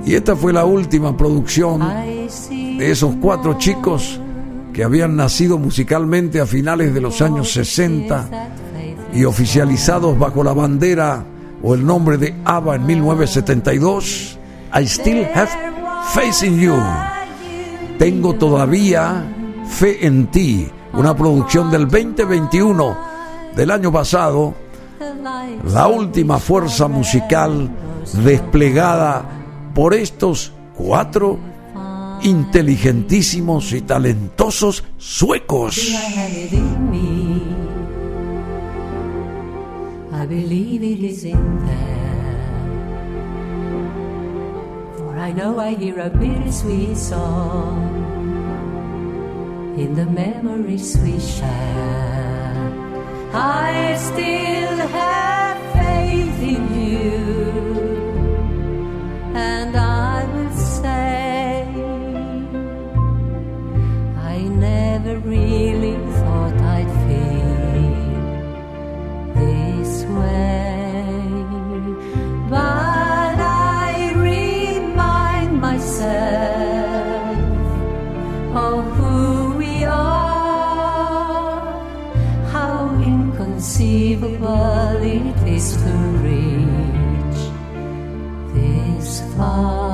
Y 0.05 0.13
esta 0.13 0.35
fue 0.35 0.53
la 0.53 0.65
última 0.65 1.17
producción 1.17 1.79
de 1.79 2.91
esos 2.91 3.15
cuatro 3.15 3.57
chicos 3.57 4.19
que 4.73 4.83
habían 4.83 5.15
nacido 5.15 5.57
musicalmente 5.57 6.39
a 6.39 6.45
finales 6.45 6.93
de 6.93 7.01
los 7.01 7.19
años 7.23 7.51
60 7.51 8.29
that 8.29 8.51
faith 8.51 8.66
y 9.13 9.25
oficializados 9.25 10.17
bajo 10.17 10.43
la 10.43 10.53
bandera 10.53 11.23
o 11.61 11.73
el 11.73 11.85
nombre 11.85 12.17
de 12.17 12.35
ABBA 12.45 12.75
en 12.75 12.85
1972. 12.85 14.37
I 14.73 14.83
still 14.83 15.25
have 15.33 15.49
faith 16.13 16.43
in 16.43 16.59
you. 16.59 16.75
Tengo 17.97 18.35
todavía 18.35 19.23
fe 19.69 20.05
en 20.05 20.27
ti. 20.27 20.69
Una 20.93 21.15
producción 21.15 21.69
del 21.71 21.87
2021 21.87 22.97
del 23.55 23.71
año 23.71 23.91
pasado. 23.91 24.53
La 25.71 25.87
última 25.87 26.39
fuerza 26.39 26.87
musical 26.87 27.69
desplegada 28.23 29.23
por 29.73 29.93
estos 29.93 30.53
cuatro 30.75 31.37
inteligentísimos 32.23 33.73
y 33.73 33.81
talentosos 33.81 34.83
suecos. 34.97 35.77
Believe 40.27 40.83
it 40.83 40.99
is 41.03 41.23
in 41.23 41.65
there. 41.65 42.51
For 44.97 45.17
I 45.17 45.31
know 45.31 45.57
I 45.57 45.73
hear 45.73 45.99
a 45.99 46.09
bittersweet 46.09 46.97
song 46.97 47.79
in 49.77 49.95
the 49.95 50.05
memories 50.05 50.97
we 51.01 51.19
share. 51.19 52.67
I 53.33 53.95
still 53.95 54.77
have 54.99 55.57
faith 55.73 56.41
in 56.41 56.63
you, 56.75 57.07
and 59.33 59.66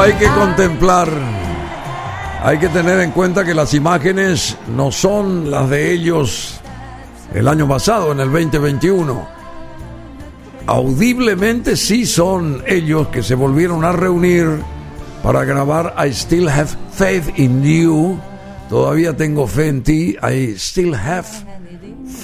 Hay 0.00 0.12
que 0.12 0.28
contemplar, 0.28 1.08
hay 2.42 2.58
que 2.58 2.68
tener 2.68 3.00
en 3.00 3.10
cuenta 3.10 3.44
que 3.44 3.52
las 3.52 3.74
imágenes 3.74 4.56
no 4.76 4.92
son 4.92 5.50
las 5.50 5.68
de 5.68 5.92
ellos 5.92 6.60
el 7.34 7.48
año 7.48 7.66
pasado, 7.66 8.12
en 8.12 8.20
el 8.20 8.30
2021. 8.30 9.26
Audiblemente 10.66 11.76
sí 11.76 12.06
son 12.06 12.62
ellos 12.66 13.08
que 13.08 13.22
se 13.22 13.34
volvieron 13.34 13.84
a 13.84 13.92
reunir 13.92 14.62
para 15.22 15.44
grabar 15.44 15.94
I 15.98 16.12
Still 16.12 16.48
Have 16.48 16.70
Faith 16.92 17.36
in 17.36 17.62
You. 17.64 18.18
Todavía 18.68 19.16
tengo 19.16 19.46
fe 19.48 19.68
en 19.68 19.82
ti. 19.82 20.16
I 20.22 20.54
Still 20.56 20.94
Have 20.94 21.26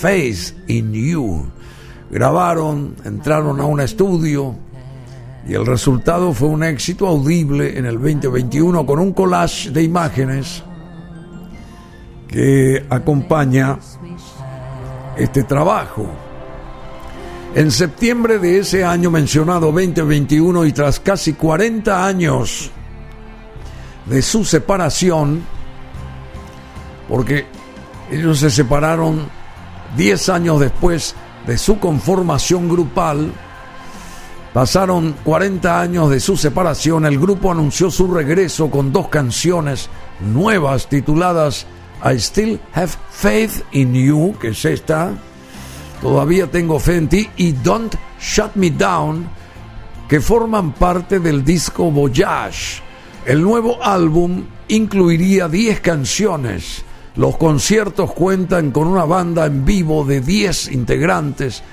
Faith 0.01 0.53
in 0.69 0.93
You. 0.93 1.47
Grabaron, 2.11 2.95
entraron 3.05 3.61
a 3.61 3.65
un 3.65 3.81
estudio 3.81 4.55
y 5.47 5.55
el 5.55 5.67
resultado 5.67 6.33
fue 6.33 6.49
un 6.49 6.65
éxito 6.65 7.07
audible 7.07 7.79
en 7.79 7.87
el 7.87 7.95
2021 7.95 8.87
con 8.87 8.99
un 8.99 9.13
collage 9.13 9.71
de 9.71 9.83
imágenes 9.83 10.63
que 12.29 12.85
acompaña 12.89 13.79
este 15.17 15.45
trabajo. 15.45 16.07
En 17.55 17.71
septiembre 17.71 18.39
de 18.39 18.59
ese 18.59 18.85
año 18.85 19.11
mencionado 19.11 19.71
2021 19.71 20.65
y 20.65 20.73
tras 20.73 20.99
casi 20.99 21.35
40 21.35 22.05
años 22.05 22.71
de 24.07 24.23
su 24.23 24.45
separación, 24.45 25.43
porque 27.09 27.47
ellos 28.11 28.41
se 28.41 28.51
separaron 28.51 29.29
10 29.97 30.29
años 30.31 30.59
después 30.59 31.15
de 31.47 31.59
su 31.59 31.79
conformación 31.79 32.69
grupal, 32.69 33.31
Pasaron 34.55 35.17
40 35.25 35.81
años 35.81 36.09
de 36.11 36.21
su 36.21 36.37
separación, 36.37 37.05
el 37.07 37.19
grupo 37.19 37.51
anunció 37.51 37.91
su 37.91 38.07
regreso 38.07 38.71
con 38.71 38.93
dos 38.93 39.09
canciones 39.09 39.91
nuevas 40.21 40.89
tituladas 40.89 41.67
I 42.05 42.21
Still 42.21 42.61
Have 42.73 42.93
Faith 43.11 43.65
in 43.73 43.93
You, 43.95 44.37
que 44.41 44.51
es 44.51 44.65
esta, 44.65 45.11
Todavía 46.01 46.49
tengo 46.49 46.79
fe 46.79 46.99
en 46.99 47.09
ti, 47.09 47.29
y 47.37 47.51
Don't 47.51 47.97
Shut 48.21 48.55
Me 48.55 48.71
Down, 48.71 49.27
que 50.09 50.21
forman 50.21 50.73
parte 50.73 51.19
del 51.19 51.45
disco 51.45 51.91
Voyage. 51.91 52.81
El 53.27 53.43
nuevo 53.43 53.83
álbum 53.83 54.45
incluiría 54.69 55.49
10 55.49 55.81
canciones. 55.81 56.85
Los 57.17 57.37
conciertos 57.39 58.13
cuentan 58.13 58.71
con 58.71 58.87
una 58.87 59.05
banda 59.05 59.47
en 59.47 59.65
vivo 59.65 60.05
de 60.05 60.21
10 60.21 60.71
integrantes 60.71 61.65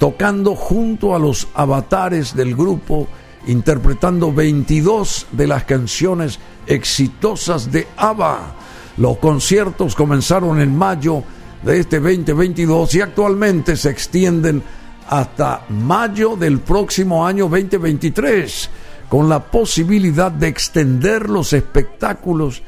tocando 0.00 0.56
junto 0.56 1.14
a 1.14 1.20
los 1.20 1.46
avatares 1.52 2.34
del 2.34 2.56
grupo, 2.56 3.06
interpretando 3.46 4.32
22 4.32 5.26
de 5.30 5.46
las 5.46 5.64
canciones 5.64 6.38
exitosas 6.66 7.70
de 7.70 7.86
ABBA. 7.98 8.54
Los 8.96 9.18
conciertos 9.18 9.94
comenzaron 9.94 10.58
en 10.58 10.74
mayo 10.74 11.22
de 11.62 11.80
este 11.80 12.00
2022 12.00 12.94
y 12.94 13.02
actualmente 13.02 13.76
se 13.76 13.90
extienden 13.90 14.62
hasta 15.06 15.66
mayo 15.68 16.34
del 16.34 16.60
próximo 16.60 17.26
año 17.26 17.50
2023, 17.50 18.70
con 19.10 19.28
la 19.28 19.50
posibilidad 19.50 20.32
de 20.32 20.48
extender 20.48 21.28
los 21.28 21.52
espectáculos 21.52 22.62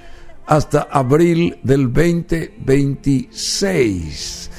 hasta 0.44 0.82
abril 0.82 1.58
del 1.62 1.90
2026. 1.94 4.50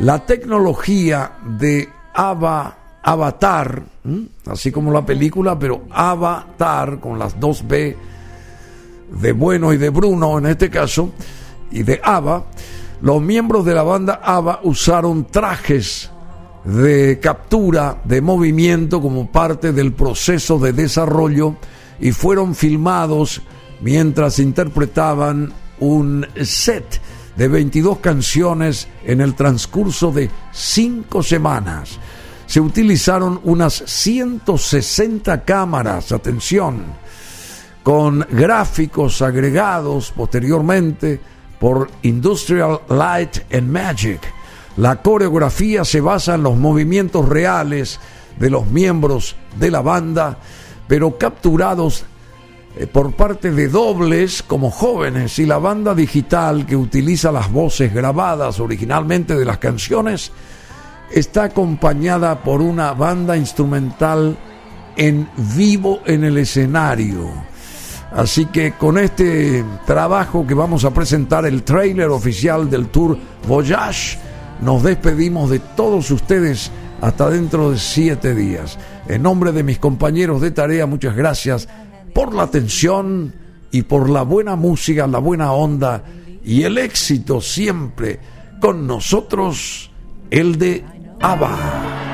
La 0.00 0.26
tecnología 0.26 1.38
de 1.58 2.01
Ava, 2.14 3.00
Avatar, 3.02 3.82
así 4.46 4.70
como 4.70 4.92
la 4.92 5.04
película, 5.04 5.58
pero 5.58 5.82
Avatar 5.90 7.00
con 7.00 7.18
las 7.18 7.38
dos 7.38 7.66
B 7.66 7.96
de 9.10 9.32
Bueno 9.32 9.72
y 9.72 9.76
de 9.76 9.90
Bruno 9.90 10.38
en 10.38 10.46
este 10.46 10.70
caso, 10.70 11.10
y 11.70 11.82
de 11.82 12.00
Ava, 12.02 12.44
los 13.00 13.20
miembros 13.20 13.64
de 13.64 13.74
la 13.74 13.82
banda 13.82 14.20
Ava 14.22 14.60
usaron 14.62 15.26
trajes 15.26 16.10
de 16.64 17.18
captura 17.20 18.00
de 18.04 18.20
movimiento 18.20 19.00
como 19.00 19.30
parte 19.30 19.72
del 19.72 19.92
proceso 19.92 20.58
de 20.58 20.72
desarrollo 20.72 21.56
y 21.98 22.12
fueron 22.12 22.54
filmados 22.54 23.42
mientras 23.80 24.38
interpretaban 24.38 25.52
un 25.80 26.26
set 26.42 27.00
de 27.36 27.48
22 27.48 27.98
canciones 27.98 28.88
en 29.04 29.20
el 29.20 29.34
transcurso 29.34 30.12
de 30.12 30.30
cinco 30.52 31.22
semanas. 31.22 31.98
Se 32.46 32.60
utilizaron 32.60 33.40
unas 33.44 33.74
160 33.86 35.44
cámaras, 35.44 36.12
atención, 36.12 36.84
con 37.82 38.26
gráficos 38.30 39.22
agregados 39.22 40.12
posteriormente 40.14 41.20
por 41.58 41.90
Industrial 42.02 42.80
Light 42.88 43.38
and 43.52 43.68
Magic. 43.68 44.20
La 44.76 45.00
coreografía 45.02 45.84
se 45.84 46.00
basa 46.00 46.34
en 46.34 46.42
los 46.42 46.56
movimientos 46.56 47.28
reales 47.28 48.00
de 48.38 48.50
los 48.50 48.66
miembros 48.66 49.36
de 49.58 49.70
la 49.70 49.80
banda, 49.80 50.38
pero 50.88 51.18
capturados 51.18 52.04
por 52.92 53.12
parte 53.12 53.50
de 53.50 53.68
dobles 53.68 54.42
como 54.42 54.70
jóvenes 54.70 55.38
y 55.38 55.46
la 55.46 55.58
banda 55.58 55.94
digital 55.94 56.64
que 56.64 56.76
utiliza 56.76 57.30
las 57.30 57.52
voces 57.52 57.92
grabadas 57.92 58.60
originalmente 58.60 59.36
de 59.36 59.44
las 59.44 59.58
canciones 59.58 60.32
está 61.12 61.44
acompañada 61.44 62.42
por 62.42 62.62
una 62.62 62.92
banda 62.92 63.36
instrumental 63.36 64.36
en 64.96 65.28
vivo 65.54 66.00
en 66.06 66.24
el 66.24 66.38
escenario. 66.38 67.30
Así 68.14 68.46
que 68.46 68.72
con 68.72 68.98
este 68.98 69.64
trabajo 69.86 70.46
que 70.46 70.54
vamos 70.54 70.84
a 70.84 70.92
presentar, 70.92 71.46
el 71.46 71.62
trailer 71.62 72.08
oficial 72.08 72.68
del 72.68 72.88
Tour 72.88 73.18
Voyage, 73.46 74.18
nos 74.60 74.82
despedimos 74.82 75.50
de 75.50 75.58
todos 75.58 76.10
ustedes 76.10 76.70
hasta 77.00 77.30
dentro 77.30 77.70
de 77.70 77.78
siete 77.78 78.34
días. 78.34 78.78
En 79.08 79.22
nombre 79.22 79.52
de 79.52 79.62
mis 79.62 79.78
compañeros 79.78 80.40
de 80.40 80.50
tarea, 80.50 80.86
muchas 80.86 81.16
gracias 81.16 81.68
por 82.12 82.34
la 82.34 82.44
atención 82.44 83.34
y 83.70 83.82
por 83.82 84.10
la 84.10 84.22
buena 84.22 84.56
música, 84.56 85.06
la 85.06 85.18
buena 85.18 85.52
onda 85.52 86.04
y 86.44 86.62
el 86.62 86.78
éxito 86.78 87.40
siempre 87.40 88.20
con 88.60 88.86
nosotros, 88.86 89.90
el 90.30 90.58
de 90.58 90.84
ABBA. 91.20 92.11